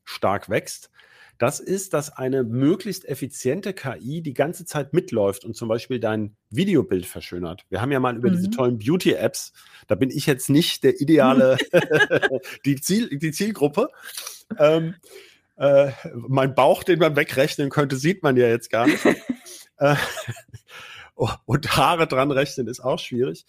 stark 0.03 0.49
wächst. 0.49 0.89
Das 1.37 1.59
ist, 1.59 1.93
dass 1.93 2.15
eine 2.15 2.43
möglichst 2.43 3.03
effiziente 3.05 3.73
KI 3.73 4.21
die 4.21 4.33
ganze 4.33 4.65
Zeit 4.65 4.93
mitläuft 4.93 5.43
und 5.43 5.55
zum 5.55 5.67
Beispiel 5.67 5.99
dein 5.99 6.35
Videobild 6.49 7.05
verschönert. 7.05 7.65
Wir 7.69 7.81
haben 7.81 7.91
ja 7.91 7.99
mal 7.99 8.15
über 8.15 8.29
mhm. 8.29 8.37
diese 8.37 8.49
tollen 8.51 8.79
Beauty-Apps, 8.79 9.51
da 9.87 9.95
bin 9.95 10.09
ich 10.09 10.25
jetzt 10.27 10.49
nicht 10.49 10.85
der 10.85 11.01
ideale, 11.01 11.57
die, 12.65 12.79
Ziel, 12.79 13.09
die 13.19 13.31
Zielgruppe. 13.31 13.89
Ähm, 14.57 14.95
äh, 15.57 15.91
mein 16.13 16.55
Bauch, 16.55 16.83
den 16.83 16.99
man 16.99 17.15
wegrechnen 17.15 17.69
könnte, 17.69 17.95
sieht 17.95 18.23
man 18.23 18.37
ja 18.37 18.47
jetzt 18.47 18.69
gar 18.69 18.87
nicht. 18.87 19.05
äh, 19.77 19.95
und 21.45 21.78
Haare 21.78 22.07
dran 22.07 22.32
rechnen 22.32 22.68
ist 22.68 22.80
auch 22.80 22.99
schwierig. 22.99 23.45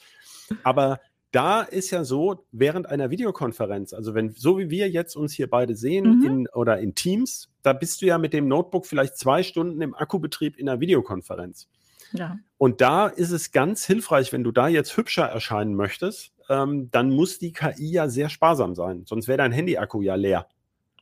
Aber 0.62 1.01
da 1.33 1.62
ist 1.62 1.91
ja 1.91 2.05
so, 2.05 2.47
während 2.53 2.87
einer 2.87 3.11
Videokonferenz, 3.11 3.93
also 3.93 4.14
wenn, 4.14 4.31
so 4.31 4.59
wie 4.59 4.71
wir 4.71 4.89
jetzt 4.89 5.17
uns 5.17 5.33
hier 5.35 5.51
beide 5.51 5.75
sehen 5.75 6.21
Mhm. 6.21 6.25
in, 6.25 6.49
oder 6.49 6.79
in 6.79 6.95
Teams, 6.95 7.51
da 7.62 7.73
bist 7.73 8.01
du 8.01 8.07
ja 8.07 8.17
mit 8.17 8.33
dem 8.33 8.49
Notebook 8.49 8.87
vielleicht 8.87 9.19
zwei 9.19 9.43
Stunden 9.43 9.83
im 9.83 9.95
Akkubetrieb 9.95 10.57
in 10.57 10.69
einer 10.69 10.81
Videokonferenz. 10.81 11.69
Ja. 12.12 12.39
Und 12.57 12.81
da 12.81 13.09
ist 13.09 13.33
es 13.33 13.51
ganz 13.51 13.85
hilfreich, 13.85 14.33
wenn 14.33 14.45
du 14.45 14.53
da 14.53 14.69
jetzt 14.69 14.97
hübscher 14.97 15.25
erscheinen 15.25 15.75
möchtest, 15.75 16.33
ähm, 16.49 16.91
dann 16.93 17.11
muss 17.11 17.39
die 17.39 17.53
KI 17.53 17.91
ja 17.91 18.09
sehr 18.09 18.29
sparsam 18.29 18.75
sein, 18.75 19.05
sonst 19.05 19.27
wäre 19.29 19.39
dein 19.39 19.53
Handy-Akku 19.53 20.01
ja 20.03 20.14
leer. 20.14 20.47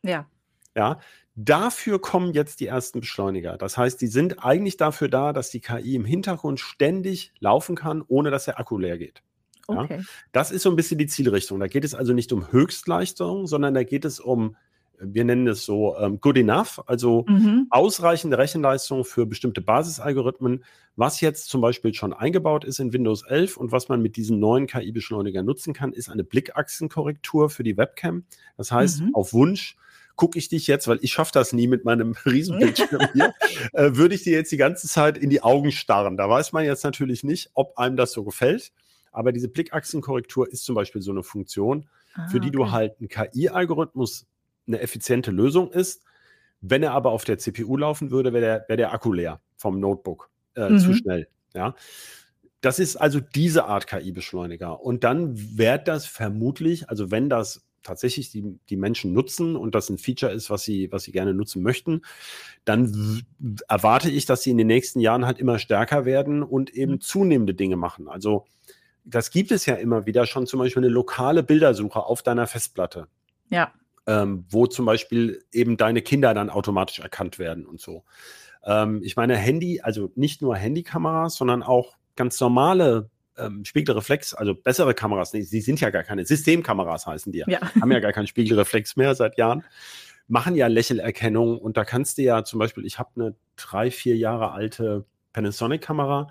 Ja. 0.03 0.27
Ja, 0.75 0.99
dafür 1.37 2.01
kommen 2.01 2.33
jetzt 2.33 2.61
die 2.61 2.67
ersten 2.67 3.01
Beschleuniger. 3.01 3.57
Das 3.57 3.77
heißt, 3.77 4.01
die 4.01 4.07
sind 4.07 4.45
eigentlich 4.45 4.77
dafür 4.77 5.09
da, 5.09 5.33
dass 5.33 5.51
die 5.51 5.61
KI 5.61 5.95
im 5.97 6.05
Hintergrund 6.05 6.61
ständig 6.61 7.33
laufen 7.41 7.75
kann, 7.77 8.03
ohne 8.07 8.31
dass 8.31 8.45
der 8.45 8.59
Akku 8.61 8.79
leer 8.79 8.99
geht. 8.99 9.23
Ja. 9.69 9.81
Okay. 9.83 10.03
Das 10.33 10.51
ist 10.51 10.63
so 10.63 10.71
ein 10.71 10.77
bisschen 10.77 10.99
die 10.99 11.07
Zielrichtung. 11.07 11.59
Da 11.59 11.67
geht 11.67 11.85
es 11.85 11.95
also 11.95 12.13
nicht 12.13 12.33
um 12.33 12.53
Höchstleistung, 12.53 13.47
sondern 13.47 13.75
da 13.75 13.83
geht 13.83 14.05
es 14.05 14.21
um, 14.21 14.57
wir 15.01 15.25
nennen 15.25 15.49
es 15.49 15.65
so 15.65 15.97
ähm, 15.99 16.21
good 16.21 16.37
enough, 16.37 16.81
also 16.87 17.25
Mhm. 17.29 17.67
ausreichende 17.71 18.39
Rechenleistung 18.39 19.05
für 19.05 19.27
bestimmte 19.27 19.61
Basisalgorithmen, 19.61 20.63
was 20.97 21.21
jetzt 21.21 21.49
zum 21.49 21.61
Beispiel 21.61 21.95
schon 21.95 22.13
eingebaut 22.13 22.65
ist 22.65 22.79
in 22.79 22.93
Windows 22.93 23.25
11 23.27 23.57
und 23.57 23.73
was 23.73 23.89
man 23.89 24.01
mit 24.03 24.17
diesen 24.17 24.39
neuen 24.39 24.67
KI-Beschleunigern 24.69 25.45
nutzen 25.45 25.73
kann, 25.75 25.93
ist 25.93 26.11
eine 26.11 26.23
Blickachsenkorrektur 26.23 27.51
für 27.51 27.65
die 27.65 27.77
Webcam. 27.77 28.25
Das 28.57 28.71
heißt, 28.71 29.01
Mhm. 29.03 29.15
auf 29.15 29.33
Wunsch 29.33 29.77
gucke 30.17 30.39
ich 30.39 30.49
dich 30.49 30.67
jetzt, 30.67 30.87
weil 30.89 30.99
ich 31.03 31.13
schaffe 31.13 31.33
das 31.35 31.53
nie 31.53 31.67
mit 31.67 31.85
meinem 31.85 32.13
Riesenbildschirm 32.25 33.09
hier, 33.13 33.35
äh, 33.73 33.91
würde 33.97 34.15
ich 34.15 34.23
dir 34.23 34.33
jetzt 34.33 34.53
die 34.53 34.57
ganze 34.57 34.89
Zeit 34.89 35.19
in 35.19 35.31
die 35.31 35.43
Augen 35.43 35.73
starren. 35.73 36.17
Da 36.17 36.29
weiß 36.29 36.53
man 36.53 36.65
jetzt 36.65 36.85
natürlich 36.85 37.25
nicht, 37.25 37.51
ob 37.55 37.77
einem 37.79 37.97
das 37.97 38.13
so 38.13 38.25
gefällt. 38.25 38.73
Aber 39.13 39.33
diese 39.33 39.49
Blickachsenkorrektur 39.49 40.51
ist 40.53 40.65
zum 40.65 40.75
Beispiel 40.75 41.01
so 41.03 41.13
eine 41.13 41.23
Funktion, 41.23 41.89
für 42.31 42.37
Ah, 42.39 42.41
die 42.41 42.51
du 42.51 42.63
okay. 42.63 42.71
halt 42.73 43.01
ein 43.01 43.09
KI-Algorithmus 43.09 44.27
eine 44.67 44.81
effiziente 44.81 45.31
Lösung 45.31 45.71
ist. 45.73 46.03
Wenn 46.61 46.83
er 46.83 46.93
aber 46.93 47.11
auf 47.11 47.25
der 47.25 47.39
CPU 47.39 47.77
laufen 47.77 48.11
würde, 48.11 48.33
wäre 48.33 48.41
der, 48.45 48.65
wär 48.69 48.77
der 48.77 48.93
Akku 48.93 49.13
leer 49.13 49.41
vom 49.57 49.79
Notebook 49.81 50.31
äh, 50.55 50.77
zu 50.79 50.91
Mhm. 50.91 50.95
schnell. 50.95 51.29
Ja. 51.55 51.75
Das 52.61 52.79
ist 52.79 52.97
also 52.97 53.21
diese 53.21 53.67
Art 53.67 53.87
KI-Beschleuniger. 53.87 54.81
Und 54.81 55.05
dann 55.05 55.59
wird 55.59 55.87
das 55.87 56.07
vermutlich, 56.07 56.89
also 56.89 57.11
wenn 57.11 57.29
das 57.29 57.64
tatsächlich 57.85 58.31
die, 58.31 58.59
die 58.69 58.77
Menschen 58.77 59.13
nutzen 59.13 59.55
und 59.55 59.75
das 59.77 59.89
ein 59.91 59.99
Feature 59.99 60.33
ist, 60.33 60.51
was 60.51 60.65
sie, 60.65 60.91
was 60.91 61.05
sie 61.05 61.13
gerne 61.13 61.33
nutzen 61.35 61.63
möchten, 61.63 62.03
dann 62.65 63.23
erwarte 63.69 64.11
ich, 64.11 64.27
dass 64.27 64.43
sie 64.43 64.51
in 64.51 64.59
den 64.59 64.67
nächsten 64.67 64.99
Jahren 65.01 65.25
halt 65.27 65.39
immer 65.39 65.59
stärker 65.61 66.05
werden 66.05 66.43
und 66.43 66.75
eben 66.75 66.93
Mhm. 66.95 67.01
zunehmende 67.01 67.55
Dinge 67.55 67.77
machen. 67.77 68.09
Also 68.09 68.47
das 69.05 69.31
gibt 69.31 69.53
es 69.53 69.67
ja 69.67 69.75
immer 69.75 70.07
wieder 70.07 70.27
schon 70.27 70.47
zum 70.47 70.59
Beispiel 70.61 70.83
eine 70.83 70.93
lokale 70.93 71.43
Bildersuche 71.43 72.01
auf 72.03 72.23
deiner 72.23 72.47
Festplatte 72.47 73.07
Ja. 73.51 73.73
ähm, 74.07 74.45
wo 74.49 74.67
zum 74.67 74.87
Beispiel 74.87 75.45
eben 75.53 75.77
deine 75.77 76.03
Kinder 76.03 76.35
dann 76.35 76.51
automatisch 76.51 76.99
erkannt 77.01 77.39
werden 77.39 77.67
und 77.67 77.81
so. 77.81 78.05
Ähm, 78.65 79.03
ich 79.05 79.17
meine, 79.17 79.37
Handy, 79.37 79.81
also 79.83 80.11
nicht 80.15 80.41
nur 80.43 80.57
Handykameras, 80.57 81.37
sondern 81.37 81.63
auch 81.63 81.97
ganz 82.17 82.41
normale 82.41 83.11
ähm, 83.39 83.65
Spiegelreflex, 83.65 84.35
also 84.35 84.55
bessere 84.55 84.95
Kameras, 84.95 85.33
nee, 85.33 85.43
sie 85.43 85.61
sind 85.61 85.81
ja 85.81 85.91
gar 85.91 86.03
keine 86.05 86.25
Systemkameras 86.25 87.07
heißen 87.07 87.33
die 87.33 87.39
ja, 87.39 87.47
Ja. 87.49 87.61
haben 87.81 87.93
ja 87.93 88.01
gar 88.01 88.13
keinen 88.13 88.27
Spiegelreflex 88.27 88.97
mehr 88.97 89.15
seit 89.15 89.37
Jahren, 89.39 89.65
machen 90.29 90.55
ja 90.57 90.67
Lächelerkennung 90.69 91.59
und 91.59 91.77
da 91.77 91.85
kannst 91.85 92.19
du 92.19 92.23
ja 92.23 92.45
zum 92.45 92.59
Beispiel, 92.59 92.87
ich 92.87 92.99
habe 92.99 93.11
eine 93.17 93.35
drei, 93.57 93.91
vier 93.91 94.17
Jahre 94.17 94.53
alte 94.53 95.05
Panasonic-Kamera, 95.33 96.29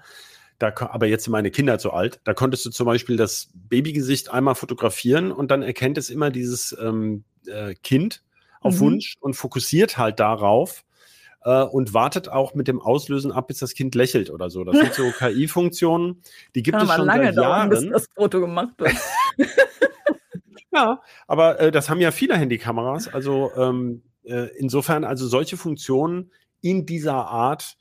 da, 0.59 0.73
aber 0.77 1.07
jetzt 1.07 1.25
sind 1.25 1.31
meine 1.31 1.51
Kinder 1.51 1.77
zu 1.77 1.91
alt. 1.91 2.21
Da 2.23 2.33
konntest 2.33 2.65
du 2.65 2.69
zum 2.69 2.85
Beispiel 2.85 3.17
das 3.17 3.49
Babygesicht 3.53 4.31
einmal 4.31 4.55
fotografieren 4.55 5.31
und 5.31 5.51
dann 5.51 5.61
erkennt 5.61 5.97
es 5.97 6.09
immer 6.09 6.29
dieses 6.29 6.75
ähm, 6.79 7.23
äh, 7.47 7.73
Kind 7.83 8.23
auf 8.61 8.75
Mhm. 8.75 8.79
Wunsch 8.79 9.15
und 9.19 9.33
fokussiert 9.35 9.97
halt 9.97 10.19
darauf 10.21 10.85
äh, 11.43 11.63
und 11.63 11.93
wartet 11.93 12.29
auch 12.29 12.53
mit 12.53 12.67
dem 12.67 12.81
Auslösen 12.81 13.31
ab, 13.31 13.47
bis 13.47 13.59
das 13.59 13.73
Kind 13.73 13.95
lächelt 13.95 14.29
oder 14.29 14.49
so. 14.49 14.63
Das 14.63 14.77
sind 14.77 14.93
so 14.93 15.11
KI-Funktionen, 15.17 16.21
die 16.55 16.63
gibt 16.63 16.77
Kann 16.77 16.87
es 16.87 16.95
schon 16.95 17.05
lange 17.05 17.33
seit 17.33 17.37
dauern, 17.37 17.69
bis 17.69 17.89
das 17.89 18.07
Foto 18.15 18.39
gemacht 18.39 18.73
wird. 18.77 18.95
Ja, 20.75 21.01
aber 21.27 21.59
äh, 21.59 21.71
das 21.71 21.87
haben 21.87 22.01
ja 22.01 22.09
viele 22.09 22.35
Handykameras. 22.35 23.13
Also 23.13 23.51
ähm, 23.55 24.01
äh, 24.23 24.47
insofern, 24.57 25.03
also 25.03 25.27
solche 25.27 25.55
Funktionen 25.55 26.31
in 26.61 26.87
dieser 26.87 27.27
Art 27.27 27.77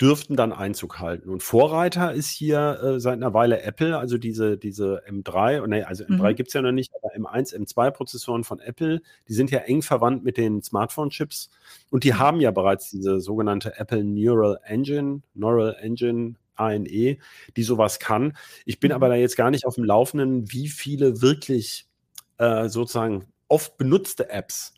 dürften 0.00 0.34
dann 0.36 0.52
Einzug 0.52 0.98
halten. 0.98 1.28
Und 1.28 1.42
Vorreiter 1.42 2.12
ist 2.14 2.30
hier 2.30 2.80
äh, 2.82 3.00
seit 3.00 3.14
einer 3.14 3.34
Weile 3.34 3.62
Apple, 3.62 3.98
also 3.98 4.16
diese, 4.18 4.56
diese 4.56 5.02
M3, 5.06 5.66
nee, 5.66 5.82
also 5.82 6.04
M3 6.04 6.32
Mhm. 6.32 6.36
gibt 6.36 6.48
es 6.48 6.54
ja 6.54 6.62
noch 6.62 6.72
nicht, 6.72 6.90
aber 6.94 7.14
M1, 7.14 7.54
M2-Prozessoren 7.54 8.44
von 8.44 8.60
Apple, 8.60 9.02
die 9.28 9.34
sind 9.34 9.50
ja 9.50 9.58
eng 9.60 9.82
verwandt 9.82 10.24
mit 10.24 10.36
den 10.38 10.62
Smartphone-Chips 10.62 11.50
und 11.90 12.04
die 12.04 12.14
haben 12.14 12.40
ja 12.40 12.50
bereits 12.50 12.90
diese 12.90 13.20
sogenannte 13.20 13.78
Apple 13.78 14.02
Neural 14.04 14.58
Engine, 14.64 15.22
Neural 15.34 15.76
Engine, 15.80 16.36
ANE, 16.56 17.18
die 17.56 17.62
sowas 17.62 17.98
kann. 17.98 18.36
Ich 18.66 18.80
bin 18.80 18.90
Mhm. 18.90 18.94
aber 18.96 19.08
da 19.08 19.14
jetzt 19.16 19.36
gar 19.36 19.50
nicht 19.50 19.66
auf 19.66 19.74
dem 19.76 19.84
Laufenden, 19.84 20.50
wie 20.52 20.68
viele 20.68 21.20
wirklich 21.22 21.86
äh, 22.38 22.68
sozusagen 22.70 23.26
oft 23.48 23.76
benutzte 23.76 24.30
Apps 24.30 24.74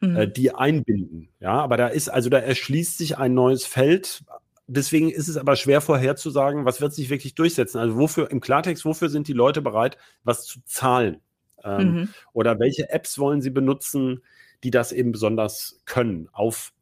Mhm. 0.00 0.16
äh, 0.16 0.28
die 0.28 0.54
einbinden. 0.54 1.28
Ja, 1.40 1.52
aber 1.62 1.76
da 1.76 1.88
ist, 1.88 2.08
also 2.08 2.28
da 2.30 2.38
erschließt 2.38 2.98
sich 2.98 3.18
ein 3.18 3.34
neues 3.34 3.64
Feld. 3.66 4.24
Deswegen 4.66 5.10
ist 5.10 5.28
es 5.28 5.36
aber 5.36 5.56
schwer 5.56 5.80
vorherzusagen, 5.80 6.64
was 6.64 6.80
wird 6.80 6.94
sich 6.94 7.10
wirklich 7.10 7.34
durchsetzen. 7.34 7.78
Also 7.78 7.96
wofür, 7.98 8.30
im 8.30 8.40
Klartext, 8.40 8.84
wofür 8.84 9.08
sind 9.10 9.28
die 9.28 9.32
Leute 9.34 9.60
bereit, 9.62 9.98
was 10.24 10.46
zu 10.46 10.60
zahlen? 10.64 11.20
Ähm, 11.62 11.92
Mhm. 11.92 12.08
Oder 12.32 12.58
welche 12.58 12.88
Apps 12.90 13.18
wollen 13.18 13.40
sie 13.42 13.50
benutzen, 13.50 14.22
die 14.62 14.70
das 14.70 14.92
eben 14.92 15.12
besonders 15.12 15.80
können 15.84 16.28
auf 16.32 16.72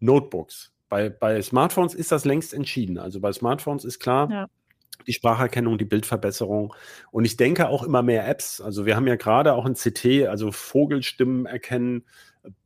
Notebooks? 0.00 0.72
Bei, 0.88 1.10
bei 1.10 1.40
Smartphones 1.42 1.94
ist 1.94 2.12
das 2.12 2.24
längst 2.24 2.54
entschieden. 2.54 2.98
Also 2.98 3.20
bei 3.20 3.32
Smartphones 3.32 3.84
ist 3.84 3.98
klar, 4.00 4.30
Ja. 4.30 4.46
die 5.06 5.12
Spracherkennung, 5.12 5.76
die 5.76 5.84
Bildverbesserung. 5.84 6.74
Und 7.10 7.24
ich 7.26 7.36
denke 7.36 7.68
auch 7.68 7.82
immer 7.82 8.02
mehr 8.02 8.26
Apps. 8.26 8.60
Also 8.62 8.86
wir 8.86 8.96
haben 8.96 9.06
ja 9.06 9.16
gerade 9.16 9.52
auch 9.52 9.66
ein 9.66 9.74
CT, 9.74 10.26
also 10.28 10.50
Vogelstimmen 10.50 11.44
erkennen. 11.46 12.04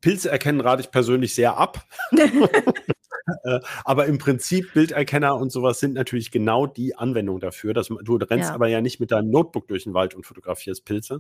Pilze 0.00 0.30
erkennen 0.30 0.60
rate 0.60 0.82
ich 0.82 0.90
persönlich 0.92 1.34
sehr 1.34 1.56
ab. 1.58 1.84
Äh, 3.44 3.60
aber 3.84 4.06
im 4.06 4.18
Prinzip 4.18 4.72
Bilderkenner 4.74 5.34
und 5.36 5.50
sowas 5.50 5.78
sind 5.80 5.94
natürlich 5.94 6.30
genau 6.30 6.66
die 6.66 6.96
Anwendung 6.96 7.38
dafür. 7.40 7.72
Dass, 7.74 7.88
man- 7.90 8.04
du 8.04 8.16
rennst 8.16 8.48
Ja. 8.50 8.54
aber 8.54 8.68
ja 8.68 8.80
nicht 8.80 8.98
mit 9.00 9.10
deinem 9.12 9.30
Notebook 9.30 9.68
durch 9.68 9.84
den 9.84 9.94
Wald 9.94 10.14
und 10.14 10.26
fotografierst 10.26 10.84
Pilze. 10.84 11.18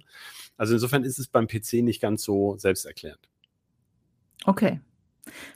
Also 0.56 0.74
insofern 0.74 1.04
ist 1.04 1.18
es 1.18 1.28
beim 1.28 1.46
PC 1.46 1.74
nicht 1.82 2.00
ganz 2.02 2.22
so 2.24 2.56
selbsterklärend. 2.58 3.28
Okay. 4.44 4.80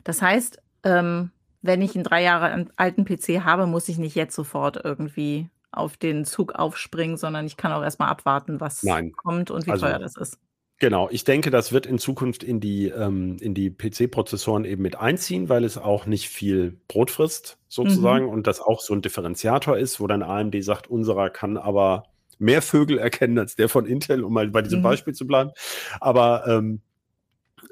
Das 0.05 0.23
heißt, 0.23 0.63
ähm, 0.85 1.31
wenn 1.63 1.83
ich 1.83 1.95
einen 1.97 2.05
drei 2.05 2.23
Jahre 2.23 2.67
alten 2.77 3.05
PC 3.05 3.43
habe, 3.45 3.67
muss 3.67 3.89
ich 3.89 3.99
nicht 3.99 4.15
jetzt 4.15 4.35
sofort 4.35 4.81
irgendwie 4.85 5.51
auf 5.73 5.97
den 5.97 6.25
Zug 6.25 6.55
aufspringen, 6.55 7.17
sondern 7.17 7.45
ich 7.47 7.57
kann 7.57 7.73
auch 7.73 7.83
erstmal 7.83 8.09
abwarten, 8.09 8.61
was 8.61 8.83
Nein. 8.83 9.13
kommt 9.13 9.51
und 9.51 9.67
wie 9.67 9.73
Also- 9.73 9.87
teuer 9.87 9.99
das 9.99 10.17
ist. 10.17 10.39
Genau, 10.79 11.09
ich 11.11 11.25
denke, 11.25 11.51
das 11.51 11.73
wird 11.73 11.87
in 11.87 11.99
Zukunft 11.99 12.43
in 12.43 12.61
die, 12.61 12.89
ähm, 12.89 13.39
in 13.41 13.55
die 13.55 13.71
PC-Prozessoren 13.71 14.67
eben 14.67 14.83
mit 14.83 14.97
einziehen, 14.97 15.49
weil 15.49 15.65
es 15.65 15.79
auch 15.79 16.05
nicht 16.05 16.29
viel 16.29 16.79
Brot 16.87 17.11
frisst, 17.11 17.57
sozusagen, 17.69 18.29
und 18.29 18.47
das 18.47 18.61
auch 18.61 18.81
so 18.83 18.93
ein 18.93 19.01
Differenziator 19.01 19.79
ist, 19.79 20.01
wo 20.01 20.07
dann 20.07 20.23
AMD 20.23 20.63
sagt, 20.63 20.89
unserer 20.89 21.31
kann 21.31 21.57
aber 21.57 22.05
mehr 22.39 22.61
Vögel 22.61 22.99
erkennen 22.99 23.39
als 23.39 23.57
der 23.57 23.71
von 23.71 23.87
Intel, 23.87 24.23
um 24.23 24.35
mal 24.35 24.49
bei 24.51 24.61
diesem 24.61 24.81
Mhm. 24.81 24.85
Beispiel 24.85 25.15
zu 25.15 25.27
bleiben. 25.27 25.51
Aber 25.99 26.47
ähm, 26.47 26.83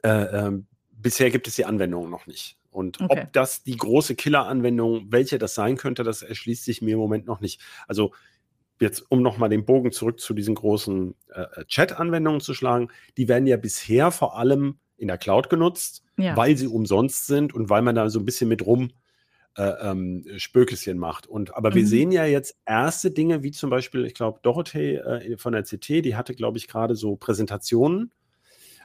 äh, 0.04 0.10
ähm, 0.46 0.66
bisher 0.92 1.30
gibt 1.30 1.48
es 1.48 1.56
die 1.56 1.64
Anwendung 1.66 2.10
noch 2.10 2.26
nicht. 2.26 2.56
Und 2.70 3.00
Okay. 3.00 3.22
ob 3.26 3.32
das 3.32 3.62
die 3.64 3.76
große 3.76 4.16
Killer-Anwendung, 4.16 5.06
welche 5.10 5.38
das 5.38 5.54
sein 5.54 5.76
könnte, 5.76 6.04
das 6.04 6.22
erschließt 6.22 6.64
sich 6.64 6.82
mir 6.82 6.94
im 6.94 7.00
Moment 7.00 7.26
noch 7.26 7.40
nicht. 7.40 7.60
Also 7.88 8.12
jetzt, 8.80 9.04
um 9.10 9.22
nochmal 9.22 9.48
den 9.48 9.64
Bogen 9.64 9.92
zurück 9.92 10.20
zu 10.20 10.34
diesen 10.34 10.54
großen 10.54 11.14
äh, 11.28 11.64
Chat-Anwendungen 11.66 12.40
zu 12.40 12.54
schlagen, 12.54 12.88
die 13.16 13.28
werden 13.28 13.46
ja 13.46 13.56
bisher 13.56 14.10
vor 14.10 14.36
allem 14.38 14.78
in 14.96 15.08
der 15.08 15.18
Cloud 15.18 15.48
genutzt, 15.50 16.02
Ja. 16.16 16.36
weil 16.36 16.56
sie 16.56 16.66
umsonst 16.66 17.26
sind 17.26 17.54
und 17.54 17.70
weil 17.70 17.82
man 17.82 17.94
da 17.94 18.08
so 18.10 18.18
ein 18.20 18.24
bisschen 18.24 18.48
mit 18.48 18.64
rum 18.66 18.90
äh, 19.56 19.62
ähm, 19.90 20.24
Spökeschen 20.36 20.98
macht. 20.98 21.26
Und 21.28 21.54
aber 21.56 21.74
wir 21.74 21.82
Mhm. 21.82 21.86
sehen 21.86 22.10
ja 22.12 22.24
jetzt 22.26 22.56
erste 22.66 23.10
Dinge, 23.12 23.42
wie 23.44 23.52
zum 23.52 23.70
Beispiel, 23.70 24.04
ich 24.04 24.14
glaube, 24.14 24.40
Dorothee 24.42 24.96
äh, 24.96 25.36
von 25.38 25.52
der 25.52 25.62
CT, 25.62 26.02
die 26.02 26.16
hatte, 26.16 26.34
glaube 26.34 26.58
ich, 26.58 26.66
gerade 26.66 26.96
so 26.96 27.14
Präsentationen. 27.16 28.10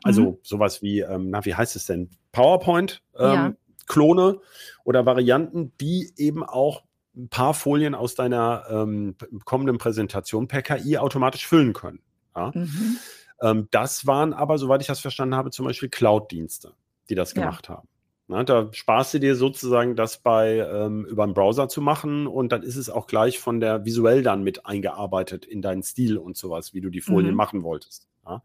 Also 0.04 0.22
Mhm. 0.22 0.38
sowas 0.44 0.82
wie, 0.82 1.00
ähm, 1.00 1.30
na, 1.32 1.44
wie 1.46 1.56
heißt 1.56 1.76
es 1.76 1.86
denn? 1.86 2.12
PowerPoint, 2.32 3.02
ähm, 3.18 3.24
Ja. 3.34 3.54
Klone 3.88 4.40
oder 4.84 5.06
Varianten, 5.08 5.74
die 5.82 6.14
eben 6.18 6.44
auch 6.44 6.84
ein 7.20 7.30
paar 7.30 7.54
Folien 7.54 7.96
aus 7.96 8.16
deiner 8.16 8.66
ähm, 8.70 9.16
kommenden 9.46 9.78
Präsentation 9.78 10.48
per 10.48 10.62
KI 10.62 10.98
automatisch 10.98 11.46
füllen 11.46 11.74
können. 11.74 12.02
Ja? 12.36 12.52
Mhm. 12.54 12.98
Ähm, 13.42 13.68
das 13.72 14.08
waren 14.08 14.34
aber, 14.34 14.58
soweit 14.58 14.82
ich 14.82 14.88
das 14.88 15.00
verstanden 15.00 15.36
habe, 15.36 15.52
zum 15.52 15.66
Beispiel 15.66 15.90
Cloud-Dienste, 15.90 16.74
die 17.10 17.16
das 17.16 17.34
Ja. 17.34 17.42
gemacht 17.42 17.70
haben. 17.70 17.88
Na, 18.32 18.44
da 18.44 18.70
sparst 18.74 19.16
du 19.16 19.20
dir 19.20 19.36
sozusagen 19.36 19.96
das 19.96 20.20
bei 20.20 20.58
ähm, 20.58 21.04
über 21.06 21.24
einen 21.24 21.34
Browser 21.34 21.68
zu 21.68 21.82
machen 21.82 22.28
und 22.28 22.52
dann 22.52 22.62
ist 22.62 22.76
es 22.76 22.88
auch 22.92 23.08
gleich 23.08 23.40
von 23.40 23.60
der 23.60 23.86
visuell 23.86 24.22
dann 24.22 24.44
mit 24.44 24.68
eingearbeitet 24.68 25.46
in 25.46 25.64
deinen 25.64 25.82
Stil 25.82 26.16
und 26.18 26.38
sowas, 26.38 26.74
wie 26.76 26.82
du 26.82 26.92
die 26.92 27.02
Folien 27.02 27.32
mhm. 27.32 27.38
machen 27.38 27.64
wolltest. 27.64 28.08
Ja? 28.24 28.44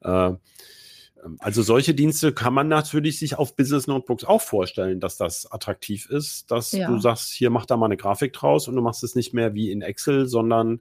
Äh, 0.00 0.36
also 1.38 1.62
solche 1.62 1.94
Dienste 1.94 2.32
kann 2.32 2.52
man 2.52 2.68
natürlich 2.68 3.18
sich 3.18 3.36
auf 3.36 3.56
Business 3.56 3.86
Notebooks 3.86 4.24
auch 4.24 4.42
vorstellen, 4.42 5.00
dass 5.00 5.16
das 5.16 5.50
attraktiv 5.50 6.08
ist, 6.10 6.50
dass 6.50 6.72
ja. 6.72 6.88
du 6.88 6.98
sagst, 6.98 7.32
hier 7.32 7.50
mach 7.50 7.66
da 7.66 7.76
mal 7.76 7.86
eine 7.86 7.96
Grafik 7.96 8.32
draus 8.32 8.68
und 8.68 8.76
du 8.76 8.82
machst 8.82 9.02
es 9.04 9.14
nicht 9.14 9.32
mehr 9.32 9.54
wie 9.54 9.70
in 9.70 9.82
Excel, 9.82 10.26
sondern 10.26 10.80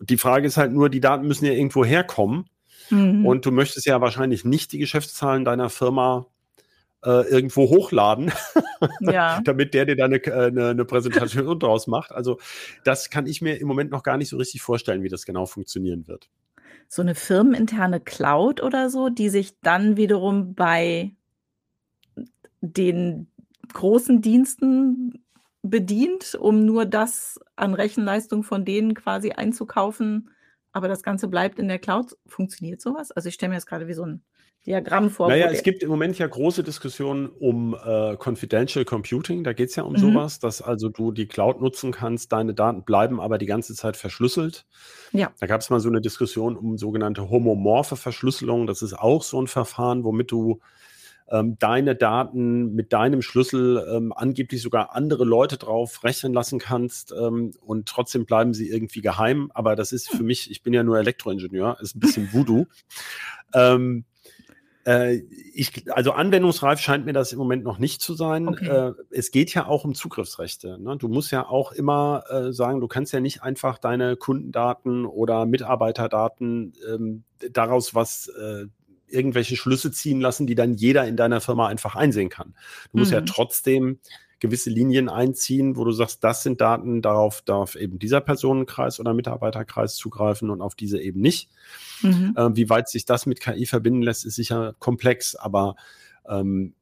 die 0.00 0.18
Frage 0.18 0.46
ist 0.46 0.56
halt 0.56 0.72
nur, 0.72 0.88
die 0.90 1.00
Daten 1.00 1.26
müssen 1.26 1.46
ja 1.46 1.52
irgendwo 1.52 1.84
herkommen. 1.84 2.48
Mhm. 2.90 3.26
Und 3.26 3.46
du 3.46 3.50
möchtest 3.50 3.86
ja 3.86 4.00
wahrscheinlich 4.00 4.44
nicht 4.44 4.72
die 4.72 4.78
Geschäftszahlen 4.78 5.44
deiner 5.44 5.68
Firma 5.70 6.26
äh, 7.04 7.28
irgendwo 7.28 7.68
hochladen, 7.68 8.32
ja. 9.00 9.40
damit 9.42 9.74
der 9.74 9.86
dir 9.86 9.96
dann 9.96 10.12
eine, 10.12 10.24
äh, 10.24 10.46
eine, 10.46 10.68
eine 10.70 10.84
Präsentation 10.84 11.58
draus 11.58 11.86
macht. 11.86 12.12
Also 12.12 12.38
das 12.84 13.10
kann 13.10 13.26
ich 13.26 13.40
mir 13.42 13.60
im 13.60 13.68
Moment 13.68 13.90
noch 13.90 14.02
gar 14.02 14.16
nicht 14.16 14.28
so 14.28 14.36
richtig 14.36 14.62
vorstellen, 14.62 15.02
wie 15.02 15.08
das 15.08 15.24
genau 15.24 15.46
funktionieren 15.46 16.08
wird. 16.08 16.28
So 16.88 17.02
eine 17.02 17.14
firmeninterne 17.14 18.00
Cloud 18.00 18.62
oder 18.62 18.90
so, 18.90 19.08
die 19.10 19.28
sich 19.28 19.60
dann 19.60 19.96
wiederum 19.96 20.54
bei 20.54 21.14
den 22.60 23.30
großen 23.72 24.22
Diensten 24.22 25.24
bedient, 25.62 26.34
um 26.34 26.64
nur 26.64 26.86
das 26.86 27.38
an 27.56 27.74
Rechenleistung 27.74 28.42
von 28.42 28.64
denen 28.64 28.94
quasi 28.94 29.32
einzukaufen, 29.32 30.30
aber 30.72 30.88
das 30.88 31.02
Ganze 31.02 31.28
bleibt 31.28 31.58
in 31.58 31.68
der 31.68 31.78
Cloud. 31.78 32.16
Funktioniert 32.26 32.80
sowas? 32.80 33.10
Also 33.12 33.28
ich 33.28 33.34
stelle 33.34 33.50
mir 33.50 33.56
jetzt 33.56 33.66
gerade 33.66 33.88
wie 33.88 33.94
so 33.94 34.04
ein 34.04 34.22
Diagramm 34.68 35.08
vor. 35.08 35.28
Naja, 35.28 35.48
es 35.50 35.62
gibt 35.62 35.82
im 35.82 35.88
Moment 35.88 36.18
ja 36.18 36.26
große 36.26 36.62
Diskussionen 36.62 37.28
um 37.28 37.74
äh, 37.74 38.16
Confidential 38.22 38.84
Computing. 38.84 39.42
Da 39.42 39.54
geht 39.54 39.70
es 39.70 39.76
ja 39.76 39.82
um 39.82 39.94
mhm. 39.94 39.98
sowas, 39.98 40.40
dass 40.40 40.60
also 40.60 40.90
du 40.90 41.10
die 41.10 41.26
Cloud 41.26 41.62
nutzen 41.62 41.90
kannst, 41.90 42.32
deine 42.32 42.52
Daten 42.52 42.84
bleiben 42.84 43.18
aber 43.18 43.38
die 43.38 43.46
ganze 43.46 43.74
Zeit 43.74 43.96
verschlüsselt. 43.96 44.66
Ja. 45.12 45.32
Da 45.40 45.46
gab 45.46 45.62
es 45.62 45.70
mal 45.70 45.80
so 45.80 45.88
eine 45.88 46.02
Diskussion 46.02 46.54
um 46.54 46.76
sogenannte 46.76 47.30
homomorphe 47.30 47.96
Verschlüsselung. 47.96 48.66
Das 48.66 48.82
ist 48.82 48.92
auch 48.92 49.22
so 49.22 49.40
ein 49.40 49.46
Verfahren, 49.46 50.04
womit 50.04 50.30
du 50.30 50.60
ähm, 51.30 51.56
deine 51.58 51.94
Daten 51.94 52.74
mit 52.74 52.92
deinem 52.92 53.22
Schlüssel 53.22 53.86
ähm, 53.90 54.12
angeblich 54.14 54.60
sogar 54.60 54.94
andere 54.94 55.24
Leute 55.24 55.56
drauf 55.56 56.04
rechnen 56.04 56.34
lassen 56.34 56.58
kannst 56.58 57.12
ähm, 57.18 57.52
und 57.60 57.88
trotzdem 57.88 58.26
bleiben 58.26 58.52
sie 58.52 58.68
irgendwie 58.68 59.00
geheim. 59.00 59.50
Aber 59.54 59.76
das 59.76 59.92
ist 59.92 60.10
für 60.10 60.22
mich, 60.22 60.50
ich 60.50 60.62
bin 60.62 60.74
ja 60.74 60.82
nur 60.82 60.98
Elektroingenieur, 60.98 61.78
ist 61.80 61.96
ein 61.96 62.00
bisschen 62.00 62.34
Voodoo. 62.34 62.66
Äh, 64.88 65.22
ich, 65.52 65.84
also 65.92 66.12
anwendungsreif 66.12 66.80
scheint 66.80 67.04
mir 67.04 67.12
das 67.12 67.32
im 67.32 67.38
Moment 67.38 67.62
noch 67.62 67.78
nicht 67.78 68.00
zu 68.00 68.14
sein. 68.14 68.48
Okay. 68.48 68.66
Äh, 68.66 68.92
es 69.10 69.30
geht 69.30 69.52
ja 69.52 69.66
auch 69.66 69.84
um 69.84 69.94
Zugriffsrechte. 69.94 70.78
Ne? 70.80 70.96
Du 70.96 71.08
musst 71.08 71.30
ja 71.30 71.46
auch 71.46 71.72
immer 71.72 72.24
äh, 72.30 72.52
sagen, 72.54 72.80
du 72.80 72.88
kannst 72.88 73.12
ja 73.12 73.20
nicht 73.20 73.42
einfach 73.42 73.76
deine 73.76 74.16
Kundendaten 74.16 75.04
oder 75.04 75.44
Mitarbeiterdaten 75.44 76.72
ähm, 76.88 77.24
daraus 77.52 77.94
was 77.94 78.28
äh, 78.28 78.64
irgendwelche 79.08 79.56
Schlüsse 79.56 79.92
ziehen 79.92 80.22
lassen, 80.22 80.46
die 80.46 80.54
dann 80.54 80.72
jeder 80.74 81.06
in 81.06 81.16
deiner 81.16 81.42
Firma 81.42 81.68
einfach 81.68 81.94
einsehen 81.94 82.30
kann. 82.30 82.54
Du 82.92 82.98
musst 82.98 83.10
mhm. 83.10 83.18
ja 83.18 83.20
trotzdem 83.22 83.98
gewisse 84.40 84.70
Linien 84.70 85.08
einziehen, 85.08 85.76
wo 85.76 85.84
du 85.84 85.92
sagst, 85.92 86.22
das 86.22 86.42
sind 86.42 86.60
Daten, 86.60 87.02
darauf 87.02 87.42
darf 87.42 87.74
eben 87.74 87.98
dieser 87.98 88.20
Personenkreis 88.20 89.00
oder 89.00 89.14
Mitarbeiterkreis 89.14 89.96
zugreifen 89.96 90.50
und 90.50 90.60
auf 90.60 90.74
diese 90.74 91.00
eben 91.00 91.20
nicht. 91.20 91.50
Mhm. 92.02 92.34
Äh, 92.36 92.56
wie 92.56 92.70
weit 92.70 92.88
sich 92.88 93.04
das 93.04 93.26
mit 93.26 93.40
KI 93.40 93.66
verbinden 93.66 94.02
lässt, 94.02 94.24
ist 94.24 94.36
sicher 94.36 94.74
komplex, 94.78 95.34
aber 95.34 95.76
ähm, 96.28 96.74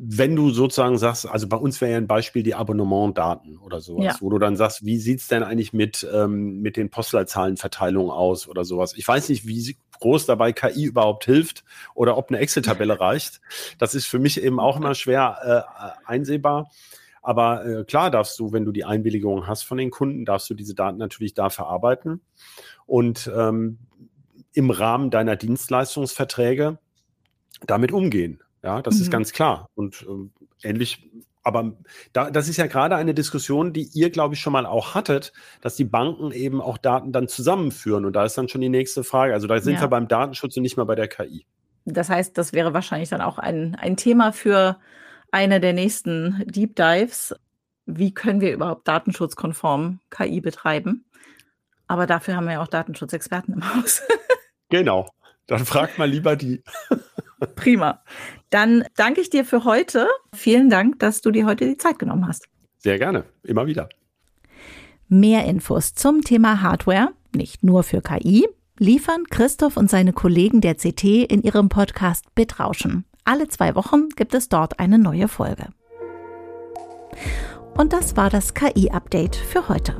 wenn 0.00 0.36
du 0.36 0.50
sozusagen 0.50 0.96
sagst, 0.96 1.26
also 1.26 1.48
bei 1.48 1.56
uns 1.56 1.80
wäre 1.80 1.90
ja 1.92 1.96
ein 1.98 2.06
Beispiel 2.06 2.44
die 2.44 2.54
Abonnementdaten 2.54 3.58
oder 3.58 3.80
sowas, 3.80 4.04
ja. 4.04 4.16
wo 4.20 4.30
du 4.30 4.38
dann 4.38 4.56
sagst, 4.56 4.86
wie 4.86 4.96
sieht 4.96 5.18
es 5.18 5.26
denn 5.26 5.42
eigentlich 5.42 5.72
mit, 5.72 6.06
ähm, 6.12 6.60
mit 6.60 6.76
den 6.76 6.88
Postleitzahlenverteilungen 6.88 8.12
aus 8.12 8.46
oder 8.48 8.64
sowas. 8.64 8.94
Ich 8.96 9.06
weiß 9.06 9.28
nicht, 9.28 9.46
wie 9.48 9.76
groß 9.98 10.26
dabei 10.26 10.52
KI 10.52 10.84
überhaupt 10.84 11.24
hilft 11.24 11.64
oder 11.94 12.16
ob 12.16 12.30
eine 12.30 12.38
Excel-Tabelle 12.38 13.00
reicht. 13.00 13.40
Das 13.78 13.96
ist 13.96 14.06
für 14.06 14.20
mich 14.20 14.40
eben 14.40 14.60
auch 14.60 14.76
immer 14.76 14.94
schwer 14.94 15.66
äh, 15.74 16.08
einsehbar. 16.08 16.70
Aber 17.20 17.66
äh, 17.66 17.84
klar 17.84 18.12
darfst 18.12 18.38
du, 18.38 18.52
wenn 18.52 18.64
du 18.64 18.70
die 18.70 18.84
Einwilligung 18.84 19.48
hast 19.48 19.64
von 19.64 19.78
den 19.78 19.90
Kunden, 19.90 20.24
darfst 20.24 20.48
du 20.48 20.54
diese 20.54 20.76
Daten 20.76 20.98
natürlich 20.98 21.34
da 21.34 21.50
verarbeiten. 21.50 22.20
Und 22.86 23.28
ähm, 23.36 23.78
im 24.54 24.70
Rahmen 24.70 25.10
deiner 25.10 25.34
Dienstleistungsverträge 25.34 26.78
damit 27.66 27.90
umgehen. 27.90 28.42
Ja, 28.62 28.82
das 28.82 28.96
mhm. 28.96 29.02
ist 29.02 29.10
ganz 29.10 29.32
klar. 29.32 29.68
Und 29.74 30.06
äh, 30.08 30.68
ähnlich, 30.68 31.10
aber 31.42 31.72
da, 32.12 32.30
das 32.30 32.48
ist 32.48 32.56
ja 32.56 32.66
gerade 32.66 32.96
eine 32.96 33.14
Diskussion, 33.14 33.72
die 33.72 33.88
ihr, 33.94 34.10
glaube 34.10 34.34
ich, 34.34 34.40
schon 34.40 34.52
mal 34.52 34.66
auch 34.66 34.94
hattet, 34.94 35.32
dass 35.60 35.76
die 35.76 35.84
Banken 35.84 36.32
eben 36.32 36.60
auch 36.60 36.78
Daten 36.78 37.12
dann 37.12 37.28
zusammenführen. 37.28 38.04
Und 38.04 38.14
da 38.14 38.24
ist 38.24 38.36
dann 38.36 38.48
schon 38.48 38.60
die 38.60 38.68
nächste 38.68 39.04
Frage. 39.04 39.32
Also 39.32 39.46
da 39.46 39.60
sind 39.60 39.74
ja. 39.74 39.80
wir 39.82 39.88
beim 39.88 40.08
Datenschutz 40.08 40.56
und 40.56 40.62
nicht 40.62 40.76
mal 40.76 40.84
bei 40.84 40.94
der 40.94 41.08
KI. 41.08 41.46
Das 41.84 42.10
heißt, 42.10 42.36
das 42.36 42.52
wäre 42.52 42.74
wahrscheinlich 42.74 43.08
dann 43.08 43.22
auch 43.22 43.38
ein, 43.38 43.74
ein 43.76 43.96
Thema 43.96 44.32
für 44.32 44.78
eine 45.30 45.60
der 45.60 45.72
nächsten 45.72 46.44
Deep 46.46 46.76
Dives. 46.76 47.34
Wie 47.86 48.12
können 48.12 48.40
wir 48.40 48.52
überhaupt 48.52 48.86
datenschutzkonform 48.86 50.00
KI 50.10 50.40
betreiben? 50.40 51.06
Aber 51.86 52.06
dafür 52.06 52.36
haben 52.36 52.44
wir 52.44 52.54
ja 52.54 52.62
auch 52.62 52.68
Datenschutzexperten 52.68 53.54
im 53.54 53.74
Haus. 53.74 54.02
genau. 54.68 55.10
Dann 55.46 55.64
fragt 55.64 55.98
mal 55.98 56.08
lieber 56.08 56.36
die. 56.36 56.62
Prima. 57.56 58.04
Dann 58.50 58.84
danke 58.96 59.20
ich 59.20 59.30
dir 59.30 59.44
für 59.44 59.64
heute. 59.64 60.08
Vielen 60.34 60.70
Dank, 60.70 60.98
dass 60.98 61.20
du 61.20 61.30
dir 61.30 61.46
heute 61.46 61.66
die 61.66 61.76
Zeit 61.76 61.98
genommen 61.98 62.26
hast. 62.26 62.46
Sehr 62.78 62.98
gerne. 62.98 63.24
Immer 63.42 63.66
wieder. 63.66 63.88
Mehr 65.08 65.44
Infos 65.44 65.94
zum 65.94 66.22
Thema 66.22 66.62
Hardware, 66.62 67.10
nicht 67.34 67.62
nur 67.62 67.82
für 67.82 68.00
KI, 68.00 68.46
liefern 68.78 69.24
Christoph 69.30 69.76
und 69.76 69.90
seine 69.90 70.12
Kollegen 70.12 70.60
der 70.60 70.74
CT 70.74 71.04
in 71.04 71.42
ihrem 71.42 71.68
Podcast 71.68 72.34
Bitrauschen. 72.34 73.04
Alle 73.24 73.48
zwei 73.48 73.74
Wochen 73.74 74.08
gibt 74.10 74.34
es 74.34 74.48
dort 74.48 74.78
eine 74.78 74.98
neue 74.98 75.28
Folge. 75.28 75.66
Und 77.76 77.92
das 77.92 78.16
war 78.16 78.30
das 78.30 78.54
KI-Update 78.54 79.36
für 79.36 79.68
heute. 79.68 79.96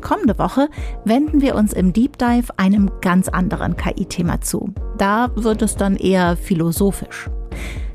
Kommende 0.00 0.38
Woche 0.38 0.68
wenden 1.04 1.42
wir 1.42 1.54
uns 1.54 1.72
im 1.72 1.92
Deep 1.92 2.18
Dive 2.18 2.52
einem 2.56 2.90
ganz 3.00 3.28
anderen 3.28 3.76
KI-Thema 3.76 4.40
zu. 4.40 4.72
Da 4.98 5.30
wird 5.36 5.62
es 5.62 5.76
dann 5.76 5.96
eher 5.96 6.36
philosophisch. 6.36 7.28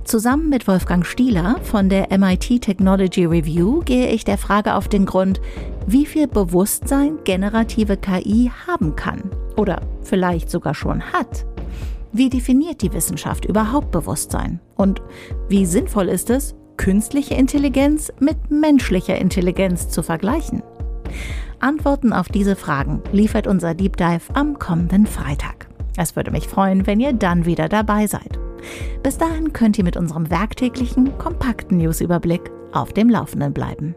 Zusammen 0.05 0.49
mit 0.49 0.67
Wolfgang 0.67 1.03
Stieler 1.03 1.55
von 1.63 1.89
der 1.89 2.15
MIT 2.15 2.61
Technology 2.61 3.25
Review 3.25 3.79
gehe 3.79 4.09
ich 4.09 4.23
der 4.23 4.37
Frage 4.37 4.75
auf 4.75 4.87
den 4.87 5.03
Grund, 5.07 5.41
wie 5.87 6.05
viel 6.05 6.27
Bewusstsein 6.27 7.17
generative 7.23 7.97
KI 7.97 8.51
haben 8.67 8.95
kann 8.95 9.31
oder 9.57 9.81
vielleicht 10.03 10.51
sogar 10.51 10.75
schon 10.75 11.01
hat. 11.01 11.47
Wie 12.11 12.29
definiert 12.29 12.83
die 12.83 12.93
Wissenschaft 12.93 13.45
überhaupt 13.45 13.89
Bewusstsein? 13.89 14.59
Und 14.75 15.01
wie 15.49 15.65
sinnvoll 15.65 16.07
ist 16.07 16.29
es, 16.29 16.53
künstliche 16.77 17.33
Intelligenz 17.33 18.13
mit 18.19 18.51
menschlicher 18.51 19.17
Intelligenz 19.17 19.89
zu 19.89 20.03
vergleichen? 20.03 20.61
Antworten 21.59 22.13
auf 22.13 22.27
diese 22.27 22.55
Fragen 22.55 23.01
liefert 23.11 23.47
unser 23.47 23.73
Deep 23.73 23.97
Dive 23.97 24.35
am 24.35 24.59
kommenden 24.59 25.07
Freitag. 25.07 25.67
Es 25.97 26.15
würde 26.15 26.29
mich 26.29 26.47
freuen, 26.47 26.85
wenn 26.85 26.99
ihr 26.99 27.13
dann 27.13 27.45
wieder 27.45 27.69
dabei 27.69 28.05
seid. 28.05 28.37
Bis 29.03 29.17
dahin 29.17 29.53
könnt 29.53 29.77
ihr 29.77 29.83
mit 29.83 29.97
unserem 29.97 30.29
werktäglichen, 30.29 31.17
kompakten 31.17 31.77
Newsüberblick 31.77 32.51
auf 32.71 32.93
dem 32.93 33.09
Laufenden 33.09 33.53
bleiben. 33.53 33.95